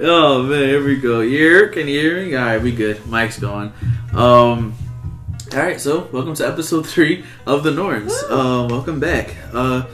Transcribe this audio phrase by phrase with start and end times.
[0.00, 1.20] oh man, here we go.
[1.20, 2.34] Ear, can you hear me?
[2.34, 3.06] All right, we good.
[3.06, 3.72] Mike's going.
[4.12, 4.74] Um,
[5.52, 8.12] all right, so welcome to episode three of the Norms.
[8.28, 9.36] Uh, welcome back.
[9.52, 9.86] Uh,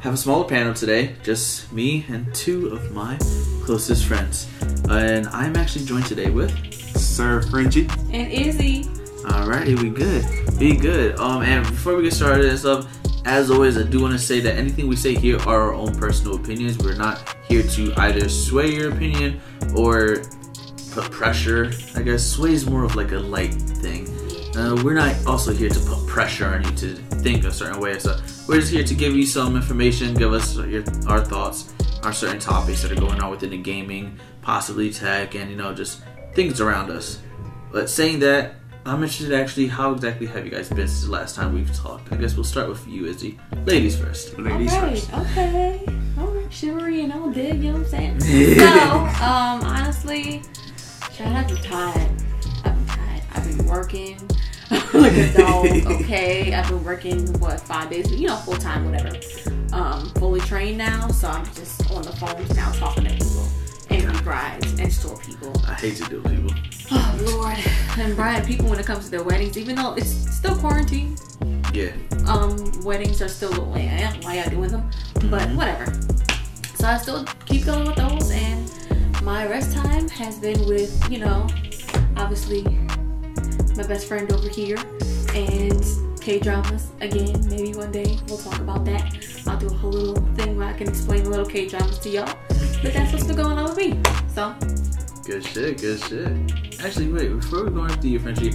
[0.00, 3.16] have a smaller panel today, just me and two of my
[3.62, 4.48] closest friends,
[4.88, 6.50] and I'm actually joined today with.
[6.96, 7.88] Sir Frenchie.
[8.12, 8.84] And Izzy.
[9.24, 10.24] Alrighty, we good.
[10.58, 11.18] Be good.
[11.20, 12.88] Um, and before we get started and stuff,
[13.26, 15.94] as always, I do want to say that anything we say here are our own
[15.94, 16.78] personal opinions.
[16.78, 19.40] We're not here to either sway your opinion
[19.74, 20.22] or
[20.92, 21.72] put pressure.
[21.96, 24.06] I guess sway is more of like a light thing.
[24.56, 27.98] Uh, we're not also here to put pressure on you to think a certain way.
[27.98, 31.74] So we're just here to give you some information, give us your, our thoughts
[32.04, 35.74] on certain topics that are going on within the gaming, possibly tech, and you know
[35.74, 36.02] just
[36.34, 37.20] things around us.
[37.72, 38.54] But saying that,
[38.86, 42.10] I'm interested actually how exactly have you guys been since the last time we've talked?
[42.12, 43.38] I guess we'll start with you, Izzy.
[43.66, 44.38] Ladies first.
[44.38, 45.12] Ladies okay, first.
[45.12, 45.86] okay.
[46.18, 48.20] Alright, chivalry and all dig, you know what I'm saying?
[48.58, 50.42] so, um, honestly,
[51.12, 52.10] shout out to tired.
[52.64, 53.22] I've been tired.
[53.34, 54.18] I've been working
[54.94, 55.66] like a dog,
[56.00, 56.54] okay?
[56.54, 59.14] I've been working, what, five days, you know, full time, whatever.
[59.74, 63.46] Um, fully trained now, so I'm just on the phones now talking to people.
[63.90, 65.52] And be brides and store people.
[65.66, 66.69] I hate to deal with people.
[67.22, 67.56] Lord.
[67.98, 71.16] And Brian, people when it comes to their weddings, even though it's still quarantine,
[71.72, 71.90] Yeah.
[72.26, 74.90] um, weddings are still the way I am, why y'all doing them,
[75.30, 75.92] but whatever.
[76.74, 78.70] So I still keep going with those, and
[79.22, 81.46] my rest time has been with, you know,
[82.16, 82.62] obviously
[83.76, 84.78] my best friend over here,
[85.34, 85.84] and
[86.20, 87.46] K dramas again.
[87.48, 89.14] Maybe one day we'll talk about that.
[89.46, 92.08] I'll do a whole little thing where I can explain a little K dramas to
[92.10, 92.34] y'all.
[92.82, 93.98] But that's what's been going on with me.
[94.34, 94.54] So
[95.24, 96.80] Good shit, good shit.
[96.84, 98.52] Actually, wait, before we go into your Frenchie,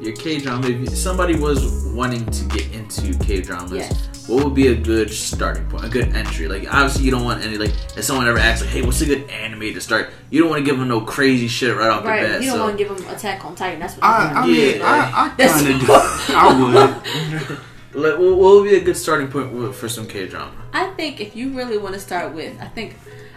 [0.00, 4.28] your K drama, if somebody was wanting to get into K dramas, Yes.
[4.28, 6.46] what would be a good starting point, a good entry?
[6.48, 9.06] Like, obviously, you don't want any, like, if someone ever asks, like, hey, what's a
[9.06, 10.10] good anime to start?
[10.30, 12.40] You don't want to give them no crazy shit right off right, the bat.
[12.42, 12.64] you don't so.
[12.64, 13.80] want to give them Attack on Titan.
[13.80, 14.58] That's what I, I'm I doing.
[14.58, 14.86] mean, Yeah.
[14.86, 16.34] I, I That's- kind of do.
[16.34, 17.58] I would.
[17.94, 20.52] Like, what what would be a good starting point for some K drama?
[20.74, 22.94] I think if you really want to start with, I think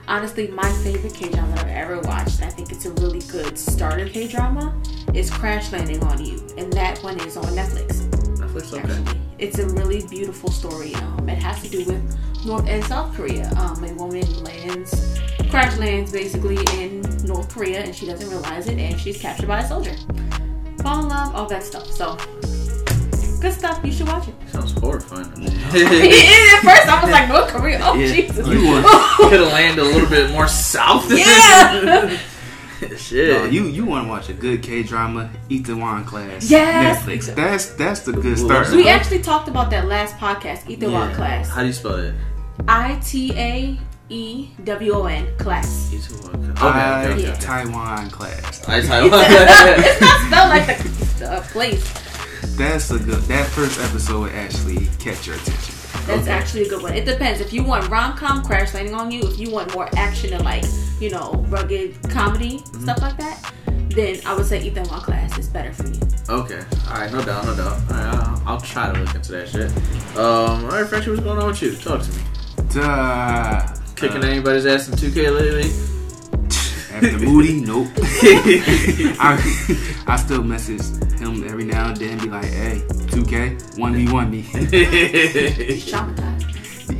[0.09, 2.41] honestly my favorite K drama that I've ever watched.
[2.41, 4.75] I think it's a really good starter K drama,
[5.13, 8.09] is Crash Landing on You, and that one is on Netflix.
[8.37, 8.91] Netflix, okay.
[8.91, 10.95] Actually, it's a really beautiful story.
[10.95, 13.49] Um, it has to do with North and South Korea.
[13.57, 15.19] Um, a woman lands,
[15.49, 19.59] crash lands basically in North Korea, and she doesn't realize it, and she's captured by
[19.59, 19.95] a soldier.
[20.81, 21.89] Fall in love, all that stuff.
[21.91, 22.17] So.
[23.39, 23.79] Good stuff.
[23.85, 24.35] You should watch it.
[24.49, 25.25] Sounds horrifying.
[25.45, 27.79] At first, I was like North Korea.
[27.81, 28.13] Oh Yeah.
[28.13, 28.47] Jesus!
[28.47, 28.53] You
[29.29, 31.09] Could have landed a little bit more south.
[31.11, 32.17] Yeah.
[32.97, 33.29] shit.
[33.37, 35.29] No, you you want to watch a good K drama?
[35.49, 36.49] Itaewon Class.
[36.49, 37.03] Yes.
[37.03, 37.33] Netflix.
[37.35, 38.71] That's that's the good Well, start.
[38.71, 41.13] we actually talked about that last podcast, Eat the Yeah.
[41.15, 41.49] class.
[41.49, 42.15] How do you spell it?
[42.67, 43.77] I T A
[44.09, 45.91] E W O N class.
[45.93, 45.99] Okay,
[46.61, 47.39] I, okay, okay.
[47.39, 48.67] Taiwan class.
[48.67, 49.21] I Taiwan.
[49.23, 50.83] it's not spelled like the,
[51.19, 51.93] the place.
[52.59, 53.21] That's a good.
[53.23, 55.75] That first episode would actually catch your attention.
[56.05, 56.31] That's Okay.
[56.31, 56.93] actually a good one.
[56.93, 57.39] It depends.
[57.39, 59.21] If you want rom com, Crash Landing on You.
[59.23, 60.65] If you want more action and like
[60.99, 62.83] you know rugged comedy Mm-hmm.
[62.83, 63.53] stuff like that,
[63.95, 65.99] then I would say Ethan Itaewon class is better for you.
[66.29, 66.61] Okay.
[66.89, 67.11] All right.
[67.11, 67.45] No doubt.
[67.45, 67.79] No doubt.
[67.89, 68.15] All right.
[68.15, 69.71] I'll, I'll try to look into that shit.
[70.17, 70.65] Um.
[70.65, 71.11] All right, Frenchie.
[71.11, 71.75] What's going on with you?
[71.77, 72.21] Talk to me.
[72.73, 73.67] Duh.
[73.95, 75.71] Kicking Uh, anybody's ass in 2K lately?
[77.05, 77.87] After Moody, nope.
[79.19, 80.81] I, I still message
[81.19, 86.45] him every now and then, be like, "Hey, 2K, one v one me." He's traumatized.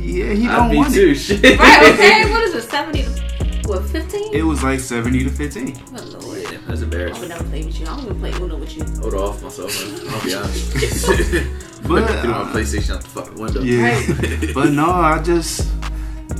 [0.00, 1.10] yeah, he I don't me want too.
[1.10, 1.14] it.
[1.16, 1.42] Shit.
[1.58, 1.92] right?
[1.94, 2.30] Okay.
[2.30, 2.70] What is it?
[2.70, 3.02] Seventy?
[3.02, 3.84] to- What?
[3.84, 4.32] Fifteen?
[4.34, 5.66] It was like 70 to 15.
[5.74, 6.38] Good lord.
[6.42, 6.82] Yeah, that's embarrassing.
[6.82, 7.20] I embarrassing.
[7.20, 7.86] would never play with you.
[7.86, 8.82] I don't even play Uno with you.
[8.84, 9.70] I would off myself.
[10.02, 10.14] man.
[10.14, 11.56] I'll be honest.
[11.80, 13.62] But, Threw my uh, PlayStation out the fucking window.
[13.62, 14.52] Yeah.
[14.54, 15.66] but no, I just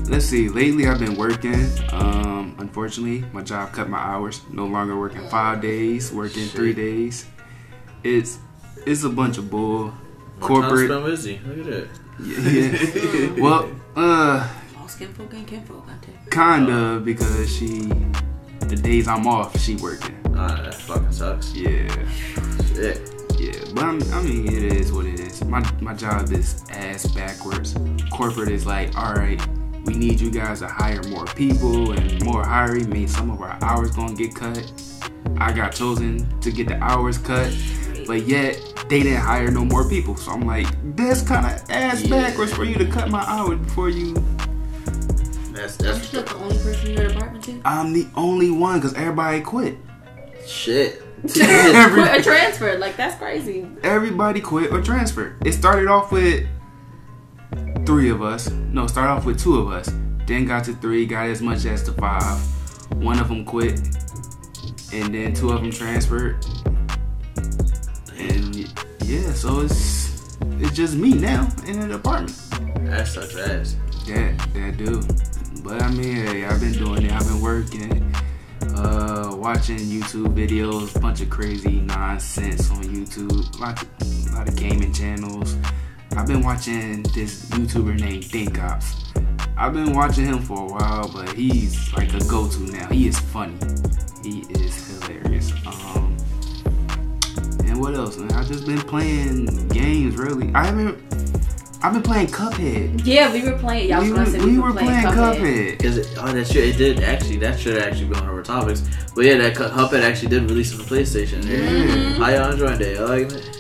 [0.09, 0.49] let's see.
[0.49, 1.67] Lately, I've been working.
[1.93, 4.41] Um, unfortunately, my job cut my hours.
[4.51, 6.53] No longer working five days, working Shit.
[6.53, 7.27] three days.
[8.05, 8.39] It's
[8.87, 9.85] it's a bunch of bull.
[9.87, 10.91] More time Corporate.
[10.91, 11.41] spent with Izzy.
[11.47, 11.89] Look at that.
[13.37, 13.43] Yeah.
[13.43, 14.49] well, uh,
[14.79, 16.15] All skin folk ain't kin folk out there.
[16.31, 17.81] kind of because she
[18.69, 20.17] the days I'm off, she working.
[20.35, 21.55] Ah, that fucking sucks.
[21.55, 21.89] Yeah.
[22.75, 23.15] Shit.
[23.39, 25.43] Yeah, but I'm, I mean, it is what it is.
[25.45, 27.75] My my job is ass backwards.
[28.13, 29.41] Corporate is like, all right,
[29.91, 33.59] we need you guys to hire more people, and more hiring means some of our
[33.61, 34.73] hours gonna get cut.
[35.39, 37.53] I got chosen to get the hours cut,
[38.07, 38.57] but yet
[38.89, 40.17] they didn't hire no more people.
[40.17, 42.11] So I'm like, that's kind of ass Yeah.
[42.29, 44.15] backwards for you to cut my hours before you.
[45.53, 47.61] That's I'm that's still the only person in your department too.
[47.65, 49.77] I'm the only one because everybody quit.
[50.47, 51.03] shit.
[51.41, 53.67] Every- Quit or transfer, like that's crazy.
[53.83, 55.45] everybody quit or transferred.
[55.45, 56.47] It started off with
[57.91, 58.49] three of us.
[58.71, 59.93] No, started off with two of us.
[60.25, 62.39] Then got to three, got as much as to five.
[63.03, 63.81] One of them quit,
[64.93, 66.37] and then two of them transferred.
[68.17, 68.55] And
[69.03, 72.39] yeah, so it's it's just me now in an apartment.
[72.87, 73.77] That's sucks ass.
[74.07, 75.03] That that do.
[75.65, 77.11] But I mean, hey, I've been doing it.
[77.11, 78.15] I've been working,
[78.77, 84.93] uh, watching YouTube videos, bunch of crazy nonsense on YouTube, lot, a lot of gaming
[84.93, 85.57] channels.
[86.17, 88.97] I've been watching this YouTuber named Dinkops.
[89.57, 92.89] I've been watching him for a while, but he's like a go-to now.
[92.89, 93.57] He is funny.
[94.25, 95.53] He is hilarious.
[95.67, 96.17] Um,
[97.65, 98.17] and what else?
[98.17, 98.33] Man?
[98.33, 100.17] I've just been playing games.
[100.17, 100.99] Really, I haven't.
[101.83, 103.03] I've been playing Cuphead.
[103.07, 103.89] Yeah, we were playing.
[103.91, 105.37] Y'all we was gonna say we we, were playing Cuphead.
[105.37, 105.83] Cuphead.
[105.83, 107.37] Cause it, oh, that shit, it did actually.
[107.37, 108.83] That should actually be on our topics.
[109.15, 111.45] But yeah, that Cuphead actually did release on the PlayStation.
[111.45, 111.59] Yeah.
[111.59, 112.17] Mhm.
[112.17, 112.97] How y'all enjoying it?
[112.97, 113.60] Y'all liking it?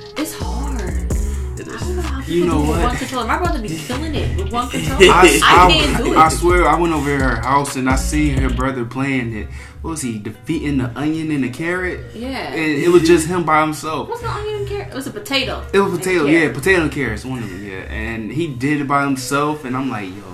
[2.30, 2.84] You know do it with what?
[2.84, 3.26] One controller.
[3.26, 5.00] My brother be killing it with one controller.
[5.12, 6.16] I- I, can't do it.
[6.16, 9.48] I swear, I went over to her house and I see her brother playing it.
[9.82, 12.14] What was he defeating the onion and the carrot?
[12.14, 12.52] yeah.
[12.52, 14.08] And it was just him by himself.
[14.10, 14.88] What's the onion and carrot?
[14.88, 15.66] It was a potato.
[15.72, 17.78] It was potato, yeah, potato and carrots, one of them, yeah.
[17.90, 20.29] And he did it by himself, and I'm like, yo,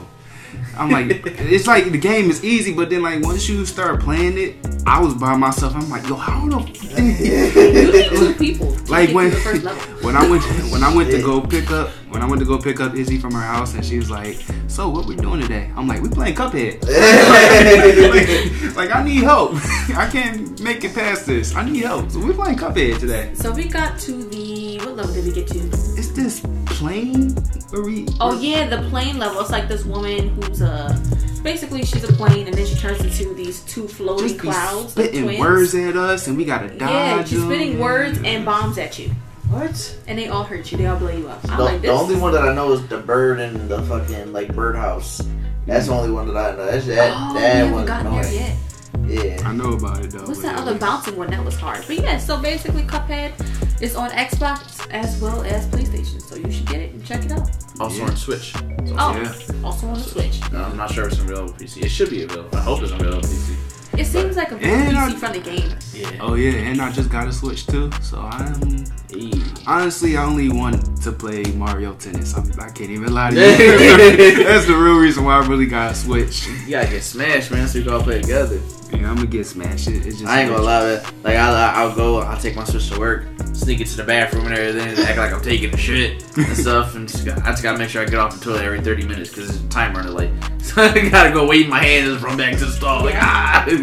[0.78, 4.38] I'm like, it's like the game is easy, but then like once you start playing
[4.38, 4.56] it,
[4.87, 5.75] I was by myself.
[5.75, 6.58] I'm like, yo, how the
[6.96, 8.76] You need two people.
[8.88, 9.82] like when to the first level.
[10.06, 12.56] when I went when I went to go pick up when I went to go
[12.58, 14.37] pick up Izzy from her house and she was like,
[14.69, 19.55] "So what we doing today?" I'm like, "We playing Cuphead." like, like, I need help.
[19.96, 21.55] I can't make it past this.
[21.55, 22.11] I need help.
[22.11, 23.32] So we playing Cuphead today.
[23.34, 25.58] So we got to the what level did we get to?
[25.58, 27.25] Is this plane?
[27.71, 28.07] Where we?
[28.21, 29.41] Oh yeah, the plane level.
[29.41, 30.97] It's like this woman who's uh
[31.43, 34.97] basically she's a plane and then she turns into these two floating just be clouds.
[34.97, 35.41] like spitting twins.
[35.41, 36.81] words at us, and we gotta dodge.
[36.81, 37.49] Yeah, she's them.
[37.51, 39.11] spitting words and bombs at you,
[39.51, 39.99] What?
[40.07, 40.79] and they all hurt you.
[40.79, 41.41] They all blow you up.
[41.51, 44.33] I'm The, like the only one that I know is the bird and the fucking
[44.33, 45.21] like birdhouse.
[45.67, 46.67] That's the only one that I know.
[46.67, 47.12] That's that.
[47.17, 48.57] oh, that we haven't one's gotten there yet.
[49.06, 49.43] Yeah.
[49.49, 50.25] I know about it though.
[50.26, 51.85] What's that yeah, other bouncing one that was hard?
[51.87, 53.32] But yeah, so basically Cuphead
[53.81, 57.32] is on Xbox as well as PlayStation, so you should get it and check it
[57.32, 57.49] out.
[57.81, 58.08] Also Yeah.
[58.11, 58.55] on Switch.
[58.79, 59.64] It's Oh, also- Yeah.
[59.64, 60.41] also on the Switch.
[60.53, 61.82] Uh, I'm not sure if it's available on PC.
[61.82, 62.56] It should be available.
[62.58, 63.56] I hope it's available on PC.
[63.99, 65.70] It seems like a very And PC friendly game.
[65.94, 66.11] Yeah.
[66.20, 69.31] Oh yeah, and I just got a Switch too, so I'm Hey.
[69.67, 72.35] Honestly, I only want to play Mario Tennis.
[72.37, 74.44] I'm, I can't even lie to you.
[74.44, 76.47] That's the real reason why I really got a Switch.
[76.67, 78.59] You gotta get smashed, man, so we can all play together.
[78.93, 79.88] Yeah, I'm gonna get smashed.
[79.88, 81.05] It, it's just I ain't gonna lie, man.
[81.23, 84.47] Like, I'll, I'll go, I'll take my Switch to work, sneak it to the bathroom
[84.47, 86.94] and everything, and act like I'm taking a shit and stuff.
[86.94, 89.06] And just, got- I just gotta make sure I get off the toilet every 30
[89.06, 90.31] minutes because it's time running late.
[90.62, 93.05] so I gotta go wave my hand and run back to the stall.
[93.05, 93.67] Like, ah!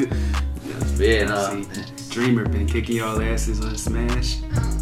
[0.97, 1.63] Yeah, no.
[1.63, 4.38] See, Dreamer been kicking y'all asses on Smash.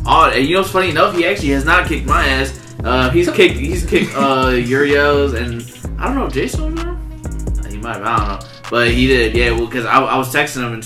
[0.06, 1.16] Oh, and you know what's funny enough?
[1.16, 2.76] He actually has not kicked my ass.
[2.84, 5.62] Uh, he's kicked, he's kicked uh, Uriel's, and
[6.00, 7.72] I don't know if Jason was on.
[7.72, 9.36] He might, have, I don't know, but he did.
[9.36, 10.84] Yeah, well, because I, I was texting him and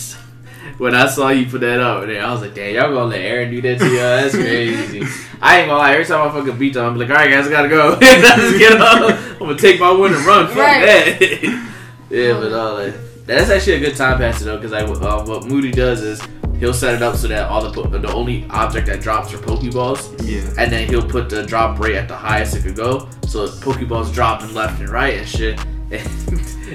[0.78, 3.22] when I saw you put that up, and I was like, "Damn, y'all gonna let
[3.22, 3.98] Aaron do that to you?
[3.98, 5.04] That's crazy."
[5.42, 5.94] I ain't gonna lie.
[5.94, 7.98] Every time I fucking beat them, I'm like, "All right, guys, I gotta go.
[8.02, 9.12] Let's get up.
[9.34, 10.48] I'm gonna take my win and run.
[10.48, 10.86] Fuck Right.
[10.86, 11.72] that."
[12.10, 12.94] yeah, but uh, like,
[13.26, 16.22] that's actually a good time passer though, because I uh, what Moody does is
[16.60, 19.38] he'll set it up so that all the po- the only object that drops are
[19.38, 20.42] Pokeballs, Yeah.
[20.62, 23.08] and then he'll put the drop rate at the highest it could go.
[23.28, 25.60] So Pokeballs dropping left and right and shit.
[25.92, 26.02] And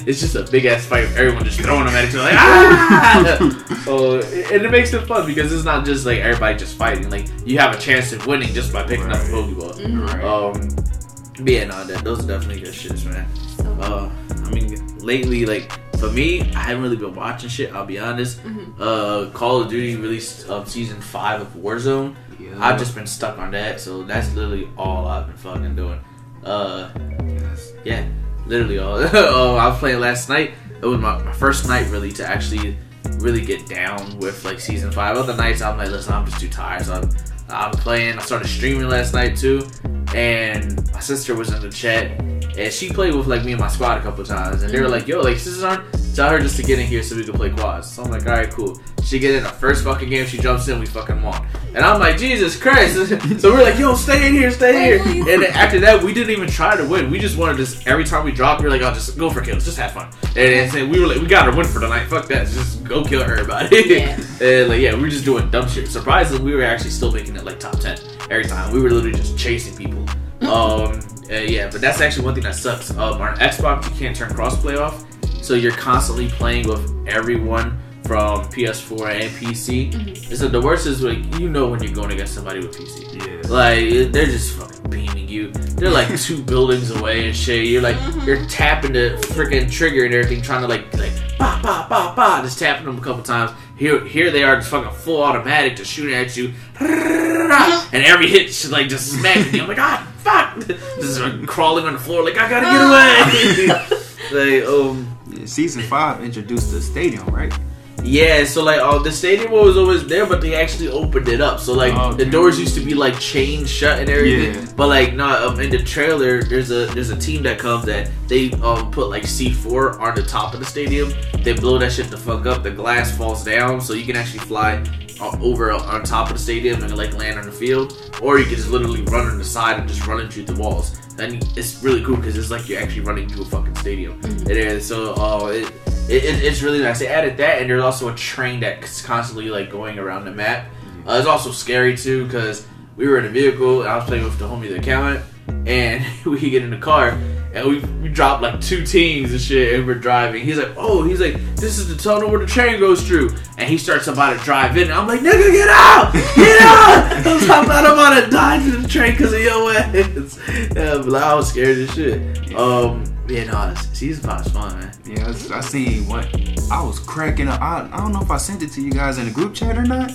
[0.06, 1.04] it's just a big ass fight.
[1.16, 3.80] Everyone just throwing them at each other like ah.
[3.84, 7.10] so and it makes it fun because it's not just like everybody just fighting.
[7.10, 9.30] Like you have a chance of winning just by picking up a Right.
[9.30, 9.74] Pokeball.
[9.80, 10.06] Mhm.
[10.08, 10.24] Right.
[10.24, 13.26] Um, but yeah, no, that, those are definitely good shits, man.
[13.56, 14.10] So, Uh,
[14.46, 17.72] I mean, lately, like for me, I haven't really been watching shit.
[17.72, 18.42] I'll be honest.
[18.44, 18.74] Mhm.
[18.78, 22.14] Uh, Call of Duty released um, season five of Warzone.
[22.38, 22.48] yeah.
[22.58, 26.00] I've just been stuck on that, so that's literally all I've been fucking doing.
[26.44, 26.88] Uh,
[27.26, 27.72] Yes.
[27.84, 28.04] yeah,
[28.46, 28.96] literally all.
[29.12, 30.54] oh, I was playing last night.
[30.82, 32.76] It was my, my first night really to actually
[33.18, 35.16] really get down with like season five.
[35.16, 36.84] Other nights I'm like, listen, I'm just too tired.
[36.84, 37.10] So I'm,
[37.48, 38.18] I'm playing.
[38.18, 39.66] I started streaming last night too,
[40.14, 43.68] and my sister was in the chat, and she played with like me and my
[43.68, 44.94] squad a couple times, and they were mm-hmm.
[44.94, 47.34] like, yo, like sisters on, tell her just to get in here so we can
[47.34, 47.90] play quads.
[47.90, 48.80] So I'm like, all right, cool.
[49.04, 51.46] She get in the first fucking game, she jumps in, we fucking won.
[51.74, 52.94] And I'm like, Jesus Christ.
[53.40, 55.28] so we're like, yo, stay in here, stay here.
[55.28, 57.10] And after that, we didn't even try to win.
[57.10, 59.30] We just wanted to, just, every time we dropped, we were like, oh, just go
[59.30, 60.10] for kills, just have fun.
[60.36, 62.00] And, and we were like, we got to win for tonight.
[62.00, 62.08] night.
[62.08, 63.84] Fuck that, just go kill everybody.
[63.86, 64.20] Yeah.
[64.40, 65.88] and like, yeah, we were just doing dumb shit.
[65.88, 67.98] Surprisingly, we were actually still making it like top 10
[68.30, 68.72] every time.
[68.72, 70.06] We were literally just chasing people.
[70.40, 70.98] Um,
[71.30, 72.90] uh, yeah, but that's actually one thing that sucks.
[72.90, 75.04] Um, on Xbox, you can't turn crossplay off,
[75.44, 77.78] so you're constantly playing with everyone
[78.10, 79.92] from PS4 and PC.
[79.92, 80.36] Mhm.
[80.36, 83.06] So the worst is like you know when you're going against somebody with PC.
[83.14, 83.48] Yeah.
[83.48, 85.52] Like they're just fucking beaming you.
[85.78, 87.66] They're like two buildings away and shit.
[87.68, 88.26] You're like Mhm.
[88.26, 92.42] you're tapping the freaking trigger and everything, trying to like like bah, bah, bah, bah,
[92.42, 93.52] just tapping them a couple times.
[93.76, 98.48] Here, here they are, just fucking full automatic, just shooting at you, and every hit
[98.48, 99.62] just like just smacking you.
[99.62, 100.66] I'm like, ah, fuck,
[101.00, 103.78] just like, crawling on the floor, like I gotta get
[104.34, 104.58] away.
[104.60, 107.54] like, um, Yeah, season five introduced the stadium, right?
[108.02, 111.60] Yeah, so like, oh, the stadium was always there, but they actually opened it up.
[111.60, 114.54] So like, Oh, the doors used to be like chained shut and everything.
[114.54, 114.72] Yeah.
[114.76, 118.10] But like, no, um, in the trailer, there's a there's a team that comes that
[118.28, 121.12] they um put like C4 on the top of the stadium.
[121.42, 122.62] They blow that shit the fuck up.
[122.62, 124.82] The glass falls down, so you can actually fly
[125.20, 128.46] uh, over on top of the stadium and like land on the field, or you
[128.46, 130.98] can just literally run on the side and just run into the walls.
[131.16, 134.18] Then it's really cool because it's like you're actually running through a fucking stadium.
[134.48, 135.14] It is so.
[135.16, 135.70] Oh, it,
[136.10, 136.98] it, it- it's really nice.
[136.98, 140.66] They added that, and there's also a train that's constantly like going around the map.
[141.06, 144.24] Uh, it's also scary too because we were in a vehicle and I was playing
[144.24, 145.24] with the homie, the accountant,
[145.66, 147.18] and we get in the car
[147.52, 150.44] and we, we dropped like two teams and shit, and we're driving.
[150.44, 153.68] He's like, "Oh, he's like, this is the tunnel where the train goes through," and
[153.68, 154.84] he starts about to drive in.
[154.84, 156.12] And I'm like, "Nigga, get out!
[156.12, 156.26] Get
[156.62, 160.38] out!" I was like, "I'm about to die to the train because of your ass."
[160.76, 162.54] Yeah, but like, I was scared as shit.
[162.54, 164.92] Um, yeah, no, season five is fun, man.
[165.04, 166.26] Yeah, I, seen what
[166.70, 167.60] I was cracking up.
[167.60, 169.78] I, I don't know if I sent it to you guys in the group chat
[169.78, 170.10] or not.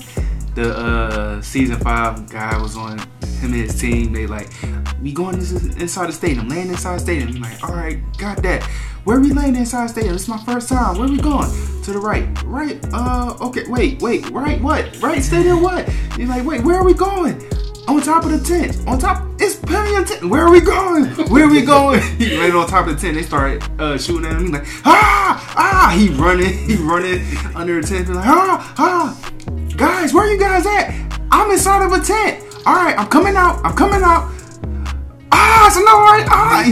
[0.55, 4.13] The uh season five guy was on him and his team.
[4.13, 4.49] They like,
[5.01, 7.27] we going inside the stadium, landing inside the stadium.
[7.29, 8.63] He's like, all right, got that.
[9.03, 10.15] Where we landing inside the stadium?
[10.15, 10.97] Is my first time.
[10.97, 11.49] Where we going?
[11.83, 12.27] To the right.
[12.43, 12.83] Right.
[12.91, 13.35] Uh.
[13.41, 13.63] Okay.
[13.67, 14.01] Wait.
[14.01, 14.29] Wait.
[14.31, 14.59] Right.
[14.61, 14.99] What?
[15.01, 15.21] Right.
[15.21, 15.61] Stadium.
[15.61, 15.87] What?
[16.17, 16.63] He's like, wait.
[16.63, 17.39] Where are we going?
[17.87, 18.77] On top of the tent.
[18.87, 19.23] On top.
[19.39, 20.25] It's plenty of tent.
[20.29, 21.05] Where are we going?
[21.29, 22.01] Where are we going?
[22.17, 23.15] he landed on top of the tent.
[23.15, 24.41] They started uh, shooting at him.
[24.43, 25.95] He's like, ah, ah.
[25.97, 26.57] He running.
[26.67, 27.23] He running
[27.55, 28.07] under the tent.
[28.07, 29.31] He's like, ah, ah.
[29.77, 30.93] Guys, where you guys at?
[31.31, 32.43] I'm inside of a tent.
[32.65, 33.63] All right, I'm coming out.
[33.63, 34.31] I'm coming out.
[35.31, 36.25] Ah, it's no right.
[36.27, 36.63] Ah.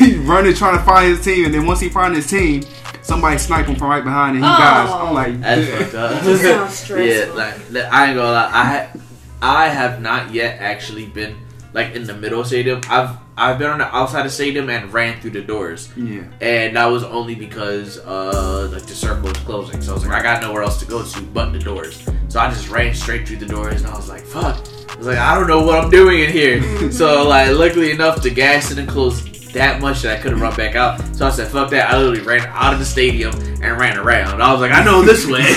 [0.06, 2.62] he running trying to find his team, and then once he find his team,
[3.02, 4.56] somebody snipe him from right behind, and he Oh.
[4.56, 4.90] dies.
[4.92, 6.22] I'm like, That's fucked up.
[6.22, 7.06] That sounds stressful.
[7.06, 8.50] yeah, like I ain't gonna lie.
[8.52, 8.98] I ha-
[9.42, 11.36] I have not yet actually been
[11.72, 12.80] like in the middle stadium.
[12.88, 16.22] I've I've been on the outside of stadium and ran through the doors, yeah.
[16.40, 19.82] and that was only because uh like the circle was closing.
[19.82, 22.06] So I was like, I got nowhere else to go to but the doors.
[22.28, 24.56] So I just ran straight through the doors, and I was like, fuck.
[24.88, 26.92] I was like, I don't know what I'm doing in here.
[26.92, 30.74] so like, luckily enough, the gas didn't close that much that I couldn't run back
[30.74, 31.00] out.
[31.14, 31.90] So I said, fuck that.
[31.90, 34.42] I literally ran out of the stadium and ran around.
[34.42, 35.42] I was like, I know this way.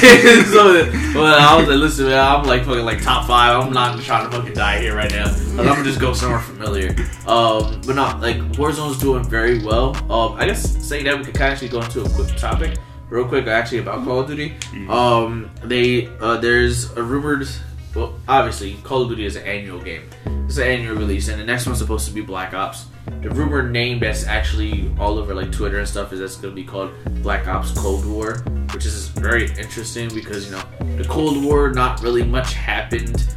[0.45, 3.65] so well, I was like, listen, man, I'm like fucking like top five.
[3.65, 5.25] I'm not trying to fucking die here right now.
[5.25, 6.89] Like, I'm gonna just go somewhere familiar.
[7.27, 9.95] Um, but not like Warzone's doing very well.
[10.11, 12.77] Um, I guess saying that we could actually go into a quick topic.
[13.09, 14.55] Real quick, actually about Call of Duty.
[14.89, 17.47] Um, they uh, there's a rumored.
[17.95, 20.09] Well, obviously, Call of Duty is an annual game.
[20.45, 22.87] It's an annual release, and the next one's supposed to be Black Ops.
[23.21, 26.61] The rumored name that's actually all over like Twitter and stuff is that's going to
[26.61, 26.91] be called
[27.23, 28.39] Black Ops Cold War,
[28.73, 30.63] which is very interesting because you know
[30.97, 33.33] the Cold War, not really much happened,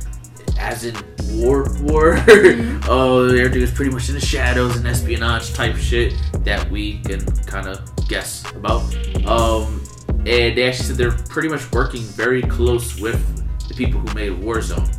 [0.58, 0.96] as in
[1.34, 2.18] war war.
[2.90, 7.20] Oh, everything was pretty much in the shadows and espionage type shit that we can
[7.42, 8.82] kind of guess about.
[9.26, 9.84] Um,
[10.20, 13.37] and they actually said they're pretty much working very close with
[13.78, 14.92] people who made Warzone.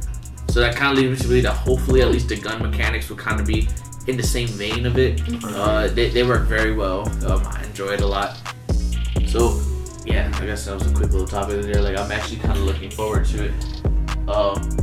[0.49, 3.09] So that kind of leads me to believe that hopefully at least the gun mechanics
[3.09, 3.67] will kind of be
[4.07, 5.21] in the same vein of it.
[5.43, 7.07] Uh, they, they work very well.
[7.27, 8.37] Um, I enjoy it a lot.
[9.27, 9.61] So
[10.05, 11.81] yeah, I guess that was a quick little topic there.
[11.81, 13.53] Like I'm actually kind of looking forward to it.
[14.27, 14.77] Um,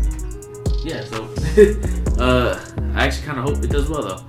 [0.84, 1.24] yeah, so
[2.22, 4.24] uh, I actually kind of hope it does well though.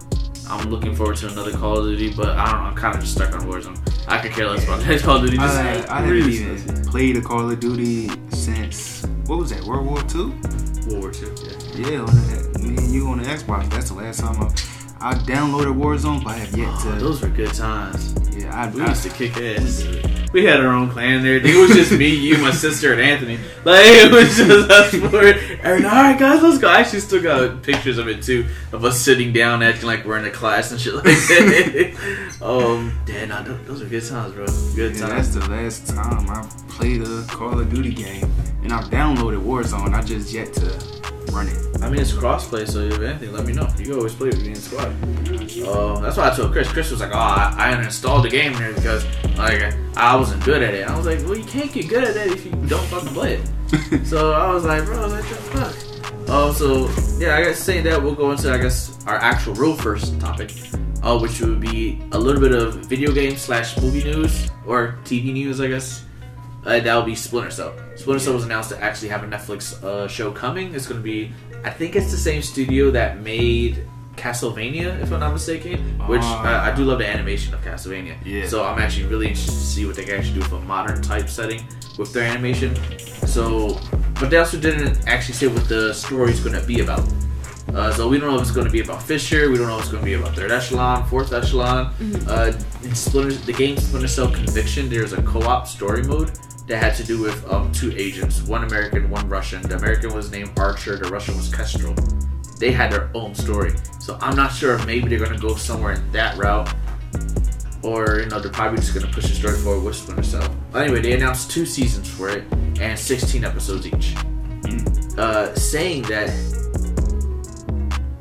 [0.50, 2.69] I'm looking forward to another Call of Duty, but I don't know.
[2.69, 3.77] I'm kind of just stuck on Warzone.
[4.07, 5.38] I could care less about the next Call of Duty.
[5.38, 8.97] Just, I, I haven't really even played a Call of Duty since
[9.27, 10.29] what was that World War Two?
[10.88, 11.29] World War II.
[11.43, 11.89] Yeah.
[11.91, 13.69] Yeah, on the, me and you on the Xbox.
[13.69, 14.46] That's the last time I,
[15.12, 17.00] I downloaded Warzone, but I have yet Oh, to.
[17.00, 18.15] those were good times.
[18.36, 19.86] yeah, I, We I, used to kick ass.
[20.34, 21.36] We had our own clan there.
[21.36, 23.38] It was just me, you, my sister, and Anthony.
[23.63, 25.22] Like it was just us four.
[25.24, 26.67] And all right, guys, let's go.
[26.67, 30.17] I actually still got pictures of it too, of us sitting down, acting like we're
[30.17, 32.38] in a class and shit like that.
[32.41, 34.46] um, no, tho- those are good times, bro.
[34.75, 36.41] Good yeah, that's the last time I
[36.77, 38.31] played a Call of Duty game,
[38.62, 39.93] and I've downloaded Warzone.
[39.93, 40.67] I just yet to
[41.34, 41.57] run it.
[41.81, 43.67] I mean, it's crossplay, so if anything, let me know.
[43.77, 44.86] You can always play with me in squad.
[44.88, 46.72] Uh, that's why I told Chris.
[46.72, 49.05] Chris was like, "Oh, I, I uninstalled the game here because
[49.38, 52.15] like I wasn't good at it." I was like, "Well, you can't get good at
[52.15, 55.25] it if you don't fucking play it." so I was like, "Bro, I was like,
[55.25, 59.03] what the fuck?" Um, so yeah, I guess saying that, we'll go into I guess
[59.07, 60.51] our actual real first topic,
[61.01, 65.34] uh, which would be a little bit of video game slash movie news or TV
[65.34, 66.03] news, I guess.
[66.65, 67.73] Uh, that will be Splinter Cell.
[67.95, 70.75] Splinter Cell was announced to actually have a Netflix uh, show coming.
[70.75, 71.31] It's going to be,
[71.63, 73.85] I think it's the same studio that made
[74.17, 75.77] Castlevania, if I'm not mistaken.
[76.07, 76.65] Which Ah.
[76.67, 78.15] uh, I do love the animation of Castlevania.
[78.25, 78.47] Yeah.
[78.47, 81.01] So I'm actually really interested to see what they can actually do with a modern
[81.01, 81.65] type setting
[81.97, 82.75] with their animation.
[83.27, 83.79] So,
[84.19, 87.03] but they also didn't actually say what the story's going to be about.
[87.74, 89.50] Uh, so we don't know if it's going to be about Fisher.
[89.50, 91.93] We don't know if it's going to be about third echelon, fourth echelon.
[92.27, 92.57] Uh,
[92.93, 96.31] Splinter, the game Splinter Cell Conviction, there's a co-op story mode
[96.67, 99.62] that had to do with um, two agents, one American, one Russian.
[99.62, 100.97] The American was named Archer.
[100.97, 101.95] The Russian was Kestrel.
[102.59, 103.74] They had their own story.
[104.00, 106.74] So I'm not sure if maybe they're going to go somewhere in that route,
[107.83, 110.55] or you know they're probably just going to push the story forward with Splinter Cell.
[110.74, 112.43] Anyway, they announced two seasons for it
[112.79, 114.15] and 16 episodes each.
[115.17, 116.29] Uh, saying that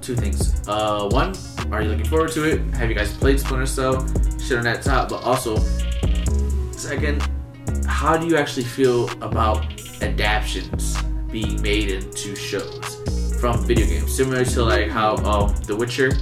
[0.07, 0.63] two things.
[0.69, 1.35] Uh, one,
[1.73, 2.61] are you looking forward to it?
[2.75, 4.07] Have you guys played Splinter Cell?
[4.39, 5.57] Shit on that top, but also,
[6.71, 7.29] second,
[7.87, 9.67] how do you actually feel about
[10.03, 10.97] adaptions
[11.33, 13.03] being made into shows
[13.41, 14.17] from video games?
[14.17, 16.13] Similar to like how um, The Witcher,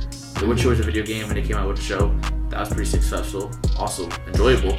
[0.41, 2.09] The Witcher was a video game and they came out with a show
[2.49, 4.79] that was pretty successful, also enjoyable.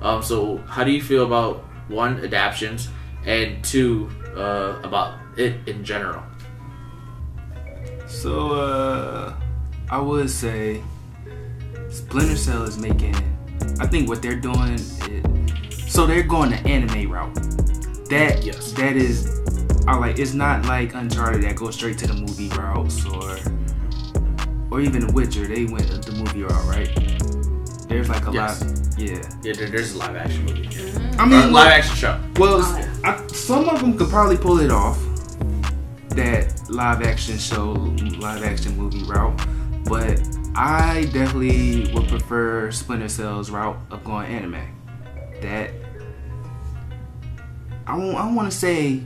[0.00, 1.58] Um, so how do you feel about
[1.88, 2.88] one adaptions
[3.26, 6.22] and two uh, about it in general?
[8.06, 9.34] So, uh,
[9.90, 10.82] I would say
[11.90, 13.14] Splinter Cell is making.
[13.80, 14.98] I think what they're doing is.
[15.88, 17.34] So they're going the anime route.
[18.10, 18.72] That Yes.
[18.72, 19.40] that is.
[19.88, 20.18] I like.
[20.18, 23.36] It's not like Uncharted that goes straight to the movie routes or.
[24.70, 26.90] Or even The Witcher, they went the movie route, right?
[27.88, 28.62] There's like a Yes.
[28.62, 28.98] lot.
[28.98, 29.22] Yeah.
[29.42, 30.68] Yeah, there's a live action movie.
[31.18, 32.18] I Or mean, live action show.
[32.36, 32.84] Well, Oh.
[33.04, 34.98] I, some of them could probably pull it off.
[36.16, 37.72] That live action show,
[38.18, 39.38] live action movie route,
[39.84, 40.18] but
[40.56, 44.66] I definitely would prefer Splinter Cell's route of going anime.
[45.42, 45.72] That
[47.86, 48.16] I won't.
[48.16, 49.02] I want to say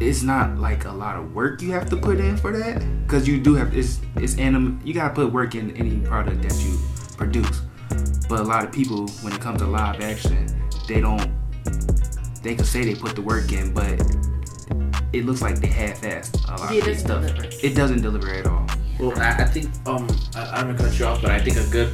[0.00, 3.28] it's not like a lot of work you have to put in for that, because
[3.28, 4.80] you do have it's it's anime.
[4.84, 6.76] You gotta put work in any product that you
[7.16, 7.62] produce.
[8.28, 10.48] But a lot of people, when it comes to live action,
[10.88, 11.30] they don't.
[12.42, 14.02] They can say they put the work in, but
[15.18, 17.36] it looks like they half-assed a lot Yeah, of it this doesn't stuff.
[17.36, 17.66] deliver.
[17.66, 18.66] It doesn't deliver at all.
[18.98, 21.66] Well, I, I think um, I, I'm gonna cut you off, but I think a
[21.70, 21.90] good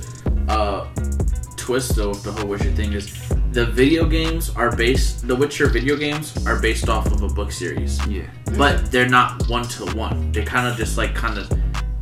[0.49, 0.87] uh
[1.57, 3.07] twist though of the whole Witcher thing is
[3.53, 5.27] the video games are based.
[5.29, 8.23] The Witcher video games are based off of a book series, Yeah.
[8.57, 10.33] but they're not one to one.
[10.33, 11.53] They kind of just like kind of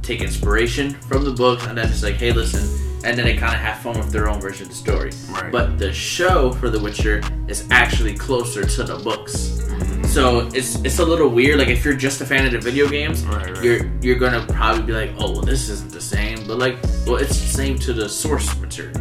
[0.03, 2.63] take inspiration from the books and then it's like, hey, listen,
[3.05, 5.11] and then they kind of have fun with their own version of the story.
[5.31, 5.53] Right.
[5.53, 9.60] But the show for The Witcher is actually closer to the books.
[10.07, 11.59] So it's it's a little weird.
[11.59, 13.63] Like if you're just a fan of the video games, Right, right.
[13.65, 16.47] you're you're gonna probably be like, oh, well, this isn't the same.
[16.47, 18.99] But like, well, it's the same to the source material,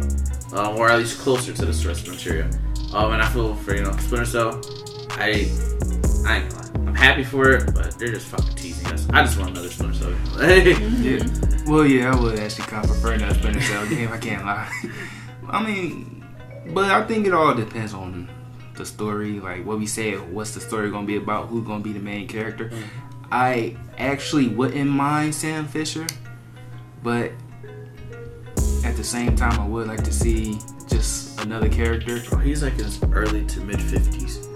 [0.54, 2.48] um, or at least closer to the source material.
[2.94, 4.60] Um, and I feel for you know Splinter Cell,
[5.10, 5.50] I
[6.26, 6.88] I ain't gonna lie.
[6.90, 9.08] I'm happy for it, but they're just fucking teasing us.
[9.10, 10.14] I just want another Splinter Cell.
[10.40, 10.74] Hey.
[11.00, 11.24] Yeah.
[11.66, 14.10] Well, yeah, I would actually kind of prefer another Splinter Cell game.
[14.12, 14.70] I can't lie.
[15.48, 16.24] I mean,
[16.72, 18.28] but I think it all depends on
[18.80, 19.38] the story.
[19.38, 21.48] Like what we said, what's the story gonna be about?
[21.48, 22.70] Who's gonna be the main character?
[22.70, 23.28] Mm-hmm.
[23.30, 26.06] I actually wouldn't mind Sam Fisher,
[27.02, 27.30] but
[28.84, 32.20] at the same time, I would like to see just another character.
[32.28, 34.46] Bro, he's like in his early to mid fifties.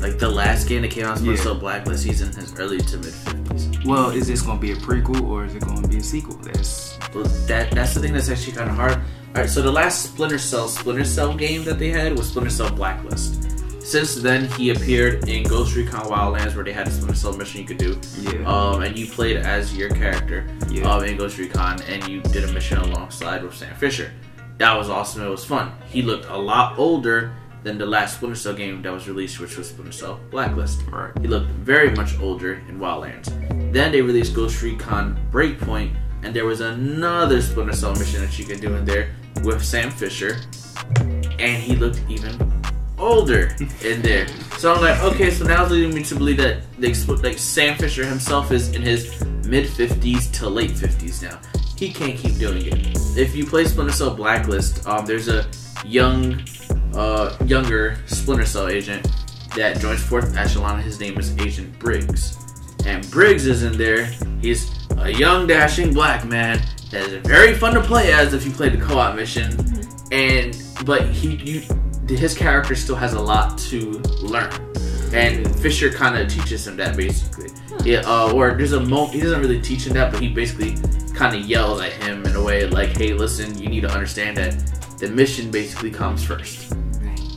[0.00, 1.42] Like the last game that came out, Splinter Yeah.
[1.42, 3.84] Cell Blacklist, he's in his early to mid fifties.
[3.84, 6.36] Well, is this gonna be a prequel or is it gonna be a sequel?
[6.36, 9.00] That's Well, that that's the thing that's actually kind of hard.
[9.34, 12.50] All right, so the last Splinter Cell Splinter Cell game that they had was Splinter
[12.50, 13.44] Cell Blacklist.
[13.82, 17.60] Since then, he appeared in Ghost Recon Wildlands, where they had a Splinter Cell mission
[17.60, 20.90] you could do, yeah, um, and you played as your character Yeah.
[20.90, 24.12] um, in Ghost Recon, and you did a mission alongside with Sam Fisher.
[24.58, 25.22] That was awesome.
[25.22, 25.72] It was fun.
[25.88, 29.56] He looked a lot older than the last Splinter Cell game that was released, which
[29.56, 30.82] was Splinter Cell Blacklist.
[30.90, 31.12] right.
[31.20, 33.28] He looked very much older in Wildlands.
[33.72, 38.44] Then they released Ghost Recon Breakpoint, and there was another Splinter Cell mission that you
[38.44, 40.40] could do in there with Sam Fisher,
[41.38, 42.36] and he looked even
[42.98, 44.26] older in there.
[44.58, 47.76] So I'm like, okay, so now it's leading me to believe that they like Sam
[47.76, 51.38] Fisher himself is in his mid 50s to late 50s now.
[51.76, 52.98] He can't keep doing it.
[53.16, 55.46] If you play Splinter Cell Blacklist, um, there's a
[55.84, 56.42] young,
[56.94, 59.06] uh, younger Splinter Cell agent
[59.54, 60.82] that joins Fourth Echelon.
[60.82, 62.36] His name is Agent Briggs,
[62.84, 64.06] and Briggs is in there.
[64.42, 68.52] He's a young, dashing black man that is very fun to play as if you
[68.52, 69.52] play the co-op mission.
[70.10, 71.62] And but he, you,
[72.08, 74.52] his character still has a lot to learn,
[75.12, 77.50] and Fisher kind of teaches him that basically.
[77.84, 80.76] Yeah, uh, or there's a moment he doesn't really teach him that, but he basically
[81.14, 84.36] kind of yells at him in a way like, "Hey, listen, you need to understand
[84.38, 84.54] that
[84.98, 86.74] the mission basically comes first.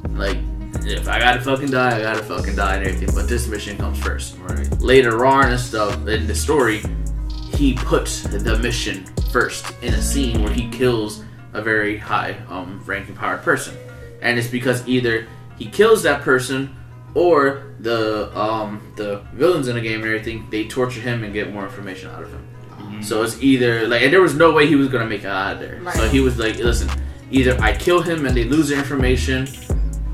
[0.09, 0.37] Like,
[0.83, 3.99] if I gotta fucking die, I gotta fucking die and everything, but this mission comes
[3.99, 4.37] first.
[4.39, 4.67] Right.
[4.79, 6.81] Later on and stuff in the story,
[7.61, 12.81] he puts the mission first in a scene where he kills a very high um,
[12.87, 13.77] ranking powered person,
[14.23, 15.27] and it's because either
[15.59, 16.75] he kills that person
[17.13, 21.53] or the um, the villains in the game and everything they torture him and get
[21.53, 22.47] more information out of him.
[23.03, 25.53] So it's either like, and there was no way he was gonna make it out
[25.53, 25.79] of there.
[25.93, 26.89] So he was like, listen,
[27.29, 29.47] either I kill him and they lose their information,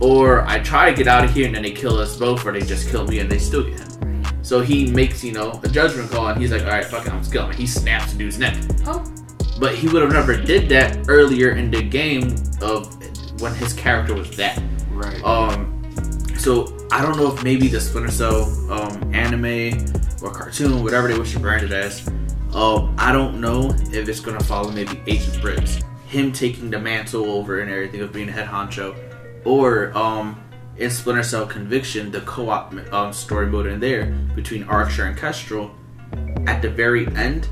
[0.02, 2.52] or I try to get out of here and then they kill us both, or
[2.52, 4.17] they just kill me and they still get him.
[4.48, 7.20] So he makes, you know, a judgment call and he's like, alright, fuck it, I'm
[7.20, 7.58] just killing him.
[7.58, 8.56] He snaps the dude's neck.
[8.86, 9.04] Oh,
[9.60, 12.96] But he would have never did that earlier in the game of
[13.42, 14.64] when his character was that.
[14.90, 15.22] Right.
[15.22, 15.84] Um,
[16.38, 19.86] so I don't know if maybe the Splinter Cell um, anime
[20.24, 22.08] or cartoon, whatever they wish to brand it as.
[22.54, 27.26] Um, I don't know if it's gonna follow maybe Agent Briggs, him taking the mantle
[27.32, 28.96] over and everything of being a head honcho,
[29.44, 30.42] or um,
[30.80, 35.72] in Splinter Cell Conviction, the co-op um, story mode in there between Archer and Kestrel.
[36.46, 37.50] At the very end,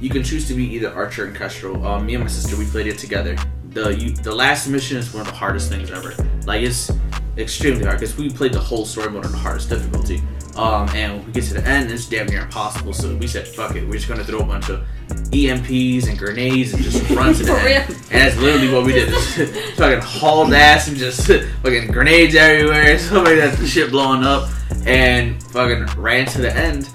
[0.00, 1.84] you can choose to be either Archer and Kestrel.
[1.86, 3.36] Um, me and my sister we played it together.
[3.68, 6.14] The you, the last mission is one of the hardest things ever.
[6.46, 6.90] Like it's
[7.36, 10.22] extremely hard because we played the whole story mode on the hardest difficulty.
[10.56, 12.92] Um, and we get to the end, it's damn near impossible.
[12.92, 14.84] So we said, "Fuck it, we're just gonna throw a bunch of
[15.30, 19.08] EMPs and grenades and just run to the end." And that's literally what we did.
[19.10, 19.36] Just
[19.78, 22.98] fucking hauled ass and just fucking grenades everywhere.
[22.98, 24.48] Somebody that shit blowing up
[24.86, 26.88] and fucking ran to the end.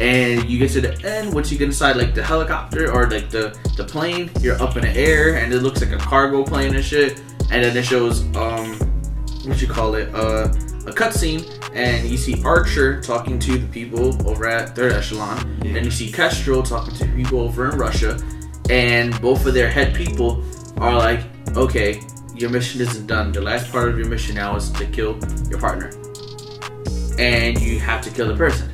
[0.00, 3.28] And you get to the end, once you get inside like the helicopter or like
[3.30, 6.74] the the plane, you're up in the air and it looks like a cargo plane
[6.74, 7.20] and shit.
[7.50, 8.74] And then it shows um
[9.44, 10.48] what you call it uh
[10.86, 15.76] a cutscene and you see Archer talking to the people over at Third Echelon, Yeah.
[15.76, 18.18] and you see Kestrel talking to people over in Russia,
[18.68, 20.44] and both of their head people
[20.78, 21.20] are like,
[21.56, 22.00] okay,
[22.34, 23.32] your mission isn't done.
[23.32, 25.18] The last part of your mission now is to kill
[25.48, 25.90] your partner.
[27.18, 28.72] And you have to kill the person.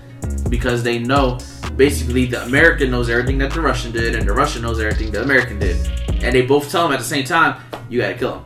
[0.48, 1.38] Because they know
[1.76, 5.22] basically the American knows everything that the Russian did, and the Russian knows everything the
[5.22, 5.76] American did.
[6.22, 8.44] And they both tell him at the same time, you gotta kill him.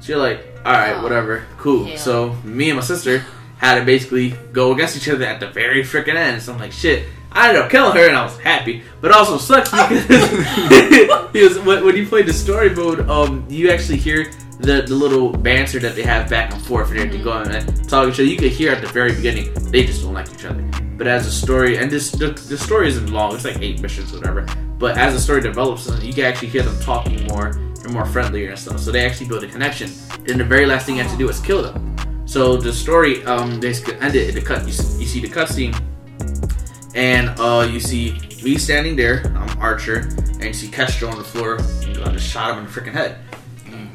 [0.00, 1.02] So you're like, alright, Oh.
[1.02, 1.86] whatever, cool.
[1.88, 1.96] Yeah.
[1.96, 3.24] So me and my sister
[3.58, 6.42] had to basically go against each other at the very freaking end.
[6.42, 7.06] So I'm like, shit.
[7.34, 11.96] I ended up killing her and I was happy, but also sucks because, because when,
[11.96, 16.02] you play the story mode, um, you actually hear the, the little banter that they
[16.02, 18.24] have back and forth and everything going and talking to each other.
[18.24, 20.62] You could hear at the very beginning they just don't like each other.
[20.98, 24.12] But as the story and this the, the story isn't long; it's like eight missions,
[24.12, 24.46] or whatever.
[24.78, 28.50] But as the story develops, you can actually hear them talking more and more friendlier
[28.50, 28.80] and stuff.
[28.80, 29.90] So they actually build a connection.
[30.24, 31.96] Then the very last thing you have to do is kill them.
[32.26, 34.60] So the story um basically ended in the cut.
[34.60, 35.74] You, you see the cutscene,
[36.94, 40.08] and uh you see me standing there, I'm Archer,
[40.40, 41.56] and you see Kestrel on the floor.
[41.56, 43.18] And I just shot him in the freaking head.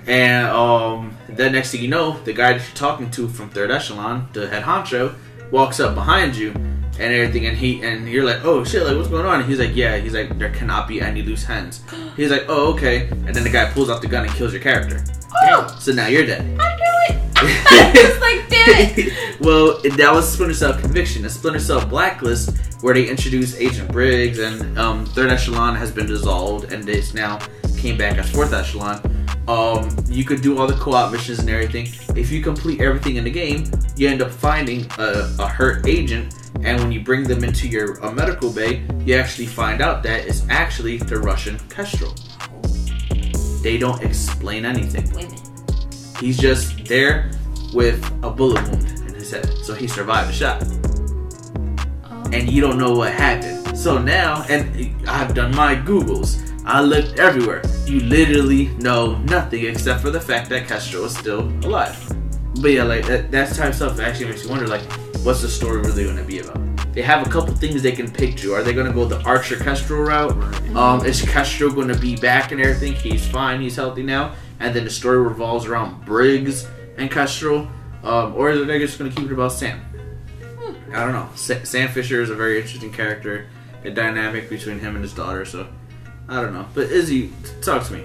[0.08, 3.72] And um, then next thing you know, the guy that you're talking to from Third
[3.72, 5.14] Echelon, the head honcho,
[5.52, 6.54] walks up behind you
[7.00, 9.42] and everything, and he and you're like, oh shit, like what's going on?
[9.42, 11.82] And he's like, yeah, he's like, there cannot be any loose ends.
[12.18, 14.62] He's like, oh okay, and then the guy pulls out the gun and kills your
[14.62, 15.04] character.
[15.44, 15.78] Oh!
[15.80, 16.42] So now you're dead.
[16.60, 17.28] I knew it.
[17.40, 19.40] I was like, damn it.
[19.40, 21.26] well, that was Splinter Cell Conviction.
[21.26, 26.08] A Splinter Cell Blacklist, where they introduced Agent Briggs, and um, Third Echelon has been
[26.08, 27.40] dissolved, and it's now
[27.78, 29.00] came back as Fourth Echelon.
[29.48, 31.88] Um, you could do all the co-op missions and everything.
[32.18, 36.34] If you complete everything in the game, you end up finding a, a hurt agent,
[36.64, 40.26] and when you bring them into your uh, medical bay, you actually find out that
[40.26, 42.14] it's actually the Russian Kestrel.
[43.62, 45.10] They don't explain anything.
[45.14, 45.38] Women.
[46.20, 47.32] He's just there
[47.74, 50.64] with a bullet wound in his head, so he survived the shot.
[52.06, 52.30] Oh.
[52.32, 53.78] And you don't know what happened.
[53.78, 56.44] So now, and I've done my Googles.
[56.66, 57.62] I looked everywhere.
[57.86, 61.98] You literally know nothing except for the fact that Kestrel is still alive.
[62.62, 64.82] But yeah, like that, that type of stuff actually makes you wonder, like,
[65.24, 66.60] what's the story really going to be about?
[66.94, 68.54] They have a couple things they can pick to.
[68.54, 70.32] Are they going to go the Archer Kestrel route?
[70.76, 72.94] Um, is Kestrel going to be back and everything?
[72.94, 73.62] He's fine.
[73.62, 74.34] He's healthy now.
[74.60, 77.68] And then the story revolves around Briggs and Kestrel,
[78.04, 79.80] um, or are they just going to keep it about Sam?
[80.94, 81.30] I don't know.
[81.36, 83.48] Sa- Sam Fisher is a very interesting character,
[83.84, 85.46] a dynamic between him and his daughter.
[85.46, 85.68] So
[86.28, 86.66] I don't know.
[86.74, 88.04] But Izzy, talk to me.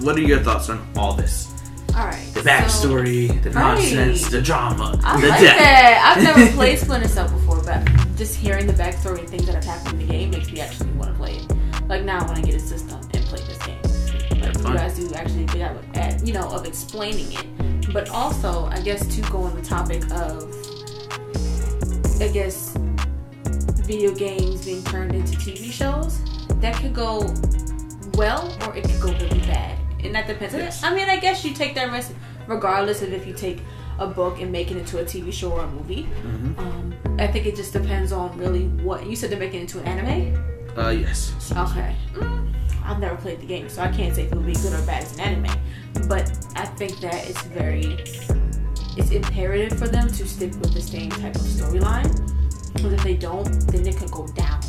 [0.00, 1.53] What are your thoughts on all this?
[1.96, 2.28] All right.
[2.34, 3.76] The backstory, the Right.
[3.78, 5.58] nonsense, the drama, I the like death.
[5.58, 6.14] that.
[6.16, 9.64] I've never played Splinter Cell before, but just hearing the backstory and things that have
[9.64, 11.88] happened in the game makes me actually want to play it.
[11.88, 13.78] Like now, I want to get a system and play this game.
[14.40, 17.92] Like you guys do actually good at, at, you know, of explaining it.
[17.92, 20.52] But also, I guess to go on the topic of,
[22.20, 22.74] I guess,
[23.86, 26.18] video games being turned into TV shows,
[26.60, 27.20] that could go
[28.14, 30.54] well or it could go really bad, and that depends.
[30.54, 30.82] Yes.
[30.84, 32.12] I mean, I guess you take that risk
[32.46, 33.60] regardless of if you take
[33.98, 36.06] a book and make it into a TV show or a movie.
[36.24, 36.58] Mhm.
[36.58, 39.30] Um, I think it just depends on really what you said.
[39.30, 40.44] They're making it into an anime.
[40.76, 41.32] Uh, yes.
[41.52, 41.94] Okay.
[42.14, 42.52] Mm,
[42.84, 44.82] I've never played the game, so I can't say if it would be good or
[44.84, 45.56] bad as an anime.
[46.08, 47.96] But I think that it's very,
[48.96, 52.10] it's imperative for them to stick with the same type of storyline.
[52.74, 54.60] Because if they don't, then it could go down.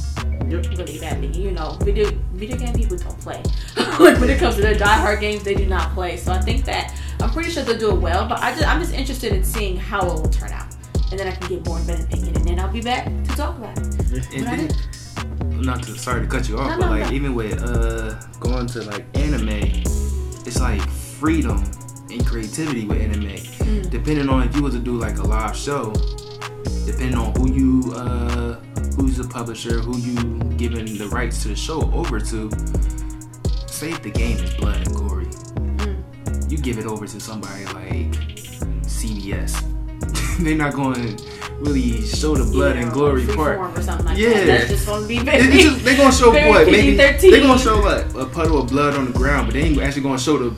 [0.49, 1.27] Really badly.
[1.27, 3.41] You know, video video game people don't play.
[3.77, 6.17] like when it comes to their diehard games, they do not play.
[6.17, 8.27] So I think that I'm pretty sure they'll do it well.
[8.27, 10.67] But I just, I'm just interested in seeing how it will turn out,
[11.11, 13.35] and then I can get more of an opinion, and then I'll be back to
[13.35, 14.33] talk about it.
[14.33, 17.15] And I then, not to sorry to cut you off, No, but no, like no.
[17.15, 21.63] even with uh going to like anime, it's like freedom
[22.11, 23.29] and creativity with anime.
[23.65, 23.89] Mm.
[23.89, 25.91] Depending on if you was to do like a live show,
[26.85, 28.53] depending on who you uh
[28.97, 30.15] who's the publisher, who you
[30.57, 32.49] giving the rights to the show over to.
[33.67, 36.51] Say if the game is blood and gory, Mm.
[36.51, 38.11] you give it over to somebody like
[38.87, 39.53] CBS.
[40.39, 41.23] They're not going to
[41.59, 43.57] really show the blood Yeah, and glory part.
[43.59, 44.29] Or something like Yeah.
[44.33, 44.45] that.
[44.45, 45.47] That's just gonna be very.
[45.47, 46.67] they just, they gonna show what?
[46.67, 47.31] Maybe PG-13.
[47.31, 50.03] they gonna show like a puddle of blood on the ground, but they ain't actually
[50.03, 50.55] gonna show the.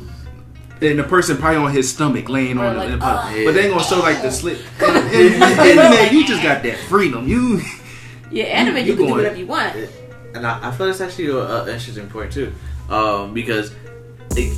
[0.82, 3.20] And the person probably on his stomach laying Or on like, the puddle.
[3.20, 4.60] uh, but they ain't gonna show like the slit.
[4.82, 7.28] In, in, in anime, you just got that freedom.
[7.28, 7.62] You
[8.30, 9.76] yeah, anime, you, you can do whatever you want.
[10.36, 12.54] And I, I feel that's actually an interesting point too,
[12.90, 13.74] um, because
[14.36, 14.56] it,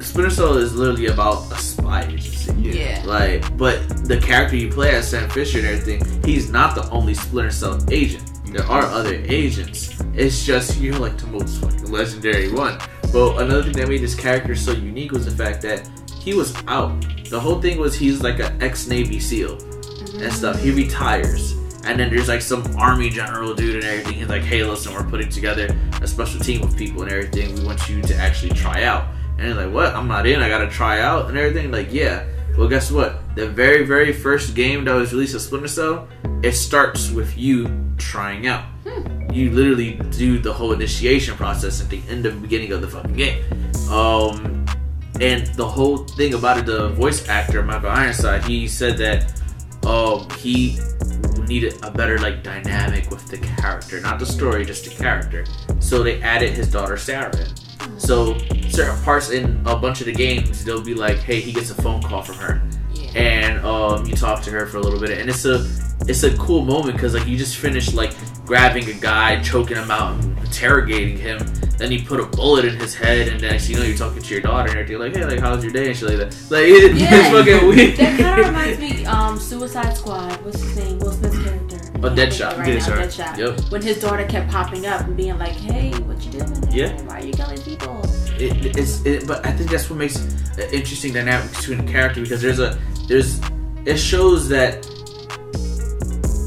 [0.00, 2.52] Splinter Cell is literally about a spy agency.
[2.54, 3.02] Yeah.
[3.04, 7.12] Like, but the character you play as Sam Fisher and everything, he's not the only
[7.12, 8.24] Splinter Cell agent.
[8.46, 10.00] There are other agents.
[10.14, 12.78] It's just you're like the most fucking legendary one.
[13.12, 15.88] But another thing that made this character so unique was the fact that
[16.20, 17.04] he was out.
[17.28, 19.58] The whole thing was he's like an ex Navy SEAL
[20.20, 20.60] and stuff.
[20.60, 20.76] He mm-hmm.
[20.76, 21.52] retires.
[21.84, 24.14] And then there's like some army general dude and everything.
[24.14, 27.54] He's like, hey, listen, we're putting together a special team of people and everything.
[27.56, 29.08] We want you to actually try out.
[29.38, 29.94] And he's like, what?
[29.94, 30.40] I'm not in.
[30.40, 31.70] I gotta try out and everything.
[31.70, 32.26] Like, yeah.
[32.56, 33.34] Well, guess what?
[33.34, 36.08] The very, very first game that was released of Splinter Cell,
[36.42, 38.66] it starts with you trying out.
[39.32, 42.88] You literally do the whole initiation process at the end of the beginning of the
[42.88, 43.44] fucking game.
[43.90, 44.66] Um,
[45.20, 49.32] and the whole thing about it, the voice actor Michael Ironside, he said that
[49.86, 50.78] um, he
[51.46, 55.44] needed a better like dynamic with the character, not the story, just the character.
[55.80, 57.98] So they added his daughter Sarah in.
[57.98, 61.70] So certain parts in a bunch of the games, they'll be like, "Hey, he gets
[61.70, 62.62] a phone call from her."
[63.14, 65.66] And um, you talk to her for a little bit, and it's a
[66.08, 68.12] it's a cool moment because like you just finished like
[68.46, 71.38] grabbing a guy, choking him out, and interrogating him.
[71.76, 74.32] Then you put a bullet in his head, and then you know you're talking to
[74.34, 76.50] your daughter, and everything like, "Hey, like how's your day?" and shit like that.
[76.50, 77.08] Like it, Yeah.
[77.10, 77.96] it's fucking weird.
[77.96, 80.44] That kind of reminds me, um, Suicide Squad.
[80.44, 80.98] What's his name?
[80.98, 81.76] Will Smith's character.
[82.02, 82.58] Oh, Deadshot.
[82.58, 82.88] Right Deadshot.
[82.88, 83.36] now, Deadshot.
[83.38, 83.70] Yep.
[83.72, 86.68] When his daughter kept popping up and being like, "Hey, what you doing?
[86.70, 87.00] Yeah.
[87.02, 88.02] Why are you killing people?"
[88.40, 92.20] It, it's it, but I think that's what makes an interesting dynamic between the character
[92.22, 93.40] because there's a there's
[93.86, 94.86] it shows that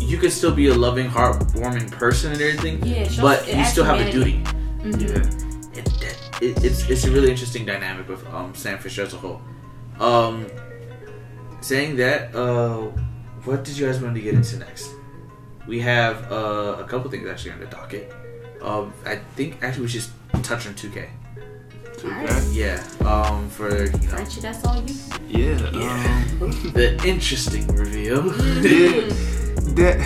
[0.02, 3.84] you can still be a loving, heartwarming person and everything, Yeah, shows- but you still
[3.86, 4.44] have a duty.
[4.82, 5.06] humanity.
[5.06, 5.76] Mhm.
[5.76, 5.82] yeah.
[6.42, 9.42] It, it, it's it's a really interesting dynamic with um, Sam Fisher as a whole.
[10.00, 10.46] Um,
[11.62, 12.82] saying that, uh,
[13.46, 14.90] what did you guys want to get into next?
[15.68, 18.12] We have uh, a couple things actually on the docket.
[18.62, 20.04] Um, I think actually we should
[20.44, 21.08] touch on 2K.
[22.04, 22.50] Okay.
[22.52, 22.84] Yeah.
[23.06, 24.96] Um, for you know Frenchie, that's all you.
[25.28, 25.70] Yeah.
[25.72, 26.26] Yeah.
[26.42, 28.26] Um, the interesting reveal.
[28.62, 29.08] yeah.
[29.76, 29.98] That.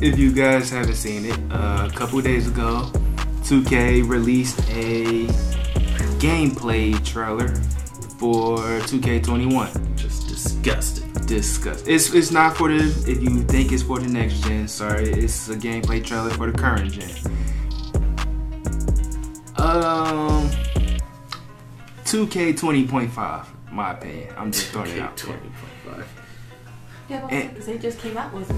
[0.00, 2.90] If you guys haven't seen it, uh, a couple days ago,
[3.44, 5.26] 2K released a
[6.18, 7.48] gameplay trailer
[8.18, 8.58] for
[8.90, 9.94] 2K21.
[9.96, 11.12] Just disgusting.
[11.26, 11.86] Discuss.
[11.86, 12.82] It's it's not for the.
[13.06, 16.58] If you think it's for the next gen, sorry, it's a gameplay trailer for the
[16.58, 17.10] current gen.
[19.56, 20.31] Um,
[22.12, 24.34] 2K 20.5, my opinion.
[24.36, 25.34] I'm just throwing it out there.
[25.86, 26.04] 20.5.
[27.08, 28.48] Yeah, because they just came out with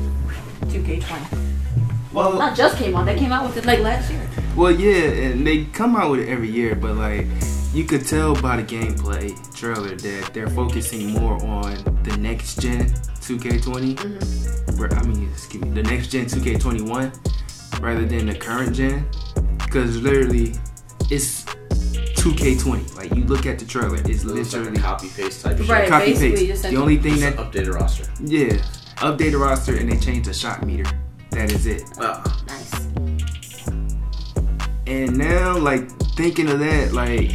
[0.72, 1.38] 2K20.
[2.12, 4.28] Well, Not just came out, they came out with it like last year.
[4.56, 7.28] Well, yeah, and they come out with it every year, but like
[7.72, 12.86] you could tell by the gameplay trailer that they're focusing more on the next gen
[13.22, 13.94] 2K20.
[13.94, 14.80] Mm-hmm.
[14.80, 19.06] Where- I mean, excuse me, the next gen 2K21 rather than the current gen,
[19.58, 20.54] because literally
[21.08, 21.43] it's
[22.24, 22.96] 2K20.
[22.96, 25.68] Like you look at the trailer, it's Looks like literally a copy paste type shit.
[25.68, 25.86] Right.
[25.88, 26.62] copy paste.
[26.62, 28.04] The only thing that an updated roster.
[28.20, 28.54] yeah,
[28.96, 30.84] updated the roster and they changed the shot meter.
[31.30, 31.82] That is it.
[31.98, 32.86] Uh, Nice.
[34.86, 37.32] And now, like thinking of that, like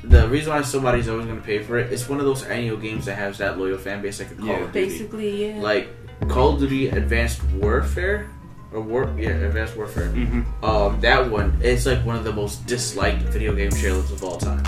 [0.03, 2.77] the reason why somebody's always going to pay for it, it's one of those annual
[2.77, 4.57] games that has that loyal fan base like a Call Yeah.
[4.65, 4.87] of Duty.
[4.89, 5.61] Basically, yeah.
[5.61, 5.89] Like
[6.29, 8.29] Call of Duty Advanced Warfare
[8.73, 10.09] or War yeah Advanced Warfare.
[10.11, 10.65] Mm-hmm.
[10.65, 14.37] Um, that one it's like one of the most disliked video game trailers of all
[14.39, 14.63] time.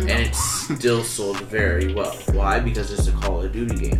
[0.00, 2.14] And it still sold very well.
[2.32, 2.60] Why?
[2.60, 3.98] Because it's a Call of Duty game.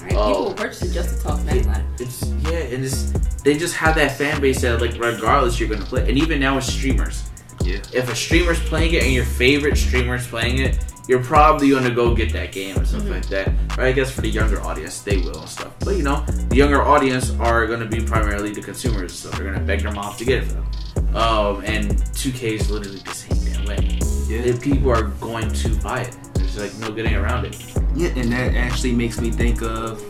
[0.00, 0.12] right.
[0.14, 0.28] oh.
[0.28, 1.84] People will purchase it just to talk bad about it.
[2.00, 5.84] It's yeah, and it's they just have that fan base that like regardless you're gonna
[5.84, 7.24] play, and even now with streamers.
[7.62, 7.76] Yeah.
[7.94, 12.14] if a streamer's playing it and your favorite streamer's playing it, you're probably gonna go
[12.14, 13.48] get that game or something like that.
[13.78, 15.72] Or I guess for the younger audience, they will and stuff.
[15.80, 19.64] But you know, the younger audience are gonna be primarily the consumers, so they're gonna
[19.64, 21.16] beg their mom to get it for them.
[21.16, 23.98] Um, and 2K is literally the same damn way.
[24.34, 24.40] Yeah.
[24.50, 27.56] If people are going to buy it, there's like no getting around it.
[27.94, 30.00] Yeah, and that actually makes me think of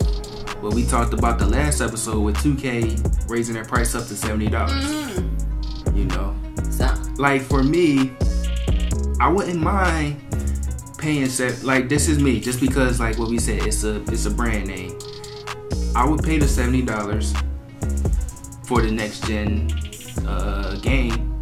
[0.62, 4.48] what we talked about the last episode with 2K raising their price up to seventy
[4.48, 4.84] dollars.
[4.84, 5.96] Mm.
[5.96, 6.34] You know,
[6.70, 8.12] So, like for me,
[9.20, 10.16] I wouldn't mind
[10.96, 11.62] paying set.
[11.62, 14.66] Like this is me, just because like what we said, it's a it's a brand
[14.68, 14.98] name.
[15.94, 17.34] I would pay the seventy dollars
[18.64, 19.70] for the next gen
[20.26, 21.33] uh, game,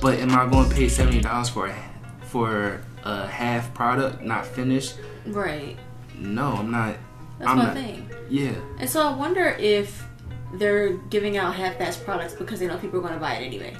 [0.00, 1.76] but am I going to pay seventy dollars for a,
[2.22, 4.96] for a half product not finished?
[5.26, 5.76] right.
[6.18, 6.96] No, I'm not.
[7.38, 8.10] That's I'm my not- thing.
[8.30, 10.02] Yeah, And so I wonder if
[10.54, 13.76] they're giving out half-assed products because they know people are going to buy it anyway.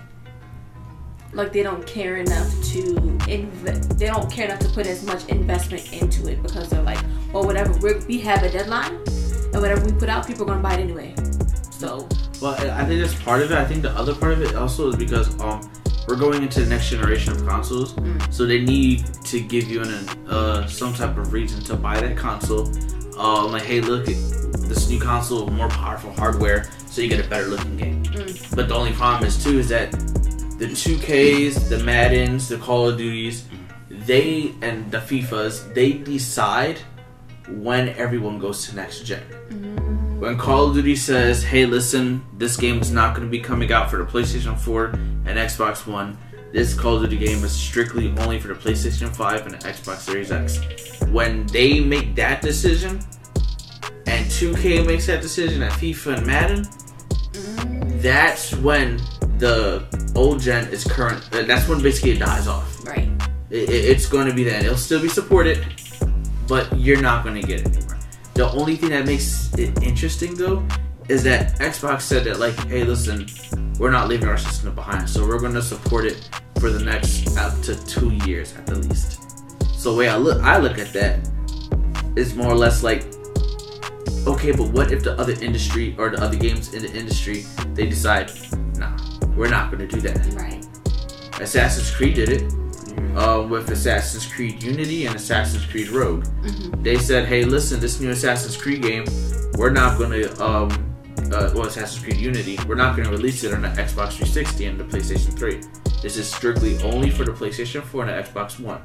[1.33, 2.83] Like they don't care enough to
[3.27, 6.99] inv- they don't care enough to put as much investment into it because they're like,
[7.33, 8.95] well, whatever we're, we have a deadline,
[9.53, 11.15] and whatever we put out, people are going to buy it anyway.
[11.71, 12.09] So
[12.41, 13.59] Well, I I think that's part of it.
[13.59, 15.61] I think the other part of it also is because um
[16.07, 17.95] we're going into the next generation of consoles,
[18.31, 19.90] so they need to give you an
[20.29, 22.66] uh some type of reason to buy that console.
[23.19, 27.47] Um, like hey, look, this new console more powerful hardware, so you get a better
[27.47, 28.03] looking game.
[28.55, 29.90] But the only problem is too is that
[30.59, 33.47] the 2Ks, the Maddens, the Call of Duties,
[33.90, 36.79] they and the FIFAs, they decide
[37.49, 39.23] when everyone goes to next gen.
[40.19, 43.71] When Call of Duty says, "Hey, listen, this game is not going to be coming
[43.73, 46.17] out for the PlayStation 4 and Xbox One.
[46.53, 49.99] This Call of Duty game is strictly only for the PlayStation 5 and the Xbox
[49.99, 50.61] Series X."
[51.11, 53.01] When they make that decision,
[54.07, 58.97] and 2K makes that decision, and FIFA and Madden, that's when
[59.39, 61.23] the old gen is current.
[61.35, 62.87] uh, That's when basically it dies off.
[62.87, 63.09] right,
[63.51, 64.65] It, it- it's going to be that.
[64.65, 65.63] It'll still be supported,
[66.49, 67.96] but you're not going to get it anymore.
[68.37, 70.62] The only thing that makes it interesting, though,
[71.09, 73.27] is that Xbox said that, like, hey, listen,
[73.79, 76.29] we're not leaving our system behind, so we're going to support it
[76.61, 79.22] for the next up to two years at the least.
[79.81, 81.27] So the way I look, I look at that
[82.14, 83.07] is more or less like,
[84.27, 87.87] okay, but what if the other industry or the other games in the industry they
[87.87, 88.31] decide,
[88.77, 88.99] nah,
[89.35, 90.27] we're not going to do that.
[90.35, 90.62] right.
[91.40, 92.53] Assassin's Creed did it
[93.17, 96.27] uh, with Assassin's Creed Unity and Assassin's Creed Rogue.
[96.83, 99.05] They said, "Hey, listen, this new Assassin's Creed game,
[99.55, 100.87] we're not going to um,
[101.33, 104.67] uh, well, Assassin's Creed Unity, we're not going to release it on the Xbox 360
[104.67, 105.61] and the PlayStation 3.
[106.03, 108.81] This is strictly only for the PlayStation 4 and the Xbox One.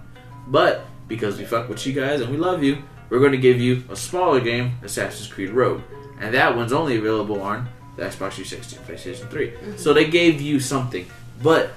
[0.47, 3.59] But because we fuck with you guys and we love you, we're going to give
[3.59, 5.81] you a smaller game, Assassin's Creed Rogue,
[6.19, 9.77] and that one's only available on the Xbox 360 and PlayStation 3.
[9.77, 11.05] So they gave you something,
[11.43, 11.71] but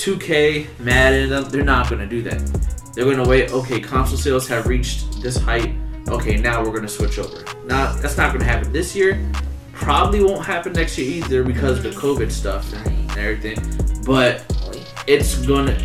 [0.00, 2.38] 2K, Madden, they're not going to do that.
[2.94, 3.52] They're going to wait.
[3.52, 5.74] Okay, console sales have reached this height.
[6.08, 7.44] Okay, now we're going to switch over.
[7.66, 9.30] Now that's not going to happen this year.
[9.74, 13.58] Probably won't happen next year either because of the COVID stuff and, everything.
[14.06, 14.42] But
[15.06, 15.76] it's gonna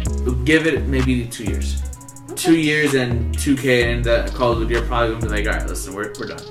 [0.46, 1.82] give it maybe two years.
[2.36, 5.60] Two years and 2K and the Call of Duty are probably gonna be like, all
[5.60, 6.44] right, listen, we're, we're done.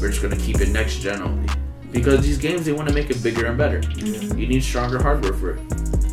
[0.00, 1.48] We're just gonna keep it next gen only
[1.94, 3.80] because these games they want to make it bigger and better.
[3.80, 4.38] Mm-hmm.
[4.38, 6.03] You need stronger hardware for it.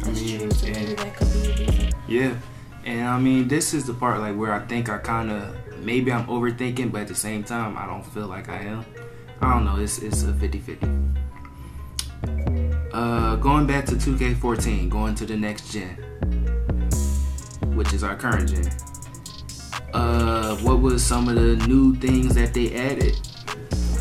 [2.12, 2.36] Yeah,
[2.84, 6.12] and I mean, this is the part like where I think I kind of maybe
[6.12, 8.84] I'm overthinking, but at the same time, I don't feel like I am.
[9.40, 9.78] I don't know.
[9.78, 11.16] It's it's a 50-50.
[12.92, 15.96] Uh, going back to 2K14, going to the next gen,
[17.76, 18.70] which is our current gen.
[19.94, 23.16] Uh, what was some of the new things that they added?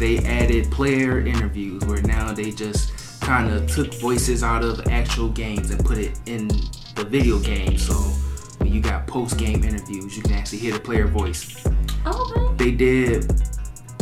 [0.00, 5.28] They added player interviews, where now they just kind of took voices out of actual
[5.28, 6.50] games and put it in
[7.04, 7.76] the video game.
[7.78, 7.94] So
[8.58, 11.64] when you got post game interviews, you can actually hear the player voice
[12.06, 13.30] Oh, they did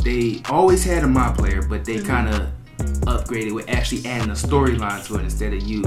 [0.04, 2.48] they always had a mod player but they kind of
[3.06, 5.82] upgraded with actually adding a storyline to it instead of you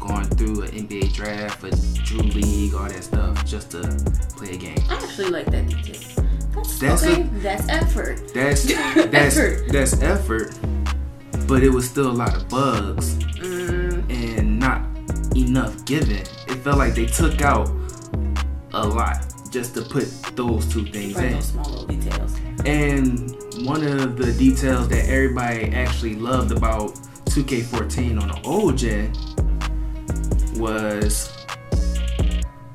[0.00, 1.70] going through an nba draft a
[2.02, 3.80] drew league all that stuff just to
[4.36, 6.24] play a game I actually like that detail.
[6.54, 7.20] That's, That's okay.
[7.22, 8.32] a- that's effort.
[8.34, 8.62] that's
[9.10, 9.68] that's Effort.
[9.72, 10.58] that's effort
[11.46, 14.80] but it was still a lot of bugs Mm, and not
[15.36, 16.22] enough given
[16.52, 17.68] it felt like they took out
[18.74, 22.38] a lot just to put those two things right, in those small little details.
[22.64, 26.94] And one of the details that everybody actually loved about
[27.26, 29.12] 2K14 on the old gen
[30.60, 31.28] was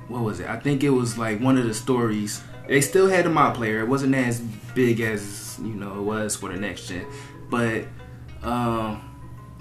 [0.08, 0.48] what was it?
[0.48, 2.42] I think it was like one of the stories.
[2.68, 3.80] They still had the mod player.
[3.82, 4.40] It wasn't as
[4.74, 7.06] big as you know it was for the next gen,
[7.50, 7.86] but
[8.44, 9.02] um,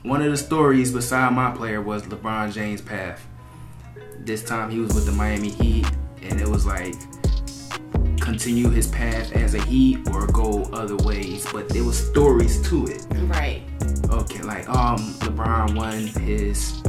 [0.03, 3.27] one of the stories beside my player was LeBron James' path.
[4.27, 5.87] This time he was with the Miami Heat,
[6.21, 6.97] and it was like
[8.21, 11.47] continue his path as a Heat or go other ways.
[11.53, 13.07] But there was stories to it.
[13.29, 13.63] Right.
[14.11, 16.83] Okay, like um, LeBron won his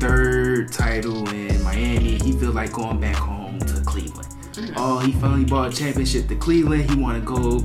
[0.00, 2.16] third title in Miami.
[2.24, 4.28] He feel like going back home to Cleveland.
[4.76, 6.88] Oh, he finally bought a championship to Cleveland.
[6.88, 7.60] He want to go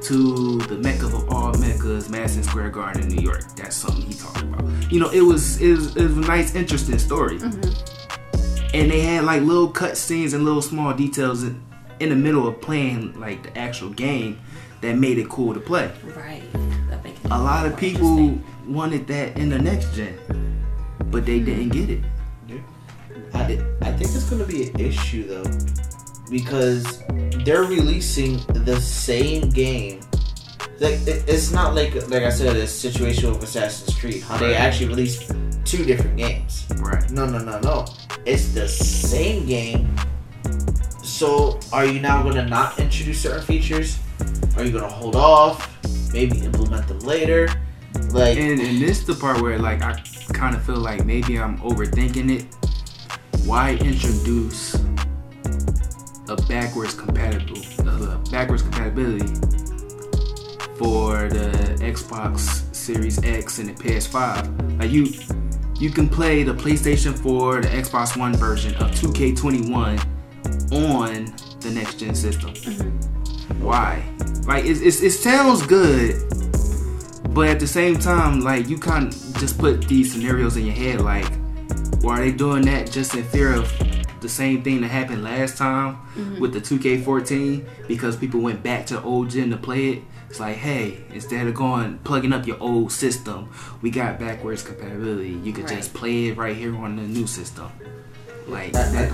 [0.00, 3.54] to the mecca of all meccas, Madison Square Garden in New York.
[3.56, 4.90] That's something he talked about.
[4.90, 7.38] You know, it was it was, it was a nice, interesting story.
[8.72, 11.62] And they had like little cut scenes and little small details in,
[11.98, 14.38] in the middle of playing like the actual game
[14.80, 16.42] that made it cool to play Right.
[16.88, 20.18] That make a lot of people wanted that in the next gen,
[21.06, 21.44] but they hmm.
[21.46, 22.04] didn't get it.
[23.32, 23.42] I,
[23.82, 25.44] I think it's gonna be an issue though,
[26.30, 27.02] because
[27.44, 30.00] they're releasing the same game.
[30.80, 34.54] Like it, it's not like like I said, a situation with Assassin's Creed, how they
[34.54, 35.32] actually released
[35.70, 36.66] two different games.
[36.78, 37.08] Right.
[37.12, 37.86] No, no, no, no.
[38.26, 39.94] It's the same game.
[41.02, 43.98] So are you now gonna not introduce certain features?
[44.56, 45.70] Are you gonna hold off?
[46.12, 47.48] Maybe implement them later?
[48.10, 50.02] Like And and this the part where like I
[50.32, 52.46] kind of feel like maybe I'm overthinking it.
[53.46, 54.74] Why introduce
[56.28, 59.34] a backwards compatible uh, backwards compatibility
[60.76, 64.80] for the Xbox Series X and the PS5?
[64.80, 65.06] Like you
[65.80, 69.98] you can play the PlayStation 4, the Xbox One version of 2K21
[70.72, 72.50] on the next gen system.
[72.50, 73.64] Mm-hmm.
[73.64, 74.04] Why?
[74.46, 76.16] Like it, it, it sounds good,
[77.30, 80.74] but at the same time, like you kind of just put these scenarios in your
[80.74, 81.26] head, like,
[82.02, 83.72] why are they doing that just in fear of
[84.20, 86.40] the same thing that happened last time mm-hmm.
[86.40, 90.02] with the 2K14 because people went back to old gen to play it.
[90.30, 93.50] It's like, hey, instead of going plugging up your old system,
[93.82, 95.30] we got backwards compatibility.
[95.30, 97.68] You could just play it right here on the new system.
[98.46, 99.12] Like I- I- that,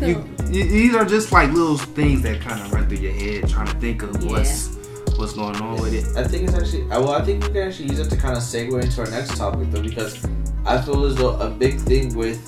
[0.00, 3.12] Oh, you, you- these are just like little things that kind of run through your
[3.12, 4.30] head, trying to think of Yeah.
[4.30, 4.76] what's
[5.16, 6.16] what's going on with it.
[6.16, 7.14] I think it's actually uh, well.
[7.14, 9.70] I think we can actually use it to kind of segue into our next topic
[9.72, 10.24] though, because
[10.64, 12.38] I feel as though a big thing with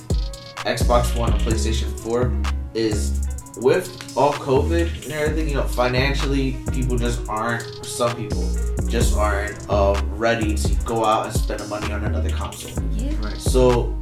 [0.65, 2.31] Xbox One and PlayStation Four
[2.73, 3.19] is
[3.61, 5.49] with all COVID and everything.
[5.49, 7.63] You know, financially, people just aren't.
[7.85, 8.47] Some people
[8.87, 12.71] just aren't uh, ready to go out and spend the money on another console.
[12.93, 13.13] Yeah.
[13.21, 13.37] Right.
[13.37, 13.97] So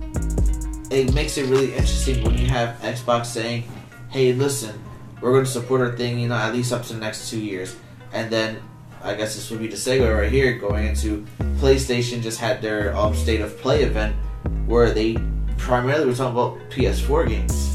[0.91, 3.63] it makes it really interesting when you have Xbox saying,
[4.09, 4.79] "Hey, listen,
[5.21, 7.39] we're going to support our thing, you know, at least up to the next two
[7.39, 7.75] years."
[8.13, 8.61] And then
[9.03, 11.25] I guess this would be the segue right here, going into
[11.57, 14.15] PlayStation just had their um, state of play event
[14.65, 15.17] where they
[15.57, 17.74] primarily were talking about PS4 games.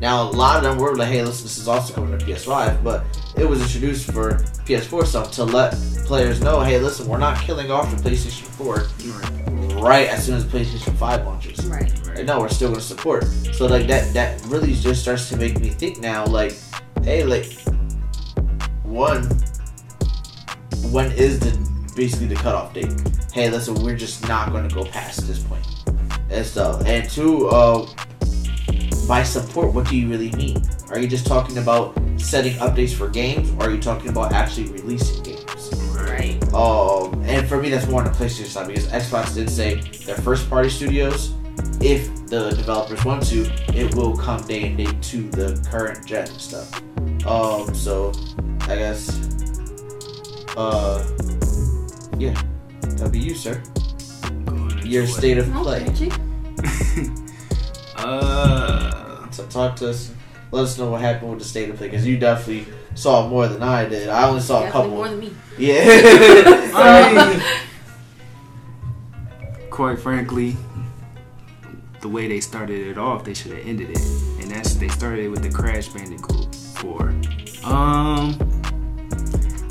[0.00, 2.82] Now a lot of them were like, "Hey, listen, this is also coming to PS5,"
[2.84, 3.04] but
[3.36, 5.72] it was introduced for PS4 stuff to let
[6.06, 9.82] players know, "Hey, listen, we're not killing off the PlayStation 4 Right.
[9.82, 11.92] right as soon as PlayStation 5 launches." Right.
[12.14, 13.26] Like, no, we're still gonna support.
[13.52, 16.54] So like that that really just starts to make me think now, like,
[17.02, 17.52] hey, like
[18.84, 19.28] one,
[20.90, 21.56] when is the
[21.96, 22.92] basically the cutoff date?
[23.32, 25.64] Hey, listen, we're just not gonna go past this point
[26.30, 26.82] and stuff.
[26.86, 27.86] And two, uh,
[29.08, 30.62] by support, what do you really mean?
[30.90, 34.70] Are you just talking about setting updates for games, or are you talking about actually
[34.70, 35.72] releasing games?
[35.96, 36.40] Right.
[36.54, 40.16] Um, and for me, that's more on the PlayStation side because Xbox did say their
[40.16, 41.32] first party studios,
[41.80, 46.26] if the developers want to, it will come day and date to the current gen
[46.26, 46.70] stuff.
[47.26, 48.12] Um, so
[48.62, 49.08] I guess,
[50.56, 51.04] uh,
[52.18, 52.40] yeah,
[52.98, 53.62] That'll be you, sir.
[54.84, 55.84] Your state of play.
[57.98, 60.12] Okay, uh, So talk to us.
[60.50, 63.48] Let us know what happened with the state of play because you definitely saw more
[63.48, 64.08] than I did.
[64.08, 64.90] I only saw a couple.
[64.90, 65.34] more than me.
[65.58, 65.82] yeah.
[66.74, 67.42] I mean,
[69.70, 70.56] quite frankly,
[72.00, 74.00] the way they started it off, they should have ended it,
[74.40, 77.08] and that's they started it with the Crash Bandicoot 4.
[77.64, 78.34] Um,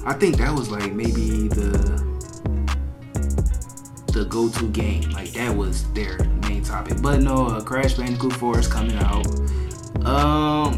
[0.05, 2.05] I think that was like maybe the
[4.13, 6.17] the go-to game, like that was their
[6.57, 7.01] main topic.
[7.01, 9.25] But no, uh, Crash Bandicoot 4 is coming out.
[10.05, 10.73] Um,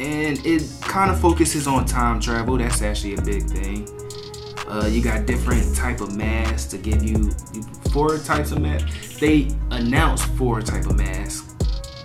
[0.00, 2.58] and it kind of focuses on time travel.
[2.58, 3.88] That's actually a big thing.
[4.68, 7.30] Uh, you got different type of masks to give you,
[7.92, 9.20] four types of masks.
[9.20, 11.54] They announced four type of masks,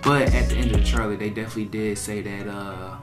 [0.02, 2.96] but at the end of the trailer, they definitely did say that uh,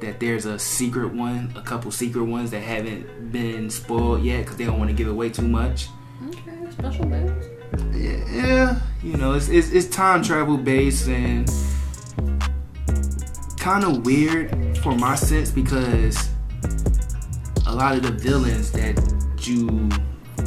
[0.00, 4.56] that there's a secret one, a couple secret ones that haven't been spoiled yet because
[4.56, 5.88] they don't want to give away too much.
[6.28, 7.59] Okay, special moves.
[7.92, 11.48] Yeah, yeah, you know, it's it's, it's time travel based and
[13.58, 16.30] kind of weird for my sense because
[17.66, 18.96] a lot of the villains that
[19.46, 19.88] you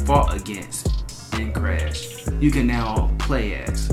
[0.04, 0.88] fought against
[1.34, 3.90] in Crash, you can now play as.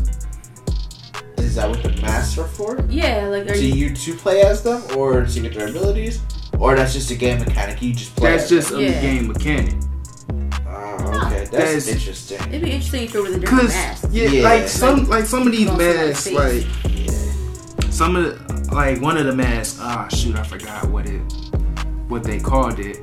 [1.38, 2.80] Is that what the masks are for?
[2.90, 3.74] Yeah, like are So you?
[3.90, 6.20] you to play as them, or to get their abilities,
[6.60, 7.82] or that's just a game mechanic?
[7.82, 8.32] You just play.
[8.32, 9.02] That's as just a Yeah.
[9.02, 9.76] game mechanic.
[11.52, 11.62] Them?
[11.62, 12.40] Okay, that's That's- interesting.
[12.50, 14.08] It'd be interesting if it was a different Cause mask.
[14.12, 14.44] yeah, Yeah.
[14.44, 17.90] like some like some of these Also, like, masks, like Yeah.
[17.90, 18.24] some of
[18.70, 21.20] the, like one of the masks ah shoot i forgot what it
[22.08, 22.98] what they called it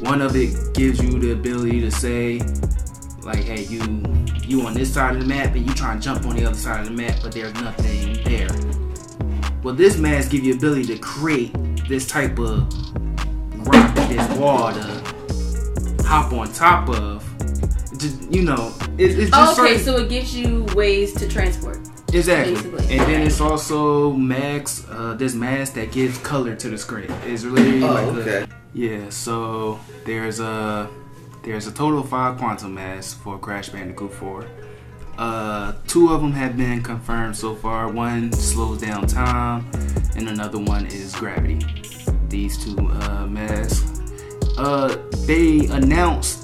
[0.00, 2.40] one of it gives you the ability to say
[3.22, 3.80] like hey you
[4.46, 6.56] you on this side of the map and you try and jump on the other
[6.56, 8.48] side of the map but there's nothing there
[9.62, 11.52] well this mask give you ability to create
[11.88, 12.66] this type of
[13.68, 15.02] rock this wall to
[16.06, 17.21] hop on top of just
[18.30, 21.78] you know it, it's just okay, certain- so it gives you ways to transport.
[22.14, 22.54] Exactly.
[22.54, 22.98] Basically.
[22.98, 27.10] And then it's also max uh this mask that gives color to the screen.
[27.24, 28.46] It's really Oh, like a- okay.
[28.74, 30.88] yeah, so there's a
[31.42, 34.44] there's a total of five quantum masks for Crash Bandicoot 4.
[35.18, 37.88] Uh two of them have been confirmed so far.
[37.88, 39.66] One slows down time
[40.16, 41.60] and another one is gravity.
[42.28, 44.00] These two uh masks.
[44.58, 44.96] Uh
[45.26, 46.41] they announced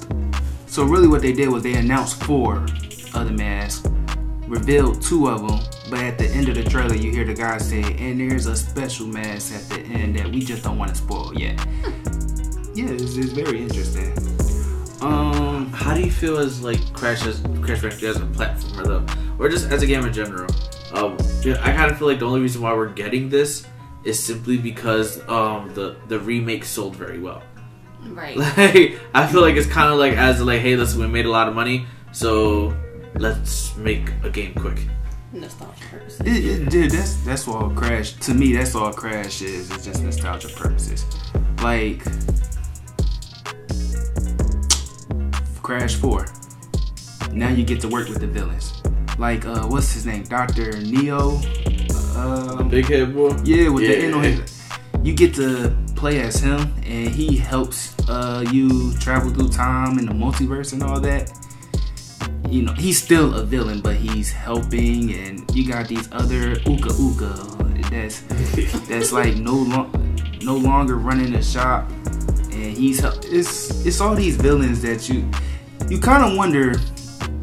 [0.69, 2.65] so really what they did was they announced four
[3.13, 3.87] other masks
[4.49, 5.59] revealed two of them,
[5.89, 8.55] but at the end of the trailer, you hear the guy say, "And there's a
[8.55, 11.57] special mask at the end that we just don't want to spoil yet."
[12.73, 14.11] yeah, it's, it's very interesting.
[15.01, 19.05] Um, How do you feel as like Crash as Crash Bandicoot as a platformer though,
[19.37, 20.49] or just as a game in general?
[20.93, 21.15] Um,
[21.61, 23.65] I kind of feel like the only reason why we're getting this
[24.03, 27.43] is simply because um the the remake sold very well.
[28.07, 28.35] Right.
[28.57, 31.31] Like I feel like it's kind of like as like, hey, listen, we made a
[31.31, 32.75] lot of money, so
[33.15, 34.79] let's make a game quick.
[35.31, 36.19] Nostalgia purposes.
[36.21, 38.13] it, it, dude, that's that's all Crash.
[38.13, 39.69] To me, that's all Crash is.
[39.71, 41.05] It's just nostalgia purposes.
[41.61, 42.03] Like
[45.61, 46.25] Crash Four.
[47.31, 48.73] Now you get to work with the villains.
[49.19, 50.23] Like uh, what's his name?
[50.23, 51.39] Doctor Neo.
[52.15, 53.35] Um, Big head boy.
[53.43, 54.05] Yeah, with the Yeah.
[54.05, 54.58] end on his.
[55.03, 60.07] You get to play as him, and he helps uh, you travel through time and
[60.07, 61.31] the multiverse and all that.
[62.49, 66.93] You know, he's still a villain, but he's helping, and you got these other Uka
[66.99, 68.21] Uka that's
[68.87, 71.89] that's like no long, no longer running the shop,
[72.51, 75.29] and he's it's it's all these villains that you
[75.89, 76.75] you kind of wonder,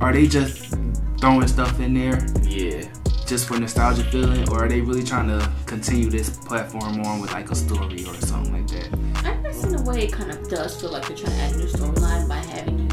[0.00, 0.74] are they just
[1.18, 2.86] throwing stuff in there Yeah.
[3.26, 7.32] Just for nostalgia feeling, or are they really trying to continue this platform on with
[7.32, 9.26] like a story or something like that?
[9.26, 11.54] I guess in a way it kind of does feel like they're trying to add
[11.54, 12.88] a new storyline by having you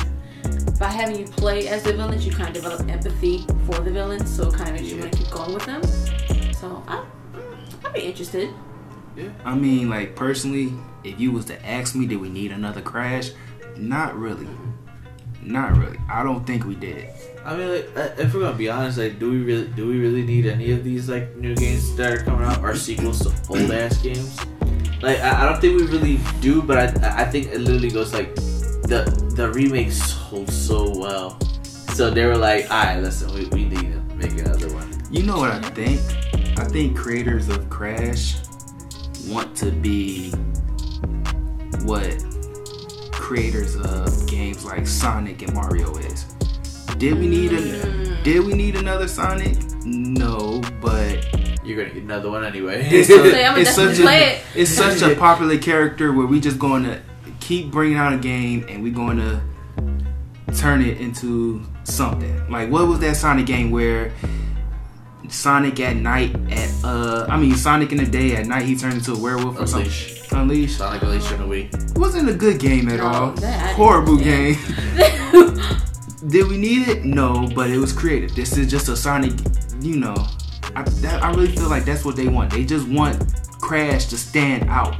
[0.79, 2.25] by having you play as the villains.
[2.25, 5.11] You kind of develop empathy for the villains, so it kind of makes you want
[5.11, 5.83] to keep going with them.
[6.53, 8.49] So I, mm, I'd be interested.
[9.15, 9.29] Yeah.
[9.45, 10.73] I mean, like personally,
[11.03, 13.31] if you was to ask me, did we need another Crash?
[13.77, 14.47] Not really.
[15.45, 15.97] Not really.
[16.09, 17.09] I don't think we did.
[17.45, 19.99] I mean, like, uh, if we're gonna be honest, like, do we really, do we
[19.99, 23.33] really need any of these like new games that are coming out or sequels to
[23.49, 24.39] old ass games?
[25.01, 28.13] Like, I, I don't think we really do, but I, I think it literally goes
[28.13, 29.03] like, the
[29.35, 34.15] the remakes sold so well, so they were like, alright, listen, we, we need to
[34.15, 34.89] make another one.
[35.11, 35.99] You know what I think?
[36.57, 38.35] I think creators of Crash
[39.27, 40.31] want to be
[41.83, 42.23] what
[43.33, 46.25] creators of games like Sonic and Mario is.
[46.99, 49.57] Did we need a did we need another Sonic?
[49.83, 51.25] No, but
[51.65, 52.87] You're gonna get another one anyway.
[52.91, 54.41] it's, So it's such a it.
[54.53, 57.01] it's such a popular character where we just going to
[57.39, 59.41] keep bringing out a game and we going to
[60.55, 62.51] turn it into something.
[62.51, 64.13] Like what was that Sonic game where
[65.27, 68.93] Sonic at night at uh I mean Sonic in the day at night he turned
[68.93, 70.12] into a werewolf or something.
[70.33, 70.59] Unleash.
[70.59, 70.75] Unleash.
[70.77, 71.91] Sonic Unleashed on the Wii.
[71.91, 73.31] It wasn't a good game at No, all.
[73.33, 74.55] that I didn't Horrible game.
[74.57, 75.79] understand.
[76.31, 77.03] Did we need it?
[77.03, 78.33] No, but it was creative.
[78.35, 79.33] This is just a Sonic,
[79.81, 80.15] you know.
[80.75, 82.51] I, that, I really feel like that's what they want.
[82.51, 83.21] They just want
[83.61, 84.95] Crash to stand out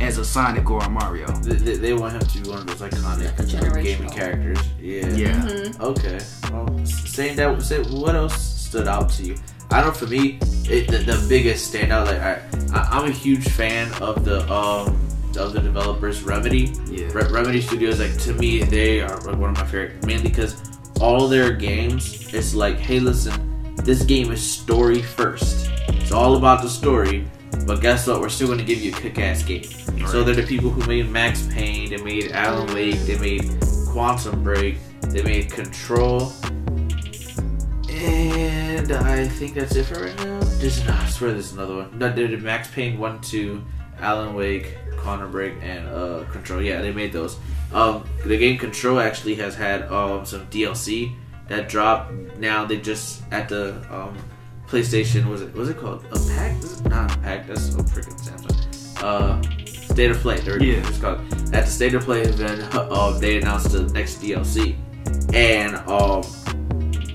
[0.00, 1.26] as a Sonic or a Mario.
[1.38, 4.58] They, they, they want him to be one of those iconic Like gaming characters.
[4.80, 5.08] Yeah.
[5.08, 5.32] Yeah.
[5.46, 5.80] Mhm.
[5.80, 6.18] Okay.
[6.52, 9.36] Well, s- saying that, say, what else stood out to you?
[9.70, 12.06] I know for me, it, the, the biggest standout.
[12.06, 12.42] Like I,
[12.72, 14.98] I, I'm a huge fan of the um
[15.36, 16.72] of the developers Remedy.
[16.86, 17.08] Yeah.
[17.12, 20.04] Re- Remedy Studios, like to me, they are like one of my favorite.
[20.04, 20.60] Mainly because
[21.00, 25.70] all their games, it's like, hey, listen, this game is story first.
[25.88, 27.26] It's all about the story.
[27.66, 28.20] But guess what?
[28.20, 29.64] We're still going to give you a kick-ass game.
[30.06, 33.44] So they're the people who made Max Payne, they made Alan Wake, they made
[33.88, 36.32] Quantum Break, they made Control,
[37.98, 40.40] and I think that's it for right now.
[40.58, 41.98] There's, no, I swear there's another one.
[41.98, 43.64] No, did Max Payne one, two,
[44.00, 46.62] Alan Wake, Quantum Break, and uh, Control.
[46.62, 47.38] Yeah, they made those.
[47.72, 51.14] Um, the game Control actually has had um some DLC
[51.48, 52.12] that dropped.
[52.38, 54.16] Now they just at the um
[54.68, 56.58] PlayStation was it was it called a pack?
[56.58, 57.46] Is it not a pack?
[57.46, 59.02] That's a freaking Samsung.
[59.02, 60.38] Uh, State of Play.
[60.40, 60.74] There Yeah.
[60.80, 60.88] yeah.
[60.88, 61.20] it's called.
[61.54, 64.76] At the State of Play event, uh, they announced the next DLC,
[65.34, 66.22] and um,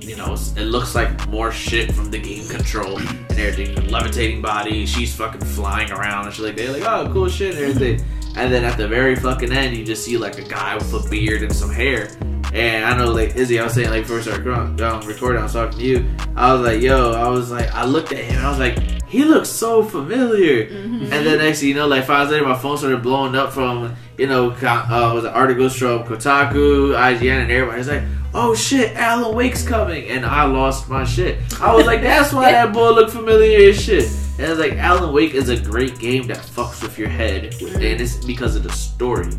[0.10, 3.90] you know, it looks like more shit from the game control and everything.
[3.90, 6.70] Levitating body, she's fucking flying around and she's like that.
[6.70, 8.06] Like, oh, cool shit and everything.
[8.36, 11.10] And then at the very fucking end, you just see like a guy with a
[11.10, 12.10] beard and some hair.
[12.54, 15.44] And I know, like Izzy, I was saying, like first I started um, recording, I
[15.44, 16.16] was talking to you.
[16.36, 19.04] I was like, yo, I was like, I looked at him and I was like,
[19.08, 20.68] he looks so familiar.
[20.68, 21.04] Mm-hmm.
[21.04, 23.54] And then next thing you know, like five minutes later, my phone started blowing up
[23.54, 28.04] from, you know, uh, was articles from Kotaku, IGN, and everybody's like,
[28.34, 30.10] oh shit, Alan Wake's coming.
[30.10, 31.40] And I lost my shit.
[31.62, 34.06] I was like, that's why that boy looked familiar as shit.
[34.40, 37.56] And it's like, Alan Wake is a great game that fucks with your head.
[37.62, 39.32] And it's because of the story.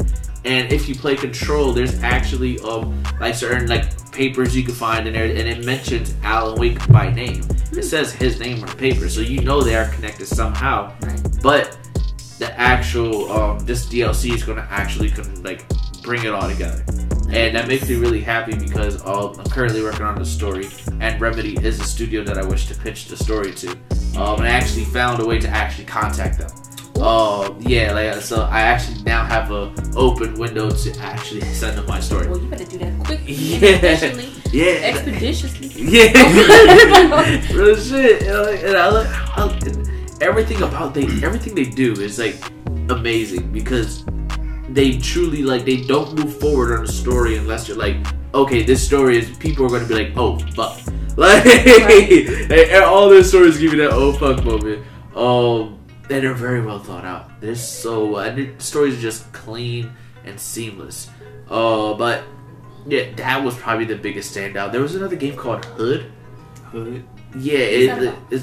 [0.45, 5.07] And if you play Control, there's actually um like certain like papers you can find
[5.07, 7.43] in there, and it mentions Alan Wake by name.
[7.73, 10.95] It says his name on the paper, so you know they are connected somehow.
[11.01, 11.23] Right.
[11.43, 11.79] But
[12.39, 15.09] the actual um this DLC is gonna actually
[15.43, 15.65] like
[16.05, 16.85] bring it all together,
[17.31, 20.69] and that makes me really happy because um, I'm currently working on the story,
[21.01, 23.71] and Remedy is a studio that I wish to pitch the story to.
[24.17, 26.51] Um, and I actually found a way to actually contact them.
[26.97, 31.87] Oh yeah, like so I actually now have a open window to actually send them
[31.87, 32.29] my story.
[32.29, 34.31] Well, you better do that quick, Yeah.
[34.53, 35.67] Yeah, expeditiously.
[35.75, 38.23] yeah, real shit.
[38.23, 42.37] And, like, and I look, I, and everything about they, everything they do is like
[42.89, 44.05] amazing because
[44.69, 47.97] they truly like they don't move forward on a story unless you're like,
[48.33, 50.81] okay, this story is people are going to be like, oh fuck,
[51.17, 54.85] like and all their stories give you that oh fuck moment.
[55.15, 55.79] Um,
[56.11, 57.41] and they're very well thought out.
[57.41, 59.93] They're so and the stories are just clean
[60.25, 61.09] and seamless.
[61.49, 62.25] Uh, but
[62.87, 64.73] yeah, that was probably the biggest standout.
[64.73, 66.11] There was another game called Hood.
[66.65, 67.05] Hood.
[67.37, 68.43] Yeah, it, it,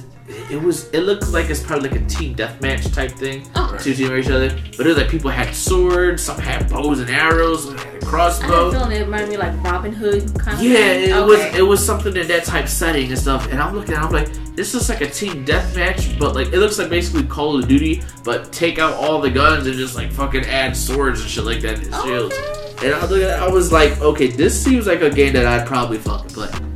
[0.49, 0.89] it was.
[0.89, 3.47] It looked like it's probably like a team deathmatch type thing.
[3.55, 3.77] Oh.
[3.79, 7.09] Two team each other, but it was like people had swords, some had bows and
[7.09, 10.57] arrows, some had a I had a feeling it reminded me like Robin Hood kind
[10.57, 10.63] of.
[10.63, 11.09] Yeah, thing.
[11.09, 11.25] it okay.
[11.25, 13.49] was it was something in that type setting and stuff.
[13.49, 16.57] And I'm looking, at I'm like, this looks like a team deathmatch, but like it
[16.57, 20.11] looks like basically Call of Duty, but take out all the guns and just like
[20.11, 22.35] fucking add swords and shit like that and shields.
[22.35, 22.87] Okay.
[22.87, 25.99] And I at I was like, okay, this seems like a game that I'd probably
[25.99, 26.70] fucking play.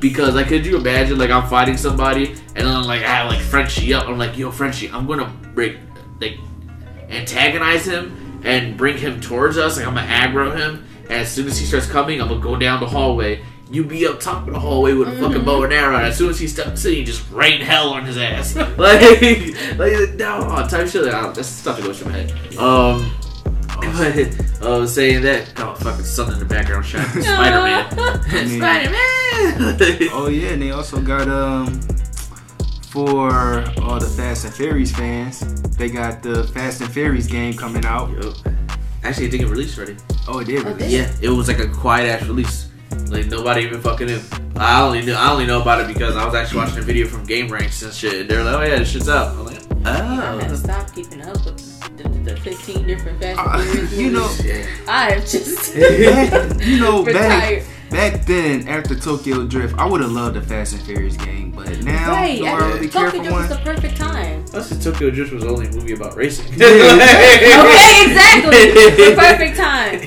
[0.00, 3.40] Because like could you imagine like I'm fighting somebody and then like I have like
[3.40, 4.08] Frenchie up.
[4.08, 5.76] I'm like, yo, Frenchie, I'm gonna break
[6.20, 6.38] like
[7.08, 11.46] antagonize him and bring him towards us, like I'm gonna aggro him, and as soon
[11.46, 13.42] as he starts coming, I'm gonna go down the hallway.
[13.70, 16.18] You be up top of the hallway with a fucking bow and arrow, and as
[16.18, 18.56] soon as he steps in, you just rain hell on his ass.
[18.76, 18.76] like,
[19.78, 21.04] like, no, type shit.
[21.04, 22.56] Like, that's stuff that goes through my head.
[22.56, 23.12] Um,
[24.60, 27.90] but uh, saying that, oh, fucking son in the background shouting Spider Man,
[28.58, 30.08] Spider Man.
[30.12, 31.80] Oh yeah, and they also got um
[32.90, 35.40] for all the Fast and Furious fans,
[35.76, 38.10] they got the Fast and Furious game coming out.
[39.02, 39.96] Actually, I think it released already.
[40.28, 40.66] Oh, it did.
[40.66, 40.90] Oh, release.
[40.90, 42.68] did Yeah, it was like a quiet ass release.
[43.08, 44.20] Like nobody even fucking knew.
[44.56, 47.06] I only knew I only know about it because I was actually watching a video
[47.06, 48.28] from GameRanx and shit.
[48.28, 49.36] They're like, oh yeah, this shit's out.
[49.36, 50.56] I'm like, I had to oh.
[50.56, 51.69] stop keeping up with
[52.24, 54.30] the, the, the 15 different Fast Uh, and Furious you know-
[54.88, 55.74] I have just
[56.66, 57.64] you know, back retired.
[57.90, 61.68] back then after Tokyo Drift, I would have loved the Fast and Furious game, but
[61.84, 64.44] now Right, do I I really care Tokyo for Drift was the perfect time.
[64.46, 66.46] Plus, the Tokyo Drift was the only a movie about racing.
[66.54, 68.70] Okay, exactly.
[68.72, 70.00] the perfect time.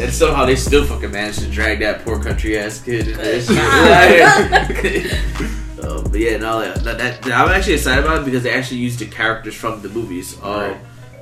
[0.00, 3.46] And somehow they still fucking managed to drag that poor country ass kid in this
[3.46, 3.56] shit.
[3.56, 8.50] Like, uh, but yeah, no, like, that, that, I'm actually excited about it because they
[8.52, 10.36] actually used the characters from the movies.
[10.42, 10.76] Um, Right.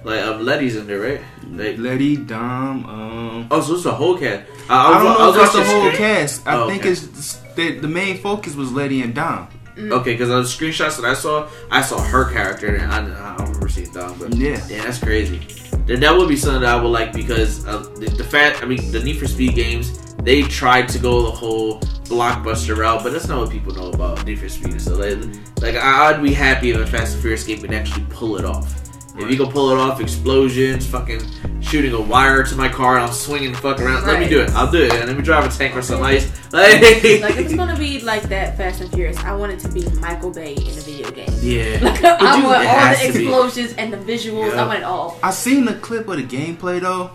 [0.04, 1.20] Like um, Letty's in there, right?
[1.50, 3.46] Like, Letty, Dom, um.
[3.50, 4.42] oh, so it's the whole cast.
[4.68, 6.46] I, I don't know if was it's the whole screen- cast.
[6.46, 6.90] I Oh, think okay.
[6.90, 9.48] it's the, the main focus was Letty and Dom.
[9.76, 13.36] Okay, because on the screenshots that I saw, I saw her character, and I, I
[13.36, 14.60] don't remember seeing Dom, but Yeah.
[14.68, 15.40] yeah, that's crazy.
[15.86, 18.66] Then that would be something that I would like because uh, the, the fact, I
[18.66, 23.12] mean, the Need for Speed games, they tried to go the whole blockbuster route, but
[23.12, 24.80] that's not what people know about Need for Speed.
[24.80, 25.18] So like,
[25.60, 28.44] like I- I'd be happy if a Fast and Furious game could actually pull it
[28.44, 28.80] off.
[29.16, 31.20] If you can pull it off, explosions, fucking
[31.60, 34.04] shooting a wire to my car, and I'm swinging the fuck around.
[34.06, 34.50] Let me do it.
[34.50, 34.92] I'll do it.
[34.92, 36.26] And let me drive a tank or some ice.
[36.52, 39.88] Like, like it's gonna be like that Fast and Furious, I want it to be
[40.00, 41.28] Michael Bay in a video game.
[41.40, 41.78] yeah.
[41.84, 44.50] Like I do- want all the explosions and the visuals.
[44.52, 44.64] Yeah.
[44.64, 45.18] I want it all.
[45.22, 47.10] I seen the clip of the gameplay though.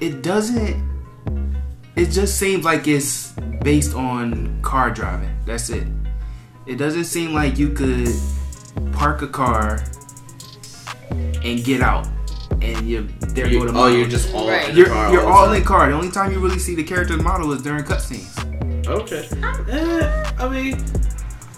[0.00, 0.90] It doesn't.
[1.96, 5.34] It just seems like it's based on car driving.
[5.46, 5.86] That's it.
[6.66, 8.08] It doesn't seem like you could
[8.92, 9.82] park a car
[11.44, 12.06] and get out,
[12.60, 13.96] and you there You- go the oh, model.
[13.98, 14.68] you're just all Right.
[14.68, 15.56] in the you're, car you're the all time.
[15.56, 15.88] in car.
[15.90, 18.28] The only time you really see the character's model is during cutscenes.
[18.86, 19.26] Okay.
[19.70, 20.74] Eh, I mean,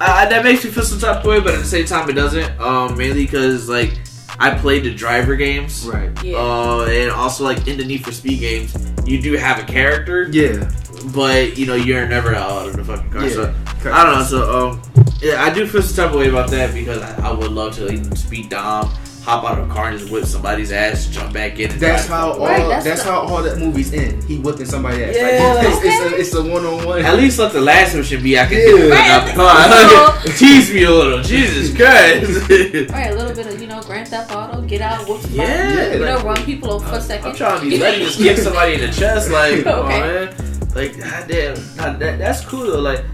[0.01, 2.15] uh, that makes me feel some type of way, but at the same time, it
[2.15, 2.61] doesn't.
[2.61, 3.99] Um, mainly because like
[4.39, 5.85] I played the driver games.
[5.87, 6.11] Right.
[6.23, 6.37] Yeah.
[6.37, 8.75] Uh, and also like in the Need for Speed games,
[9.07, 10.69] you do have a character, Yeah.
[11.15, 13.23] but you know you're never out of the fucking car.
[13.25, 13.31] Yeah.
[13.33, 13.55] So
[13.93, 14.25] I don't know.
[14.25, 14.83] So um,
[15.23, 17.75] yeah, I do feel some type of way about that because I, I would love
[17.77, 18.91] to like, speed Dom,
[19.25, 21.71] hop out of a car and just whip somebody's ass, jump back in.
[21.71, 22.69] And That's how the all fuck Right, away.
[22.69, 24.23] that's, that's the- how all that movie's end.
[24.25, 25.15] He whipping somebody ass.
[25.17, 25.23] Yeah,
[25.55, 27.03] like, it's, like- it's, a, it's a one on one.
[27.03, 28.65] At least let the last one should be I can Yeah.
[28.65, 28.89] get the
[29.33, 29.71] fuck Right,
[30.11, 30.35] out the I.
[30.37, 32.91] Tease me a little, Jesus Christ.
[32.91, 35.95] Right, a little bit of you know Grand Theft Auto, get out, whoop somebody, Yeah,
[35.95, 37.29] you know, run people over for a second.
[37.31, 39.93] I'm trying to be ready to just kick somebody in the chest, like, come on,
[39.93, 40.01] Okay.
[40.01, 40.69] man.
[40.75, 42.81] Like, goddamn, nah, that, that's cool though.
[42.81, 43.05] Like,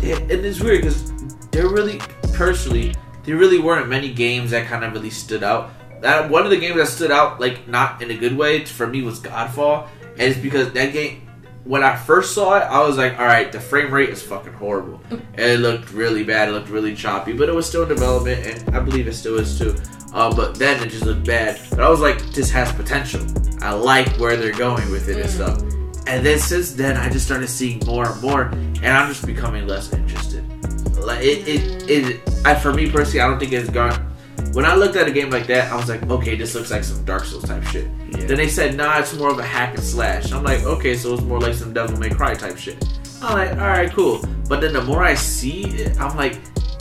[0.00, 1.12] they- and it's weird because
[1.52, 2.00] they're really,
[2.32, 2.94] personally,
[3.24, 5.70] there really weren't many games that kind of really stood out.
[6.02, 8.86] That one of the games that stood out, like, not in a good way for
[8.86, 11.26] me, was Godfall, and it's because that game.
[11.64, 14.54] When I first saw it, I was like, "All right, the frame rate is fucking
[14.54, 16.48] horrible, and it looked really bad.
[16.48, 19.38] It looked really choppy, but it was still in development, and I believe it still
[19.38, 19.76] is too.
[20.14, 21.60] Uh, but then it just looked bad.
[21.70, 23.20] But I was like, this has potential.
[23.60, 25.34] I like where they're going with it and Mm.
[25.34, 25.62] stuff.
[26.08, 29.68] And then since then, I just started seeing more and more, and I'm just becoming
[29.68, 30.29] less interested.
[31.10, 32.30] Like it, it, it.
[32.44, 34.06] I, for me personally, I don't think it's gone.
[34.52, 36.84] When I looked at a game like that, I was like, okay, this looks like
[36.84, 37.88] some Dark Souls type shit.
[38.10, 38.26] Yeah.
[38.26, 40.32] Then they said, nah, it's more of a hack and slash.
[40.32, 42.82] I'm like, okay, so it's more like some Devil May Cry type shit.
[43.22, 44.24] I'm like, all right, cool.
[44.48, 46.38] But then the more I see it, I'm like,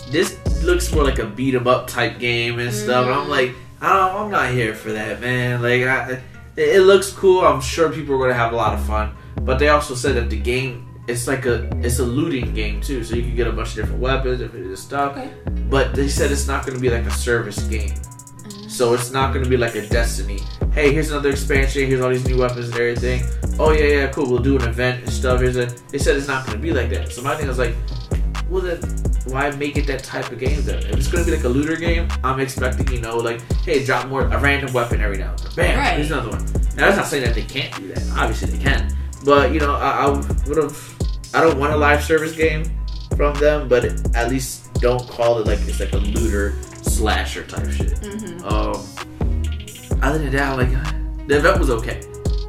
[0.09, 3.05] this looks more like a beat 'em up type game and stuff.
[3.05, 3.32] And I'm mm-hmm.
[3.32, 3.51] like,
[3.82, 5.61] I don't, I'm not here for that, man.
[5.61, 6.21] Like, I,
[6.55, 7.41] it, it looks cool.
[7.41, 9.15] I'm sure people are gonna have a lot of fun.
[9.41, 13.03] But they also said that the game, it's like a, it's a looting game too.
[13.03, 15.18] So you can get a bunch of different weapons, different stuff.
[15.18, 15.32] Okay.
[15.70, 17.89] But they said it's not gonna be like a service game.
[17.91, 18.70] Mm.
[18.70, 20.39] So it's not gonna be like a Destiny.
[20.72, 21.88] Hey, here's another expansion.
[21.88, 23.24] Here's all these new weapons and everything.
[23.60, 24.30] Oh yeah, yeah, cool.
[24.30, 25.41] We'll do an event and stuff.
[25.41, 25.66] Here's a.
[25.91, 27.12] They said it's not gonna be like that.
[27.12, 27.76] So my thing is like,
[28.49, 28.80] well then,
[29.28, 30.78] why make it that type of game then?
[30.86, 34.07] If it's gonna be like a looter game, I'm expecting you know like, hey, drop
[34.07, 35.51] more a random weapon every now and then.
[35.55, 35.95] Bam, Right.
[35.97, 36.45] here's another one.
[36.76, 38.03] Now that's not saying that they can't do that.
[38.18, 38.95] Obviously they can.
[39.26, 40.10] But you know, I, I
[40.47, 40.99] would have.
[41.34, 42.63] I don't want a live service game
[43.15, 47.69] from them, but at least don't call it like it's like a looter slasher type
[47.69, 47.93] shit.
[48.01, 48.45] Mm-hmm.
[48.45, 50.71] Um, other than that, like
[51.27, 52.01] the event was okay.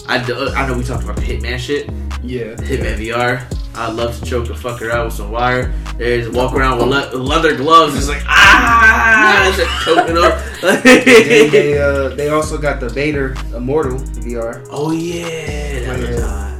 [0.09, 1.87] I, do- I know we talked about the Hitman shit,
[2.23, 2.55] Yeah.
[2.55, 3.43] Hitman VR.
[3.75, 5.73] I love to choke a fucker out with some wire.
[5.97, 7.97] There's walk around with le- leather gloves.
[7.97, 10.83] It's like ah, just choking up.
[10.83, 14.67] they, they, uh, they also got the Vader Immortal VR.
[14.71, 16.59] oh yeah, that looked hot.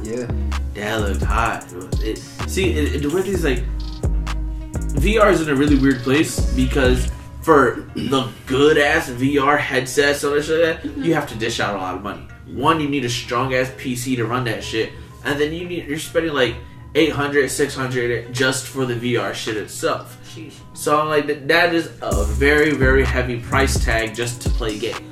[0.81, 1.63] That looked hot.
[2.01, 2.17] It,
[2.47, 3.63] see, it, it, the weird thing is like
[4.97, 7.07] VR is in a really weird place because
[7.43, 11.11] for the good ass VR headsets and shit like that, you mm-hmm.
[11.11, 12.27] have to dish out a lot of money.
[12.47, 14.91] One, you need a strong ass PC to run that shit,
[15.23, 16.55] and then you need you're spending like
[16.95, 20.17] 800 600 just for the VR shit itself.
[20.73, 25.10] So I'm like, that is a very, very heavy price tag just to play games.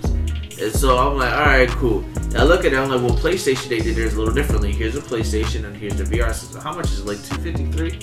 [0.61, 2.01] And so I'm like, all right, cool.
[2.31, 4.71] Now I look at it, I'm like, well, PlayStation they did theirs a little differently.
[4.71, 6.61] Here's a PlayStation and here's the VR system.
[6.61, 7.05] How much is it?
[7.05, 8.01] Like 253?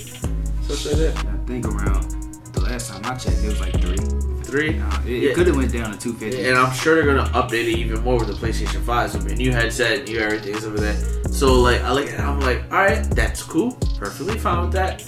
[0.63, 1.25] Something like that.
[1.25, 2.11] I think around
[2.53, 3.97] the last time I checked, it was like three.
[4.43, 4.79] Three?
[4.79, 5.33] Uh, it Yeah.
[5.33, 6.45] could have went down to two fifty.
[6.45, 9.11] And I'm sure they're gonna update it even more with the PlayStation 5.
[9.11, 11.29] So a new headset, new everything, stuff like that.
[11.33, 13.73] So like I look at it, I'm like, alright, that's cool.
[13.97, 15.03] Perfectly fine with that.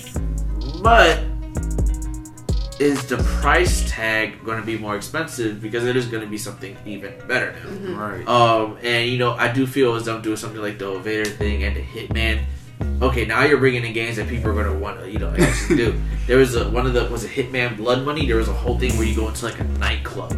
[0.84, 1.24] But
[2.80, 6.38] is the price tag going to be more expensive because it is going to be
[6.38, 7.70] something even better now.
[7.70, 7.98] Mm-hmm.
[7.98, 8.28] Right.
[8.28, 11.30] Um, and you know, I do feel as though I'm doing something like the Vader
[11.30, 12.44] thing and the Hitman.
[13.02, 15.76] Okay, now you're bringing in games that people are gonna want to, you know, actually
[15.76, 16.02] do.
[16.28, 18.28] There was a one of the was a Hitman Blood Money.
[18.28, 20.32] There was a whole thing where you go into like a nightclub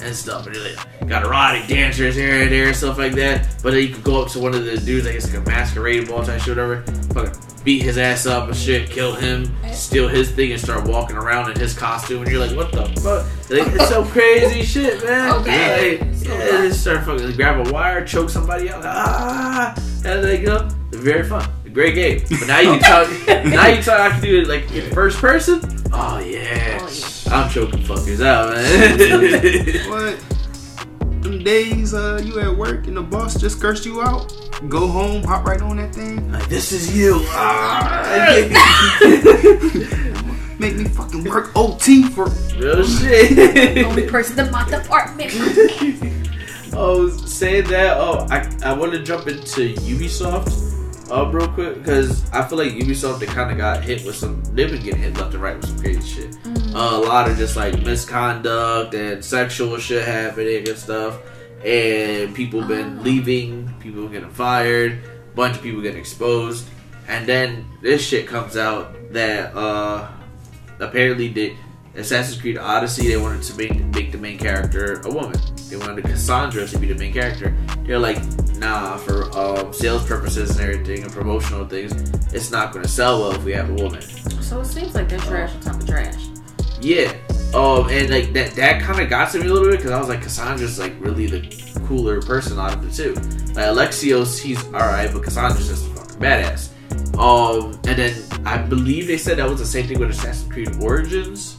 [0.00, 3.48] and stuff, and like, got erotic dancers here and there, and stuff like that.
[3.62, 5.48] But then you could go up to one of the dudes, I guess like a
[5.48, 6.82] masquerade ball type shit, whatever.
[7.14, 7.32] Fucking
[7.64, 11.50] beat his ass up and shit, kill him, steal his thing, and start walking around
[11.50, 13.26] in his costume, and you're like, what the fuck?
[13.50, 15.34] Like, it's so crazy shit, man.
[15.40, 15.98] Okay.
[15.98, 19.74] Like, yeah, just start fucking grab a wire, choke somebody out, ah,
[20.04, 22.22] and like, you know, very fun, great game.
[22.40, 23.08] But now you can talk,
[23.44, 25.60] now you talk, I can do it like in first person.
[25.92, 28.96] Oh yeah, Oh, I'm choking fuckers out, man.
[29.90, 31.22] What?
[31.22, 34.32] Them days uh, you at work and the boss just cursed you out.
[34.70, 36.32] Go home, hop right on that thing.
[36.32, 37.20] like, this is you.
[37.26, 38.32] Ah.
[40.58, 42.30] Make me fucking work OT for.
[42.56, 43.84] Real shit.
[43.84, 45.30] Only person in my department.
[46.72, 50.75] oh, saying that, oh, I, I want to jump into Ubisoft
[51.10, 54.42] uh, real quick because I feel like Ubisoft they kind of got hit with some.
[54.54, 56.36] They've been getting hit left and right with some crazy shit.
[56.74, 61.18] Uh, a lot of just like misconduct and sexual shit happening and stuff,
[61.64, 63.02] and people been Oh.
[63.02, 64.98] leaving, people getting fired,
[65.34, 66.66] bunch of people getting exposed,
[67.08, 70.08] and then this shit comes out that uh
[70.80, 71.56] apparently they
[71.96, 75.38] Assassin's Creed Odyssey they wanted to make make the main character a woman.
[75.68, 77.56] They wanted Kassandra to be the main character.
[77.84, 78.18] They're like,
[78.58, 81.92] nah, for um, sales purposes and everything and promotional things,
[82.32, 84.02] it's not going to sell well if we have a woman.
[84.02, 86.26] so it seems like they're trash on top of trash.
[86.80, 87.12] Yeah.
[87.54, 89.98] Um, and like that that kind of got to me a little bit because I
[89.98, 93.14] was like, Kassandra's like really the cooler person out of the two.
[93.54, 96.70] Like Alexios, he's all right, but Kassandra's just fucking badass.
[97.18, 100.76] Um, and then I believe they said that was the same thing with Assassin's Creed
[100.82, 101.55] Origins.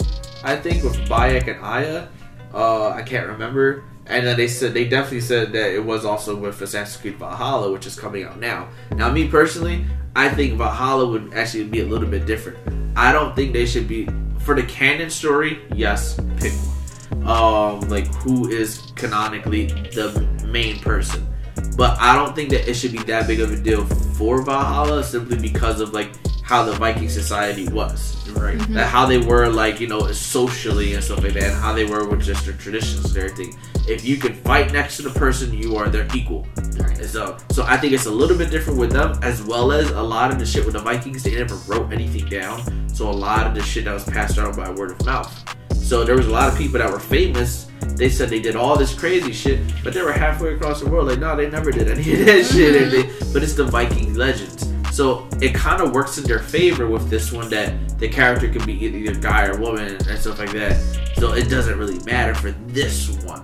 [0.47, 2.07] I think with Bayek and Aya.
[2.53, 3.83] Uh, I can't remember.
[4.05, 7.69] And then they said they definitely said that it was also with Assassin's Creed Valhalla,
[7.69, 8.69] which is coming out now.
[8.95, 9.85] Now, me personally,
[10.15, 12.57] I think Valhalla would actually be a little bit different.
[12.95, 14.07] I don't think they should be
[14.39, 15.59] for the canon story.
[15.75, 17.27] Yes, pick one.
[17.27, 21.27] Um, like who is canonically the main person,
[21.75, 23.85] but I don't think that it should be that big of a deal
[24.15, 26.13] for Valhalla simply because of like
[26.47, 28.57] how the Viking society was Right.
[28.57, 28.73] Mm-hmm.
[28.73, 31.85] that how they were like you know socially and stuff like that and how they
[31.85, 33.57] were with just their traditions and everything.
[33.87, 36.45] If you can fight next to the person you are their equal.
[36.77, 37.03] Right.
[37.05, 40.01] so so i think it's a little bit different with them as well as a
[40.01, 42.57] lot of the shit with the vikings they never wrote anything down.
[42.89, 45.31] So a lot of the shit that was passed on by word of mouth.
[45.73, 48.77] So there was a lot of people that were famous they said they did all
[48.77, 51.87] this crazy shit but they were halfway across the world like no they never did
[51.89, 52.83] any of that shit mm-hmm.
[52.83, 56.88] and they- but it's the viking legends so it kind of works in their favor
[56.88, 60.51] with this one that the character could be either guy or woman and stuff like
[60.51, 60.75] that.
[61.17, 63.41] So it doesn't really matter for this one.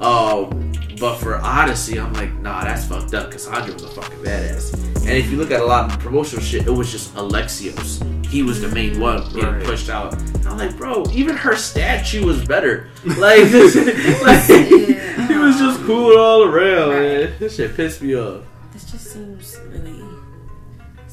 [0.00, 3.30] Um, but for Odyssey, I'm like, nah, that's fucked up.
[3.32, 4.74] Kassandra was a fucking badass.
[5.02, 8.26] And if you look at a lot of promotional shit, it was just Alexios.
[8.26, 9.64] He was the main one getting Right.
[9.64, 10.14] pushed out.
[10.20, 12.88] And I'm like, bro, even her statue was better.
[13.04, 13.74] Like, this,
[14.22, 15.26] like Yeah.
[15.28, 16.90] he was just cool all around.
[16.90, 17.00] Right.
[17.30, 17.32] Man.
[17.40, 18.42] This shit pissed me off.
[18.72, 19.61] This just seems really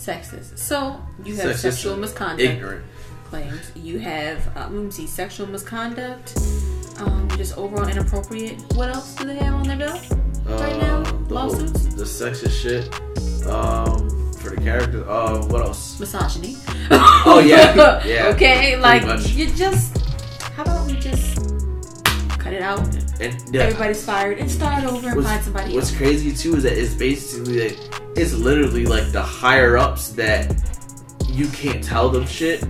[0.10, 0.58] sexist.
[0.58, 2.86] So you have Sexist sexual misconduct Ignorant.
[3.26, 3.72] claims.
[3.76, 6.38] You have um, let me see, sexual misconduct.
[7.00, 8.60] Um, just overall inappropriate.
[8.76, 10.00] What else do they have on their bill?
[10.46, 11.86] Right now, Um, the, whole- lawsuits?
[11.96, 12.84] the sexist shit.
[13.48, 15.10] Um, for the character.
[15.10, 16.00] Uh, what else?
[16.00, 16.58] Misogyny.
[16.92, 18.02] Oh, yeah.
[18.06, 18.28] Yeah.
[18.34, 19.04] okay, like
[19.36, 19.98] you just.
[20.56, 21.38] How about we just
[22.40, 22.80] cut it out?
[23.20, 25.76] And the, Everybody's fired and start over and find somebody else.
[25.76, 25.98] what's else.
[25.98, 27.80] crazy too is that it's basically like
[28.16, 30.56] it's literally like the higher ups that
[31.28, 32.64] you can't tell them shit.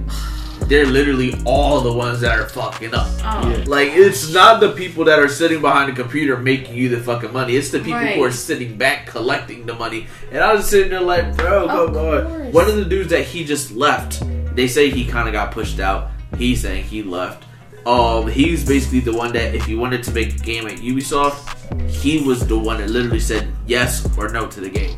[0.64, 3.08] They're literally all the ones that are fucking up.
[3.24, 3.64] Oh, Yeah.
[3.66, 7.32] Like it's not the people that are sitting behind the computer making you the fucking
[7.32, 7.56] money.
[7.56, 10.08] It's the people who are sitting back collecting the money.
[10.32, 12.26] And I was sitting there like, bro, Of come on.
[12.28, 12.54] course.
[12.54, 14.22] One of the dudes that he just left,
[14.56, 16.12] they say he kind of got pushed out.
[16.38, 17.46] He's saying he left.
[17.86, 21.90] Um, he's basically the one that if you wanted to make a game at Ubisoft,
[21.90, 24.98] he was the one that literally said yes or no to the game.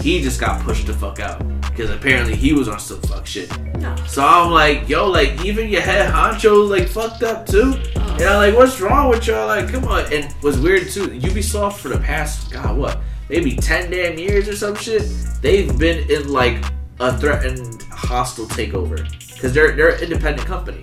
[0.00, 3.50] He just got pushed the fuck out because apparently he was on some fuck shit.
[3.78, 3.94] no.
[4.06, 7.74] So I'm like, yo, like even your head honcho's like fucked up too.
[7.96, 8.16] Oh.
[8.18, 9.46] Yeah, like what's wrong with y'all?
[9.46, 10.12] Like, come on.
[10.12, 14.56] And what's weird too, Ubisoft for the past God what, maybe ten damn years or
[14.56, 15.02] some shit,
[15.40, 16.64] they've been in like
[16.98, 20.82] a threatened hostile takeover because they're they're an independent company,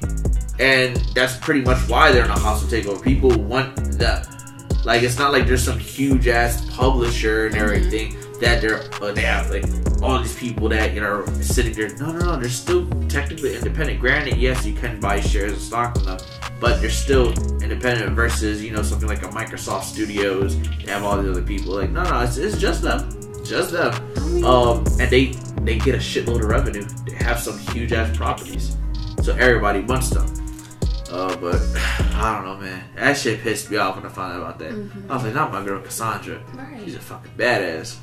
[0.59, 3.01] and that's pretty much why they're in a hostile takeover.
[3.03, 4.23] People want them.
[4.85, 7.61] Like it's not like there's some huge ass publisher and Mhm.
[7.61, 8.15] everything.
[8.39, 9.65] that they're uh, they have like
[10.01, 11.89] all these people that you know are sitting there.
[11.97, 12.39] No, no, no.
[12.39, 13.99] They're still technically independent.
[13.99, 16.19] Granted, yes, you can buy shares of stock in them,
[16.61, 18.15] but they're still independent.
[18.15, 20.57] Versus you know something like a Microsoft Studios.
[20.85, 21.73] They have all these other people.
[21.75, 23.09] Like no, no, it's, it's just them,
[23.43, 23.91] just them.
[24.45, 25.33] Um, and they
[25.67, 26.85] they get a shitload of revenue.
[27.05, 28.77] They have some huge ass properties,
[29.21, 30.25] so everybody wants them.
[31.09, 31.55] Uh, but
[32.15, 32.83] I don't know, man.
[32.95, 34.91] That shit pissed me off when I found out about that.
[35.09, 36.41] I was like, not my girl Kassandra.
[36.55, 36.81] Right.
[36.83, 37.97] She's a fucking badass.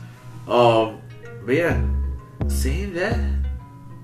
[0.49, 1.01] Um,
[1.45, 1.85] but yeah,
[2.49, 3.19] seeing that,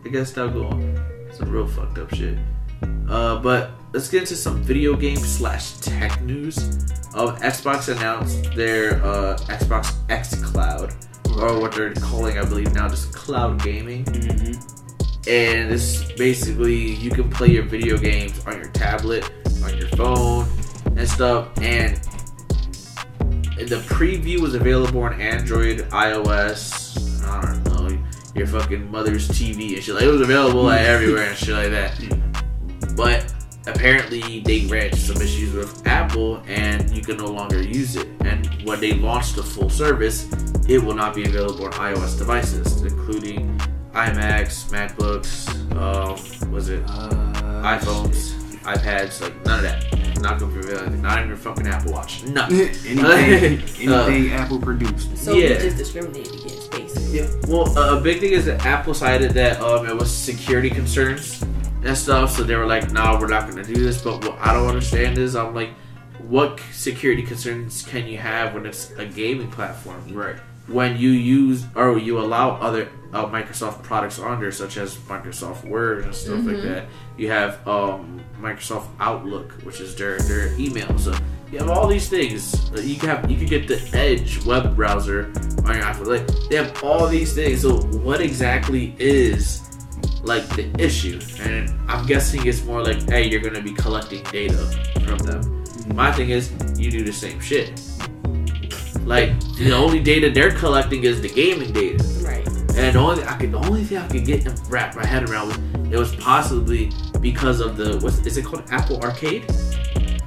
[0.05, 1.28] I guess that'll go on.
[1.32, 2.38] Some real fucked up shit.
[3.09, 6.59] Uh, but let's get into some video game slash tech news.
[7.14, 10.94] Uh, Xbox announced their uh, Xbox xCloud,
[11.40, 14.05] or what they're calling, I believe now, just cloud gaming.
[14.07, 14.53] hmm
[15.28, 19.30] And this basically you can play your video games on your tablet,
[19.64, 20.48] on your phone,
[20.96, 21.56] and stuff.
[21.60, 21.96] And
[23.56, 28.04] the preview was available on Android, iOS, I don't know,
[28.34, 29.94] your fucking mother's TV and shit.
[29.94, 32.96] Like it was available like everywhere and shit like that.
[32.96, 33.32] But
[33.66, 38.08] apparently they ran into some issues with Apple and you can no longer use it.
[38.20, 40.30] And when they launched the full service,
[40.68, 43.51] it will not be available on iOS devices, including
[43.93, 48.32] iMacs, MacBooks, um, was it Uh, iPhones,
[48.62, 50.20] iPads, like none of that.
[50.20, 50.97] Not gonna be available.
[50.99, 52.22] Not even your fucking Apple Watch.
[52.24, 52.61] Nothing.
[52.86, 55.16] anything, Uh, Apple produced.
[55.18, 55.49] So Yeah.
[55.49, 57.18] we just discriminated against, basically.
[57.18, 57.26] Yeah.
[57.49, 61.43] Well, uh, a big thing is that Apple cited that um, it was security concerns
[61.84, 64.38] and stuff, so they were like, "No, we're not going to do this." But what
[64.40, 65.70] I don't understand is, I'm like,
[66.28, 70.01] what security concerns can you have when it's a gaming platform?
[70.12, 70.36] Right.
[70.68, 75.64] When you use or you allow other uh, Microsoft products on there, such as Microsoft
[75.64, 76.86] Word and stuff like that.
[77.16, 80.98] You have um, Microsoft Outlook, which is their their email.
[80.98, 81.14] So
[81.50, 82.70] you have all these things.
[82.72, 85.26] Uh, You can have you can get the Edge web browser
[85.64, 86.06] on your iPhone.
[86.06, 87.62] Like they have all these things.
[87.62, 89.60] So what exactly is
[90.22, 91.20] like the issue?
[91.40, 94.56] And I'm guessing it's more like, hey, you're gonna be collecting data
[95.04, 95.64] from them.
[95.94, 97.78] My thing is, you do the same shit.
[99.04, 102.02] Like the only data they're collecting is the gaming data.
[102.74, 102.84] Right.
[102.84, 105.28] And the only I could, the only thing I could get and wrap my head
[105.28, 109.46] around was it was possibly because of the what's is it called Apple Arcade?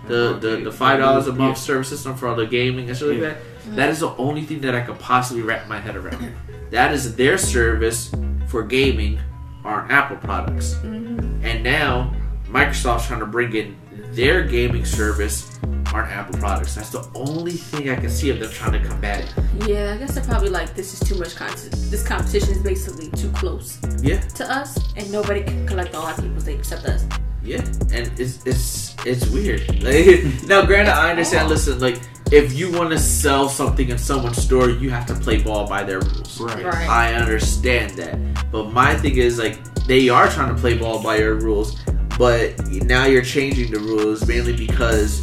[0.08, 3.08] The the, the five dollars a month service system for all the gaming and shit
[3.08, 3.30] like Yeah.
[3.30, 3.38] that.
[3.76, 6.34] That is the only thing that I could possibly wrap my head around.
[6.70, 8.12] That is their service
[8.48, 9.20] for gaming
[9.64, 10.76] on Apple products.
[10.76, 11.44] Mm-hmm.
[11.44, 12.14] And now
[12.48, 13.76] Microsoft's trying to bring in
[14.16, 15.52] their gaming service
[15.94, 16.76] aren't Apple products.
[16.76, 19.68] That's the only thing I can see of them trying to combat it.
[19.68, 21.72] Yeah, I guess they're probably like, this is too much content.
[21.90, 24.20] This competition is basically too close Yeah.
[24.20, 27.06] to us, and nobody can collect all our people's data except us.
[27.44, 27.62] Yeah,
[27.94, 29.62] and it's it's it's weird.
[29.84, 31.46] Like, now, granted, I understand.
[31.46, 31.50] Oh.
[31.52, 32.00] Listen, like
[32.32, 35.84] if you want to sell something in someone's store, you have to play ball by
[35.84, 36.42] their rules.
[36.42, 36.66] Right.
[36.66, 36.90] Right.
[36.90, 38.18] I understand that,
[38.52, 41.78] but my thing is like they are trying to play ball by your rules,
[42.18, 45.22] but now you're changing the rules mainly because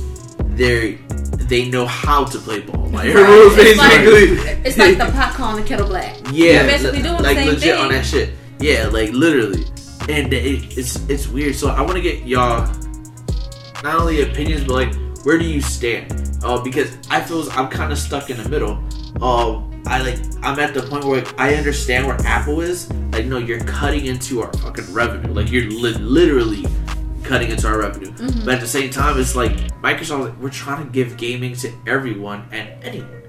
[0.56, 0.94] they
[1.48, 3.28] they know how to play ball your Right.
[3.28, 3.56] rules.
[3.58, 6.16] It's like- Basically, It's like the pot calling the kettle black.
[6.32, 7.84] yeah, They're basically doing the like same legit thing.
[7.84, 8.30] on that shit.
[8.60, 9.64] Yeah, like literally,
[10.08, 11.54] and it, it's it's weird.
[11.56, 12.70] So I want to get y'all
[13.82, 16.38] not only opinions, but like where do you stand?
[16.44, 18.72] Uh, because I feel I'm kind of stuck in the middle.
[19.20, 22.90] Um, I like I'm at the point where like, I understand where Apple is.
[23.12, 25.32] Like, no, you're cutting into our fucking revenue.
[25.32, 26.64] Like you're li- literally
[27.24, 28.10] cutting into our revenue.
[28.12, 28.44] Mm-hmm.
[28.44, 29.52] But at the same time, it's like
[29.82, 30.24] Microsoft.
[30.26, 33.22] Like, we're trying to give gaming to everyone and anyone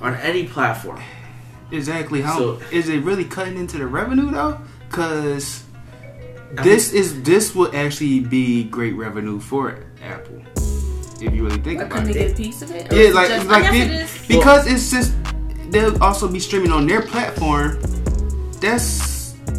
[0.00, 1.00] on any platform.
[1.72, 2.20] Exactly.
[2.22, 4.58] How So- is it really cutting into the revenue though?
[4.88, 5.64] Because
[6.62, 10.40] this is this will actually be great revenue for Apple
[11.20, 12.28] if you really think about couldn't they it.
[12.28, 12.92] get a piece of it?
[12.92, 14.28] Yeah, like just- like guess be- it is.
[14.28, 15.12] because it's just
[15.70, 17.80] they'll also be streaming on their platform.
[18.60, 19.05] That's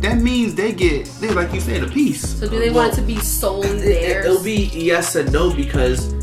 [0.01, 2.39] that means they get they like you said a piece.
[2.39, 6.13] So do they want it to be solely It, it'll be yes and no because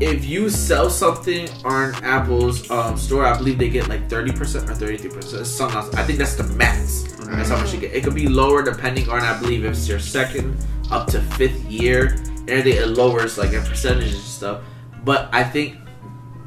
[0.00, 4.68] if you sell something on Apple's um, store, I believe they get like thirty percent
[4.68, 5.46] or thirty three percent.
[5.46, 5.94] Something else.
[5.94, 7.02] I think that's the max.
[7.20, 7.94] That's how much you get.
[7.94, 10.58] It could be lower depending on I believe if it's your second
[10.90, 12.16] up to fifth year,
[12.48, 14.62] and it lowers like in percentages and stuff.
[15.04, 15.78] But I think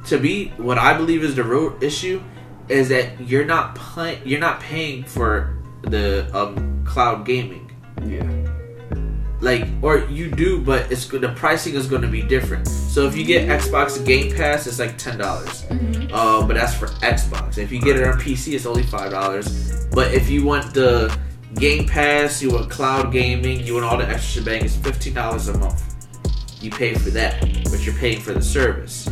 [0.07, 2.21] to me, what I believe is the real issue
[2.67, 5.54] is that you're not playing, you're not paying for
[5.89, 7.71] the um, cloud gaming.
[8.03, 8.29] Yeah.
[9.41, 12.67] like or you do but it's the pricing is going to be different.
[12.67, 16.11] So if you get xbox game pass it's like $10.
[16.11, 17.57] Uh, but that's for xbox.
[17.57, 21.17] If you get it on pc it's only $5 but if you want the
[21.55, 25.57] game pass you want cloud gaming you want all the extra shebang it's $15 a
[25.57, 25.83] month.
[26.61, 27.39] You pay for that
[27.71, 29.07] but you're paying for the service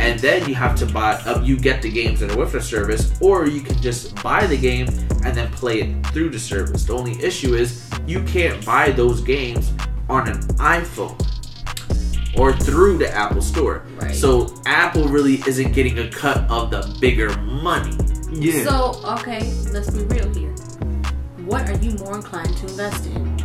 [0.00, 1.14] and and then you have to buy.
[1.24, 4.46] Uh, you get the games that are with the service, or you can just buy
[4.46, 4.88] the game
[5.24, 6.84] and then play it through the service.
[6.84, 9.72] The only issue is you can't buy those games
[10.08, 11.16] on an iPhone
[12.36, 13.84] or through the Apple Store.
[13.96, 14.14] Right.
[14.14, 17.96] So Apple really isn't getting a cut of the bigger money.
[18.32, 18.64] Yeah.
[18.64, 20.52] So, okay, let's be real here.
[21.46, 23.36] What are you more inclined to invest in?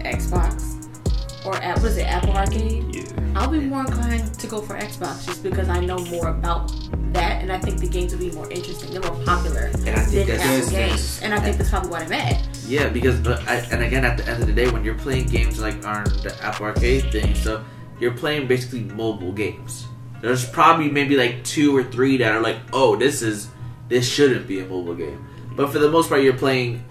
[0.00, 1.78] Xbox or App?
[1.78, 2.06] What is it?
[2.06, 2.94] Apple Arcade?
[2.94, 3.05] yeah.
[3.34, 6.72] I'll be more inclined to go for Xbox just because I know more about
[7.12, 8.90] that, and I think the games will be more interesting.
[8.90, 11.90] They're more popular And I think than that's Apple games, and I think that's probably
[11.90, 12.46] what I'm at.
[12.66, 15.26] Yeah, because but I, and again at the end of the day, when you're playing
[15.26, 17.64] games like on the Apple Arcade thing, so
[18.00, 19.86] you're playing basically mobile games.
[20.22, 23.48] There's probably maybe like two or three that are like, oh, this is
[23.88, 25.26] this shouldn't be a mobile game.
[25.54, 26.84] But for the most part, you're playing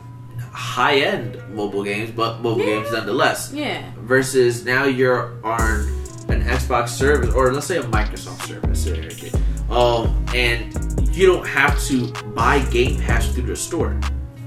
[0.52, 2.82] high end mobile games, but mobile Yeah.
[2.82, 3.52] games nonetheless.
[3.54, 3.84] Yeah.
[3.98, 9.32] Versus now you're on an Xbox service or let's say a Microsoft service, okay,
[9.70, 10.74] um, and
[11.16, 14.00] you don't have to buy Game Pass through the store.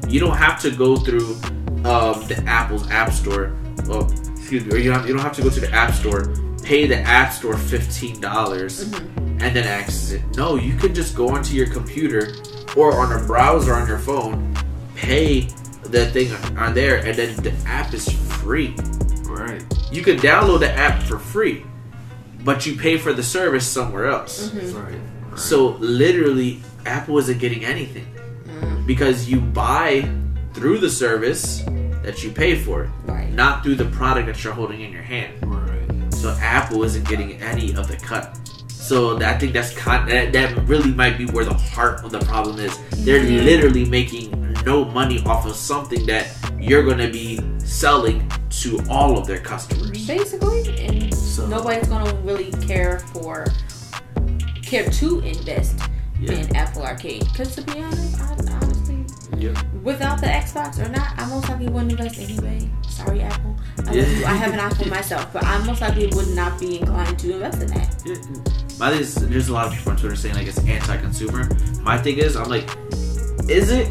[0.08, 1.34] You don't have to go through
[1.84, 3.56] um, the Apple's App Store.
[3.86, 6.34] Well, excuse me, or you don't, you don't have to go to the App Store,
[6.62, 10.22] pay the App Store fifteen dollars, and then access it.
[10.36, 12.34] No, you can just go onto your computer
[12.76, 14.54] or on a browser on your phone,
[14.94, 15.48] pay
[15.84, 18.74] the thing on there, and then the app is free.
[19.24, 19.62] Right.
[19.90, 21.64] You can download the app for free,
[22.44, 24.48] but you pay for the service somewhere else.
[24.48, 24.76] Mm-hmm.
[24.78, 24.94] Right.
[25.30, 25.38] right.
[25.38, 28.06] So literally, Apple isn't getting anything
[28.46, 28.86] mm.
[28.86, 30.10] because you buy
[30.54, 31.62] through the service
[32.02, 33.32] that you pay for, Right.
[33.32, 35.34] not through the product that you're holding in your hand.
[35.44, 36.14] Right.
[36.14, 38.38] So Apple isn't getting any of the cut.
[38.68, 42.20] So I think that's con- that, that really might be where the heart of the
[42.20, 42.76] problem is.
[43.04, 43.42] They're Yeah.
[43.42, 46.28] literally making no money off of something that
[46.58, 50.06] you're going to be selling to all of their customers.
[50.06, 53.46] Basically, and So- nobody's gonna really care for
[54.62, 55.78] care to invest
[56.20, 56.32] Yeah.
[56.32, 57.20] in Apple Arcade.
[57.30, 59.04] Because to be honest, I, honestly,
[59.38, 59.50] Yeah.
[59.84, 62.68] without the Xbox or not, I most likely wouldn't invest anyway.
[62.88, 63.56] Sorry, Apple.
[63.86, 64.30] I, Yeah.
[64.30, 67.62] I have an iPhone myself, but I most likely would not be inclined to invest
[67.62, 67.94] in that.
[68.04, 68.14] Yeah.
[68.78, 71.48] My thing is, there's a lot of people on Twitter saying like it's anti-consumer.
[71.82, 72.68] My thing is, I'm like,
[73.48, 73.88] is it?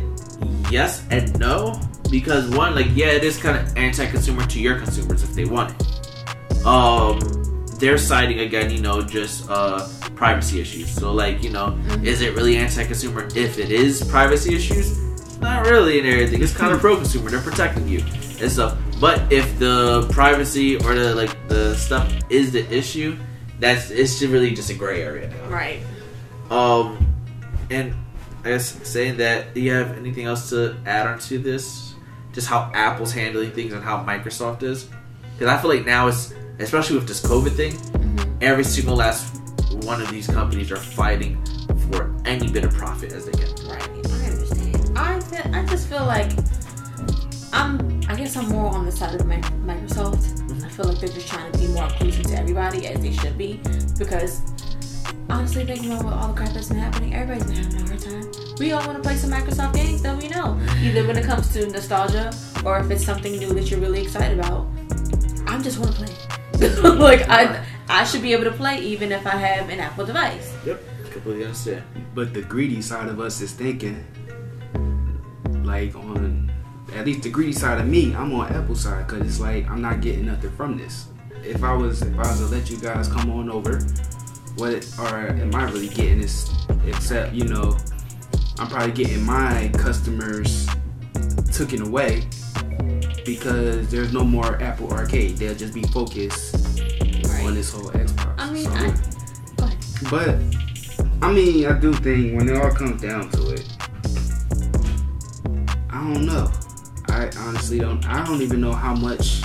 [0.71, 1.79] Yes and no.
[2.09, 5.75] Because one, like, yeah, it is kind of anti-consumer to your consumers if they want
[5.79, 6.65] it.
[6.65, 7.19] Um,
[7.79, 10.89] they're citing again, you know, just uh privacy issues.
[10.91, 14.97] So like, you know, is it really anti-consumer if it is privacy issues?
[15.39, 16.41] Not really, and everything.
[16.41, 17.29] It's kind of pro-consumer.
[17.29, 17.99] They're protecting you
[18.41, 18.77] and stuff.
[18.99, 23.17] But if the privacy or the like the stuff is the issue,
[23.59, 25.49] that's it's really just a gray area now.
[25.49, 25.79] Right.
[26.49, 27.13] Um,
[27.69, 27.93] and
[28.47, 31.95] I guess saying that, do you have anything else to add on to this?
[32.31, 34.87] Just how Apple's handling things and how Microsoft is?
[35.33, 38.37] Because I feel like now it's, especially with this COVID thing, mm-hmm.
[38.39, 39.41] every single last
[39.83, 41.43] one of these companies are fighting
[41.91, 43.49] for any bit of profit as they can.
[43.67, 43.83] Right.
[43.83, 44.97] I understand.
[44.97, 46.31] I feel, I just feel like
[47.51, 48.01] I'm.
[48.07, 50.63] I guess I'm more on the side of Mi- Microsoft.
[50.63, 53.37] I feel like they're just trying to be more inclusive to everybody as they should
[53.37, 53.59] be
[53.99, 54.41] because.
[55.29, 58.55] Honestly, thinking about all the crap that's been happening, everybody's been having a hard time.
[58.59, 61.51] We all want to play some Microsoft games that we know, either when it comes
[61.53, 62.33] to nostalgia
[62.65, 64.67] or if it's something new that you're really excited about.
[65.45, 66.13] I just want to play.
[66.97, 70.55] like I, I should be able to play even if I have an Apple device.
[70.65, 71.83] Yep, completely understand.
[72.15, 74.05] But the greedy side of us is thinking,
[75.63, 76.51] like on
[76.95, 79.81] at least the greedy side of me, I'm on Apple side because it's like I'm
[79.81, 81.07] not getting nothing from this.
[81.43, 83.79] If I was if I was to let you guys come on over,
[84.57, 86.51] what or am I really getting this?
[86.85, 87.77] Except you know,
[88.59, 90.67] I'm probably getting my customers
[91.51, 92.23] taken away
[93.25, 95.37] because there's no more Apple Arcade.
[95.37, 96.55] They'll just be focused
[97.41, 98.33] on this whole Xbox.
[98.37, 98.71] I mean, So-
[99.65, 100.35] I, but
[101.21, 103.67] I mean, I do think when it all comes down to it,
[105.89, 106.51] I don't know.
[107.09, 108.05] I honestly don't.
[108.07, 109.41] I don't even know how much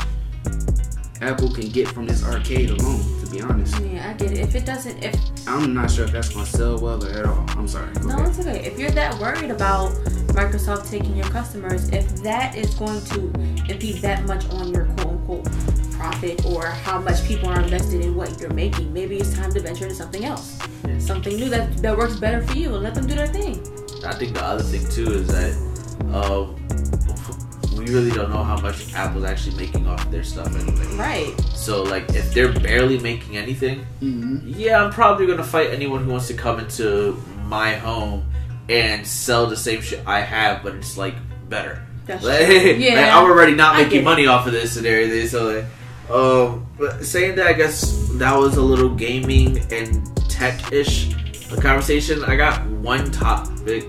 [1.22, 3.00] Apple can get from this arcade alone.
[3.24, 4.38] To be honest, Yeah, I get it.
[4.40, 5.14] If it doesn't, if
[5.46, 7.44] I'm not sure if that's gonna sell well or at all.
[7.50, 7.92] I'm sorry.
[7.94, 8.28] Go no, ahead.
[8.28, 8.64] it's okay.
[8.64, 9.92] If you're that worried about
[10.34, 13.26] Microsoft taking your customers, if that is going to
[13.72, 15.44] impede that much on your quote unquote
[15.92, 19.60] profit or how much people are invested in what you're making, maybe it's time to
[19.60, 20.58] venture into something else,
[20.98, 23.60] something new that that works better for you, and let them do their thing.
[24.04, 25.52] I think the other thing too is that
[26.12, 26.56] um,
[27.76, 30.86] we really don't know how much Apple's actually making off their stuff anyway.
[30.96, 31.40] Right.
[31.54, 33.86] So like, if they're barely making anything,
[34.46, 38.24] yeah, I'm probably gonna fight anyone who wants to come into my home
[38.68, 41.14] and sell the same shit I have, but it's like
[41.48, 41.84] better.
[42.06, 42.56] That's Like, true.
[42.72, 43.18] like, Yeah.
[43.18, 44.04] I'm already not I get making it.
[44.04, 45.26] money off of this and everything.
[45.28, 45.64] So like,
[46.10, 51.14] um, but saying that, I guess that was a little gaming and tech-ish
[51.60, 53.88] conversation, I got one topic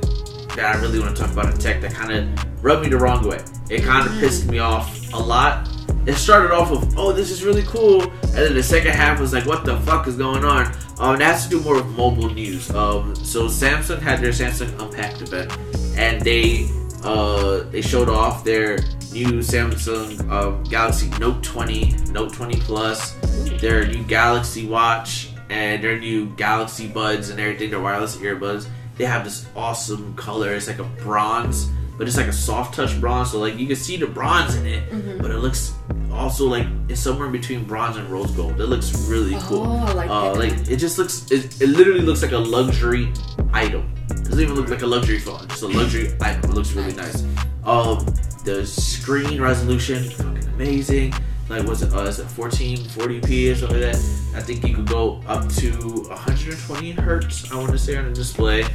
[0.55, 2.97] that I really want to talk about in tech that kind of rubbed me the
[2.97, 3.43] wrong way.
[3.69, 5.69] It kind of pissed me off a lot.
[6.07, 9.31] It started off with, oh, this is really cool, and then the second half was
[9.31, 10.73] like, what the fuck is going on?
[10.99, 12.69] Um, it has to do more with mobile news.
[12.71, 15.55] Um, so Samsung had their Samsung Unpacked event,
[15.97, 16.69] and they
[17.03, 18.77] uh, they showed off their
[19.11, 23.11] new Samsung uh, Galaxy Note 20, Note 20 Plus,
[23.59, 28.67] their new Galaxy Watch, and their new Galaxy Buds and everything, their wireless earbuds.
[28.97, 30.53] They have this awesome color.
[30.53, 31.69] It's like a bronze,
[32.03, 33.31] but it's like a soft touch bronze.
[33.31, 35.73] So like you can see the bronze in it, but it looks
[36.11, 38.59] also like it's somewhere between bronze and rose gold.
[38.59, 39.67] It looks really cool.
[39.67, 41.31] Oh, I like uh, like it just looks.
[41.31, 43.09] It, it literally looks like a luxury
[43.53, 43.89] item.
[44.09, 45.47] It doesn't even look like a luxury phone.
[45.47, 46.51] Just a luxury item.
[46.51, 47.23] It looks really nice.
[47.63, 48.05] Um,
[48.43, 51.13] the screen resolution, fucking amazing.
[51.47, 51.93] Like was it?
[51.93, 54.35] Uh, is it 1440p or something like that?
[54.35, 57.49] I think you could go up to 120 hertz.
[57.49, 58.65] I want to say on the display.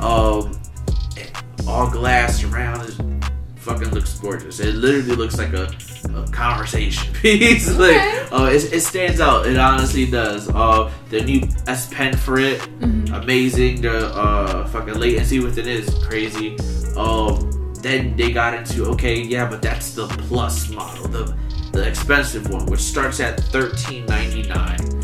[0.00, 0.58] Um,
[1.68, 2.96] all glass around is
[3.56, 4.58] fucking looks gorgeous.
[4.58, 5.70] It literally looks like a,
[6.14, 7.68] a conversation piece.
[7.68, 7.78] Okay.
[7.78, 9.46] like, uh, it, it stands out.
[9.46, 10.48] It honestly does.
[10.48, 12.66] Uh, the new S Pen for it,
[13.12, 13.82] amazing.
[13.82, 16.56] The uh, fucking latency with it is crazy.
[16.96, 21.36] Um, then they got into okay, yeah, but that's the plus model, the
[21.72, 24.97] the expensive one, which starts at thirteen ninety nine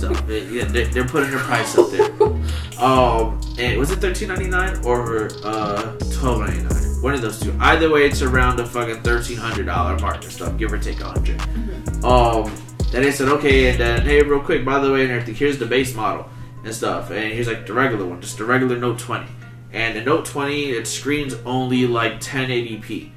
[0.00, 0.28] stuff.
[0.28, 2.10] It- yeah, they, they're putting their price up there.
[2.80, 7.02] Um, and was it thirteen ninety nine or uh twelve ninety nine?
[7.02, 7.54] One of those two.
[7.60, 10.98] Either way, it's around the fucking thirteen hundred dollar mark and stuff, give or take
[11.00, 12.50] a 100 Um,
[12.90, 15.34] then they said okay, and then hey, real quick, by the way, and everything.
[15.34, 16.26] Here's the base model
[16.64, 19.26] and stuff, and here's like the regular one, just the regular Note twenty.
[19.74, 23.10] And the Note twenty, it screens only like 1080p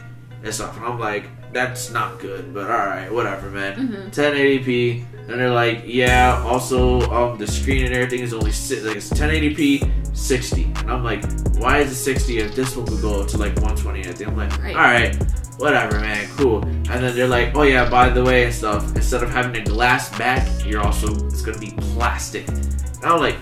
[0.43, 4.11] and stuff, and I'm like, that's not good, but all right, whatever, man.
[4.11, 6.41] 1080p, and they're like, yeah.
[6.45, 11.03] Also, um, the screen and everything is only si- like it's 1080p, 60, and I'm
[11.03, 11.23] like,
[11.57, 14.27] why is it 60 if this one could go to like 120 and everything?
[14.27, 14.75] I'm like, Right.
[14.75, 15.15] all right,
[15.57, 16.61] whatever, man, cool.
[16.63, 18.83] And then they're like, oh yeah, by the way, and stuff.
[18.95, 22.47] Instead of having a glass back, you're also it's gonna be plastic.
[22.49, 23.41] And I'm like,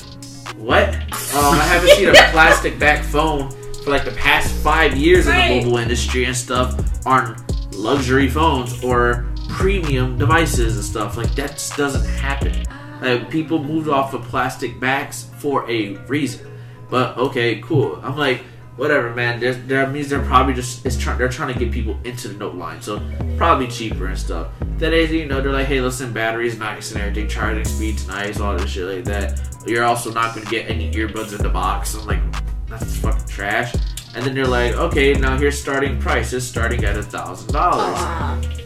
[0.57, 0.89] what?
[1.33, 3.49] Um, I haven't seen a plastic back phone
[3.83, 7.35] for like the past five years in the mobile industry and stuff on
[7.73, 11.17] luxury phones or premium devices and stuff.
[11.17, 12.53] Like that just doesn't happen.
[13.01, 16.47] Like people moved off of plastic backs for a reason.
[16.89, 17.99] But okay, cool.
[18.03, 18.41] I'm like,
[18.75, 19.39] whatever, man.
[19.39, 21.17] There's, that means they're probably just it's trying.
[21.17, 23.01] They're trying to get people into the Note line, so
[23.37, 24.51] probably cheaper and stuff.
[24.77, 28.39] Then they, you know, they're like, hey, listen, battery's nice and everything, charging speed's nice,
[28.39, 29.39] all this shit like that.
[29.65, 31.95] You're also not gonna get any earbuds in the box.
[31.95, 32.19] I'm like,
[32.67, 33.73] that's fucking trash.
[34.13, 37.97] And then they're like, okay, now here's starting prices, starting at a thousand dollars.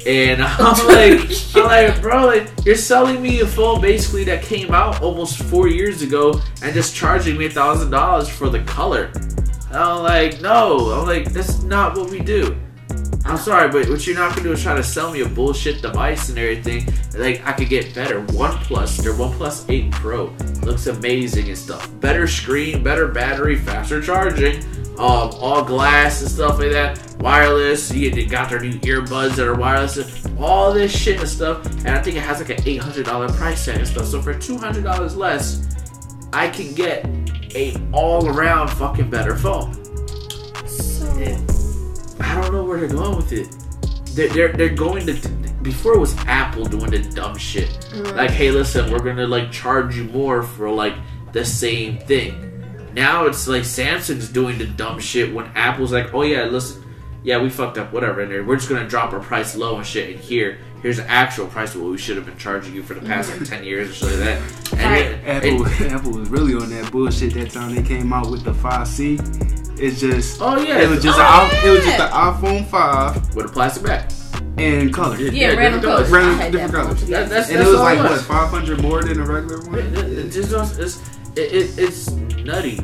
[0.07, 4.73] And I'm like, I'm like, bro, like, you're selling me a phone basically that came
[4.73, 9.11] out almost four years ago and just charging me a thousand dollars for the color.
[9.67, 12.57] And I'm like, no, I'm like, that's not what we do.
[13.25, 15.81] I'm sorry, but what you're not gonna do is try to sell me a bullshit
[15.81, 16.87] device and everything.
[17.17, 18.21] Like I could get better.
[18.27, 20.25] OnePlus, their OnePlus 8 Pro
[20.61, 21.89] looks amazing and stuff.
[21.99, 24.63] Better screen, better battery, faster charging,
[24.97, 27.15] um, all glass and stuff like that.
[27.19, 27.91] Wireless.
[27.91, 30.25] You they got their new earbuds that are wireless.
[30.39, 31.65] All this shit and stuff.
[31.85, 34.05] And I think it has like an $800 price tag and stuff.
[34.05, 37.05] So for $200 less, I can get
[37.55, 39.73] a all-around fucking better phone.
[40.67, 41.05] So
[42.19, 43.47] I don't know where they're going with it.
[44.15, 45.29] They're, they're, they're going to
[45.65, 47.89] before it was Apple doing the dumb shit.
[48.13, 50.93] Like, hey, listen, we're gonna like charge you more for like
[51.33, 52.44] the same thing.
[52.95, 56.81] Now it's like Samsung's doing the dumb shit when Apple's like, oh yeah, listen,
[57.23, 58.21] yeah, we fucked up, whatever.
[58.21, 60.15] And we're just gonna drop our price low and shit.
[60.15, 62.93] And here, here's the actual price of what we should have been charging you for
[62.93, 64.41] the past like ten years or so like that.
[64.73, 65.05] And, Right.
[65.05, 68.43] it- Apple, it- Apple was really on that bullshit that time they came out with
[68.43, 69.77] the 5C.
[69.77, 73.35] It's just, oh yeah, it was just, Oh, a, it was just the iPhone 5
[73.35, 74.09] with a plastic back.
[74.57, 75.17] and color.
[75.17, 76.07] Yeah, yeah, different random colors.
[76.07, 76.11] colors.
[76.11, 77.01] Random- different that colors.
[77.07, 79.79] That- that's- And it was like, it what, 500 more than a regular one?
[79.79, 81.01] It, it, it just it's,
[81.35, 82.77] it, it, it's nutty,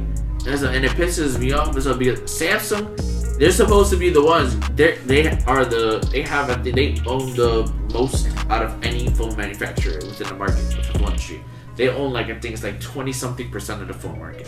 [0.47, 1.79] and, so, and it pisses me off.
[1.79, 4.59] So because Samsung, they're supposed to be the ones.
[4.71, 9.35] They they are the they have a, they own the most out of any phone
[9.37, 11.43] manufacturer within the market within the industry.
[11.75, 14.47] They own like I think it's like twenty something percent of the phone market.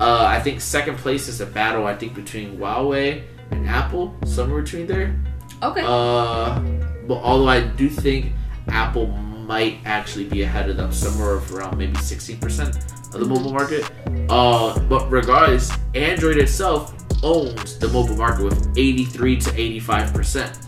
[0.00, 1.86] Uh, I think second place is a battle.
[1.86, 5.18] I think between Huawei and Apple, somewhere between there.
[5.62, 5.82] Okay.
[5.84, 6.60] Uh,
[7.06, 8.32] but although I do think
[8.68, 12.78] Apple might actually be ahead of them, somewhere around maybe sixty percent
[13.14, 13.90] of the mobile market.
[14.28, 20.58] Uh, but regardless, Android itself owns the mobile market with eighty-three to eighty-five percent.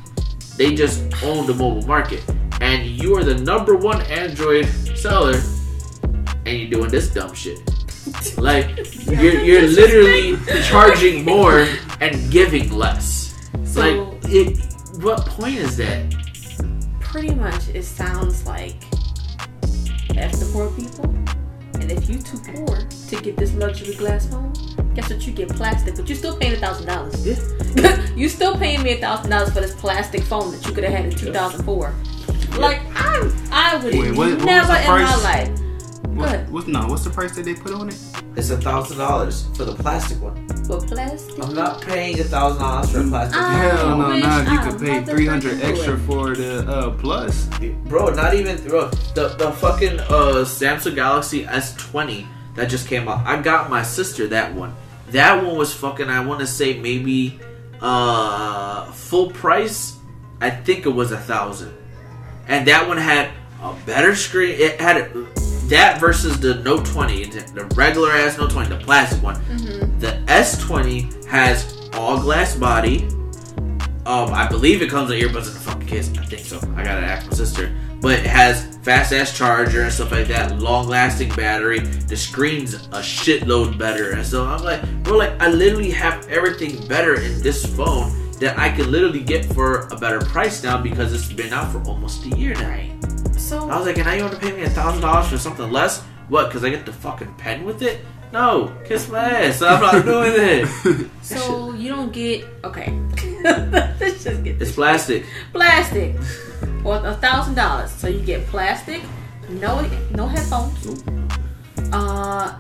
[0.57, 2.23] They just own the mobile market,
[2.61, 4.67] and you are the number one Android
[4.97, 5.41] seller,
[6.47, 7.59] and you're doing this dumb shit.
[8.39, 8.69] Like
[9.07, 11.67] you're you're literally charging more
[12.01, 13.35] and giving less.
[13.65, 14.59] So Like it.
[15.03, 16.15] What point is that?
[17.01, 18.77] pretty much, it sounds like
[20.17, 21.05] F the poor people.
[21.89, 24.53] And if you're too poor to get this luxury glass phone,
[24.95, 25.25] guess what?
[25.25, 27.25] You get plastic, but you're still paying a thousand dollars.
[27.25, 28.03] Yeah.
[28.17, 30.93] You still paying me a thousand dollars for this plastic phone that you could have
[30.93, 31.95] had in 2004.
[32.59, 35.49] Like I, I would Wait, what- what never the in my life.
[36.17, 36.51] What, ahead.
[36.51, 36.87] what's no?
[36.87, 37.99] What's the price that they put on it?
[38.37, 40.49] It's a thousand dollars for the plastic one.
[40.65, 41.43] For plastic.
[41.43, 43.41] I'm not paying a thousand dollars for a plastic.
[43.41, 44.43] I Hell no, wish nah.
[44.43, 47.49] You I could pay three hundred extra for the uh, plus.
[47.85, 48.89] Bro, not even bro.
[49.15, 53.27] The the fucking uh Samsung Galaxy S20 that just came out.
[53.27, 54.75] I got my sister that one.
[55.11, 56.09] That one was fucking.
[56.09, 57.39] I want to say maybe
[57.81, 59.97] uh full price.
[60.41, 61.75] I think it was a thousand,
[62.49, 63.31] and that one had
[63.63, 64.55] a better screen.
[64.59, 65.27] It had a,
[65.69, 69.37] that versus the Note 20, the regular ass Note 20, the plastic one.
[69.37, 69.99] Mm-hmm.
[69.99, 73.09] The S20 has all glass body.
[74.07, 76.17] Um, I believe it comes with earbuds in the fucking case.
[76.17, 76.59] I think so.
[76.77, 77.75] I gotta ask my sister.
[78.01, 81.81] But it has fast ass charger and stuff like that, long lasting battery.
[81.81, 84.13] The screen's a shitload better.
[84.13, 88.57] And so I'm like, bro, like I literally have everything better in this phone that
[88.59, 92.25] I could literally get for a better price now because it's been out for almost
[92.27, 92.87] a year now.
[93.37, 95.39] So I was like, and now you want to pay me a thousand dollars for
[95.39, 96.03] something less?
[96.29, 96.47] What?
[96.49, 98.01] Because I get the fucking pen with it?
[98.33, 99.63] No, kiss my ass.
[99.63, 101.11] I'm not doing it.
[101.23, 102.91] So you don't get okay.
[103.45, 105.25] Let's just get It's plastic.
[105.53, 106.17] plastic
[106.83, 107.91] for a thousand dollars.
[107.91, 109.03] So you get plastic,
[109.49, 109.83] no
[110.13, 111.03] no headphones,
[111.93, 112.59] uh,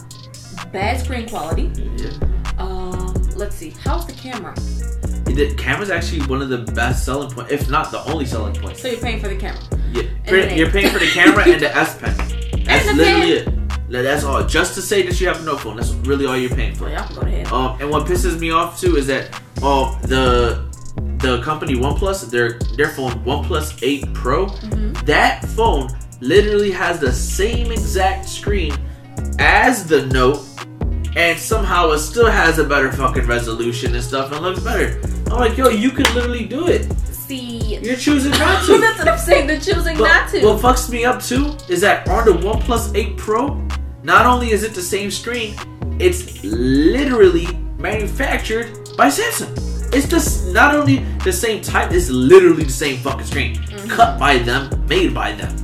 [0.73, 1.70] bad screen quality.
[1.97, 2.11] Yeah.
[2.59, 4.55] Um, let's see, how's the camera?
[5.36, 8.76] The camera's actually one of the best selling points, if not the only selling point.
[8.78, 9.60] So you're paying for the camera.
[9.92, 12.16] Yeah, you're paying for the camera and the S Pen.
[12.64, 13.48] That's literally it.
[13.90, 14.44] That's all.
[14.46, 15.76] Just to say that you have a no phone.
[15.76, 16.88] That's really all you're paying for.
[16.88, 17.46] y'all can go ahead.
[17.52, 19.32] Um, and what pisses me off too is that
[19.62, 20.64] um the
[21.18, 25.04] the company OnePlus their their phone OnePlus 8 Pro Mhm.
[25.06, 25.90] that phone
[26.20, 28.74] literally has the same exact screen
[29.38, 30.40] as the Note,
[31.16, 35.01] and somehow it still has a better fucking resolution and stuff and looks better.
[35.30, 36.90] I'm like, yo, you can literally do it.
[37.10, 38.78] See, You're choosing not to.
[38.78, 39.47] that's what I'm saying.
[39.48, 40.47] They're choosing But not to.
[40.47, 43.60] What fucks me up too is that on the OnePlus 8 Pro,
[44.05, 45.56] not only is it the same screen,
[45.98, 47.47] it's literally
[47.78, 49.51] manufactured by Samsung.
[49.94, 53.55] It's just not only the same type, it's literally the same fucking screen.
[53.56, 53.88] Mm-hmm.
[53.88, 55.56] Cut by them, made by them.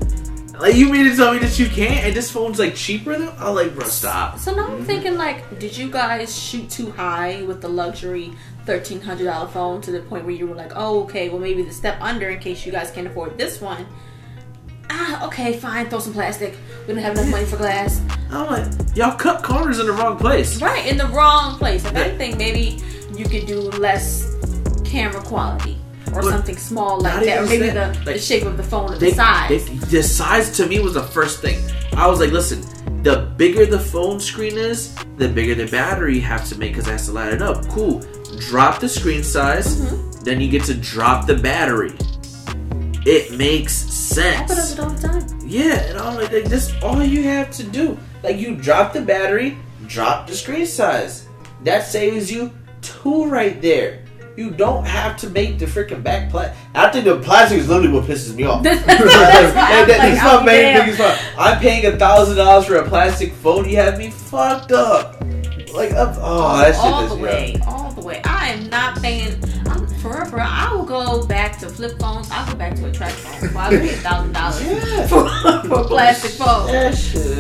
[0.63, 3.31] Like you mean to tell me that you can't and this phone's like cheaper than
[3.37, 4.39] I'm like, bro, stop.
[4.39, 8.33] So now I'm thinking like, did you guys shoot too high with the luxury
[8.65, 11.63] thirteen hundred dollar phone to the point where you were like, oh okay, well maybe
[11.65, 13.85] the step under in case you guys can't afford this one.
[14.89, 16.55] Ah, okay, fine, throw some plastic.
[16.87, 18.01] We don't have enough money for glass.
[18.31, 20.63] I'm like, y'all cut corners in the wrong place.
[20.63, 21.85] Right, in the wrong place.
[21.85, 22.03] If Yeah.
[22.03, 22.81] anything, maybe
[23.17, 24.33] you could do less
[24.85, 25.82] camera quality.
[26.13, 27.95] Or But something small like that, or maybe that.
[28.05, 29.49] the, the shape of the phone or They- the size.
[29.67, 31.59] they- the size to me was the first thing.
[31.97, 32.63] I was like, listen,
[33.03, 36.87] the bigger the phone screen is, the bigger the battery you have to make because
[36.89, 37.67] it has to light it up.
[37.69, 38.03] Cool.
[38.49, 40.25] Drop the screen size, Mhm.
[40.25, 41.93] then you get to drop the battery.
[43.05, 44.51] It makes sense.
[44.51, 44.73] I sense.
[44.73, 45.41] it all the time.
[45.45, 47.99] Yeah, and I'm like, like, that's all you have to do.
[48.23, 49.59] Like you drop the battery,
[49.89, 51.27] drop the screen size.
[51.65, 54.05] That saves you two right there.
[54.37, 56.57] You don't have to make the freaking back plastic.
[56.75, 58.63] I think the plastic is literally what pisses me off.
[58.63, 61.19] That's- that's I'm That- that- like, my main problem.
[61.39, 63.69] I'm paying a thousand dollars for a plastic phone.
[63.69, 65.23] You have me fucked up.
[65.75, 68.21] Like, up, oh, that shit all the way, all the way.
[68.25, 69.43] I am not paying.
[69.67, 72.29] I'm, for real, for real, I will go back to flip phones.
[72.31, 73.55] I'll go back to a track phone.
[73.55, 75.27] Why pay a thousand dollars for
[75.81, 76.69] a plastic phone?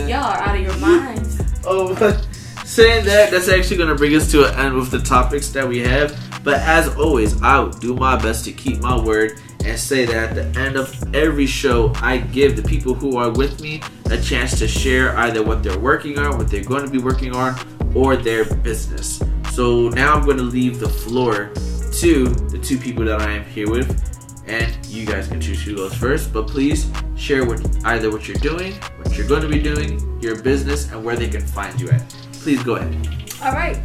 [0.08, 1.42] Y'all are out of your minds.
[1.66, 1.94] Oh,
[2.64, 5.66] saying that, that's actually going to bring us to an end with the topics that
[5.66, 6.18] we have.
[6.44, 10.30] But as always, I will do my best to keep my word and say that
[10.30, 14.20] at the end of every show, I give the people who are with me a
[14.20, 17.54] chance to share either what they're working on, what they're going to be working on,
[17.94, 19.22] or their business.
[19.52, 21.52] So now I'm going to leave the floor
[22.00, 24.08] to the two people that I am here with.
[24.46, 28.36] And you guys can choose who goes first, but please share what either what you're
[28.38, 31.90] doing, what you're going to be doing, your business, and where they can find you
[31.90, 32.21] at.
[32.42, 33.32] Please go ahead.
[33.42, 33.80] All right.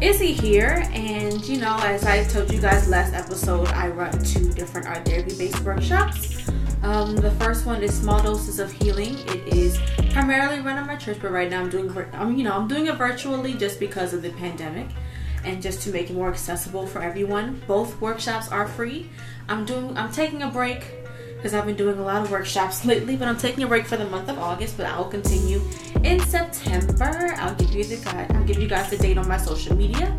[0.00, 4.52] Izzy here, and you know, as I told you guys last episode, I run two
[4.52, 6.48] different art therapy based workshops.
[6.82, 9.18] Um, the first one is small doses of healing.
[9.28, 9.78] It is
[10.10, 12.86] primarily run at my church, but right now I'm doing, I'm, you know, I'm doing
[12.86, 14.86] it virtually just because of the pandemic,
[15.44, 17.60] and just to make it more accessible for everyone.
[17.66, 19.10] Both workshops are free.
[19.48, 20.97] I'm doing, I'm taking a break
[21.38, 23.96] because I've been doing a lot of workshops lately, but I'm taking a break for
[23.96, 25.62] the month of August, but I will continue
[26.02, 27.32] in September.
[27.36, 28.32] I'll give you the guide.
[28.32, 30.12] I'll give you guys the date on my social media.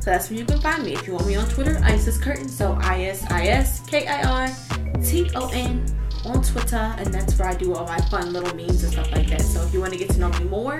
[0.00, 0.94] So that's where you can find me.
[0.94, 2.48] If you want me on Twitter, Isis Kirton.
[2.48, 5.86] So I S I S K I R T O N
[6.24, 9.28] on Twitter, and that's where I do all my fun little memes and stuff like
[9.28, 9.42] that.
[9.42, 10.74] So if you want to get to know me more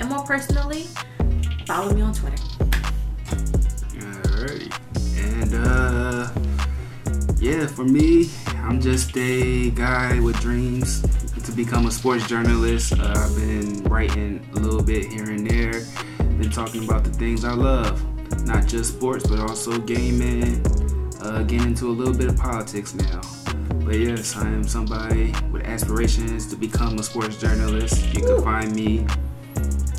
[0.00, 0.86] and more personally,
[1.66, 2.42] follow me on Twitter.
[4.00, 4.72] Alright.
[5.16, 6.30] And uh
[7.40, 11.02] yeah, for me, I'm just a guy with dreams
[11.44, 12.92] to become a sports journalist.
[12.92, 15.82] Uh, I've been writing a little bit here and there,
[16.38, 18.00] been talking about the things I love,
[18.46, 20.64] not just sports, but also gaming,
[21.20, 23.20] uh, getting into a little bit of politics now.
[23.84, 28.14] But yes, I am somebody with aspirations to become a sports journalist.
[28.14, 29.04] You can find me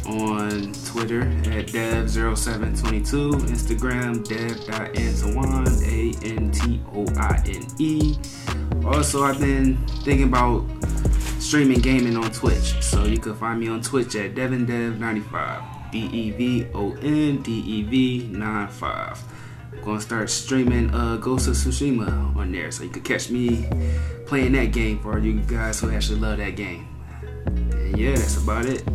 [0.05, 5.67] on Twitter at dev0722, Instagram dev.antoine,
[6.23, 8.17] A-N-T-O-I-N-E.
[8.85, 10.65] Also, I've been thinking about
[11.39, 16.77] streaming gaming on Twitch, so you can find me on Twitch at devondev95, D-E-V-O-N-D-E-V
[18.31, 19.23] 95.
[19.71, 23.67] I'm gonna start streaming uh, Ghost of Tsushima on there, so you can catch me
[24.25, 26.87] playing that game for you guys who actually love that game.
[27.45, 28.85] And yeah, that's about it.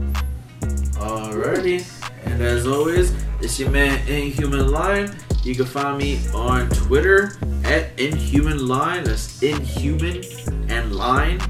[0.98, 1.84] Alrighty.
[2.26, 5.14] And as always, it's your man Inhuman Line.
[5.42, 9.04] You can find me on Twitter at Inhuman Line.
[9.04, 10.22] That's Inhuman
[10.68, 11.40] and Line.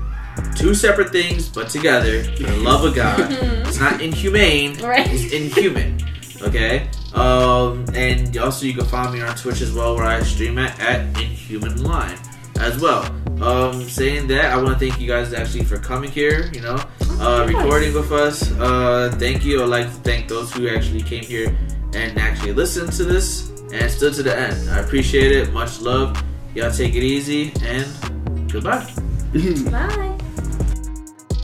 [0.54, 3.20] Two separate things, but together for the love of God.
[3.30, 4.78] it's not inhumane.
[4.78, 5.06] Right.
[5.10, 6.00] It's inhuman.
[6.42, 6.88] Okay.
[7.14, 10.78] Um, and also you can find me on Twitch as well, where I stream at
[10.80, 12.18] at Inhuman Line
[12.60, 13.04] as well.
[13.42, 16.50] Um, saying that, I want to thank you guys actually for coming here.
[16.52, 16.76] You know,
[17.20, 18.50] uh, recording with us.
[18.52, 19.62] Uh, thank you.
[19.62, 21.56] I'd like to thank those who actually came here
[21.94, 24.70] and actually listened to this and stood to the end.
[24.70, 25.52] I appreciate it.
[25.52, 26.22] Much love.
[26.54, 28.92] Y'all take it easy and goodbye.
[29.70, 30.18] Bye.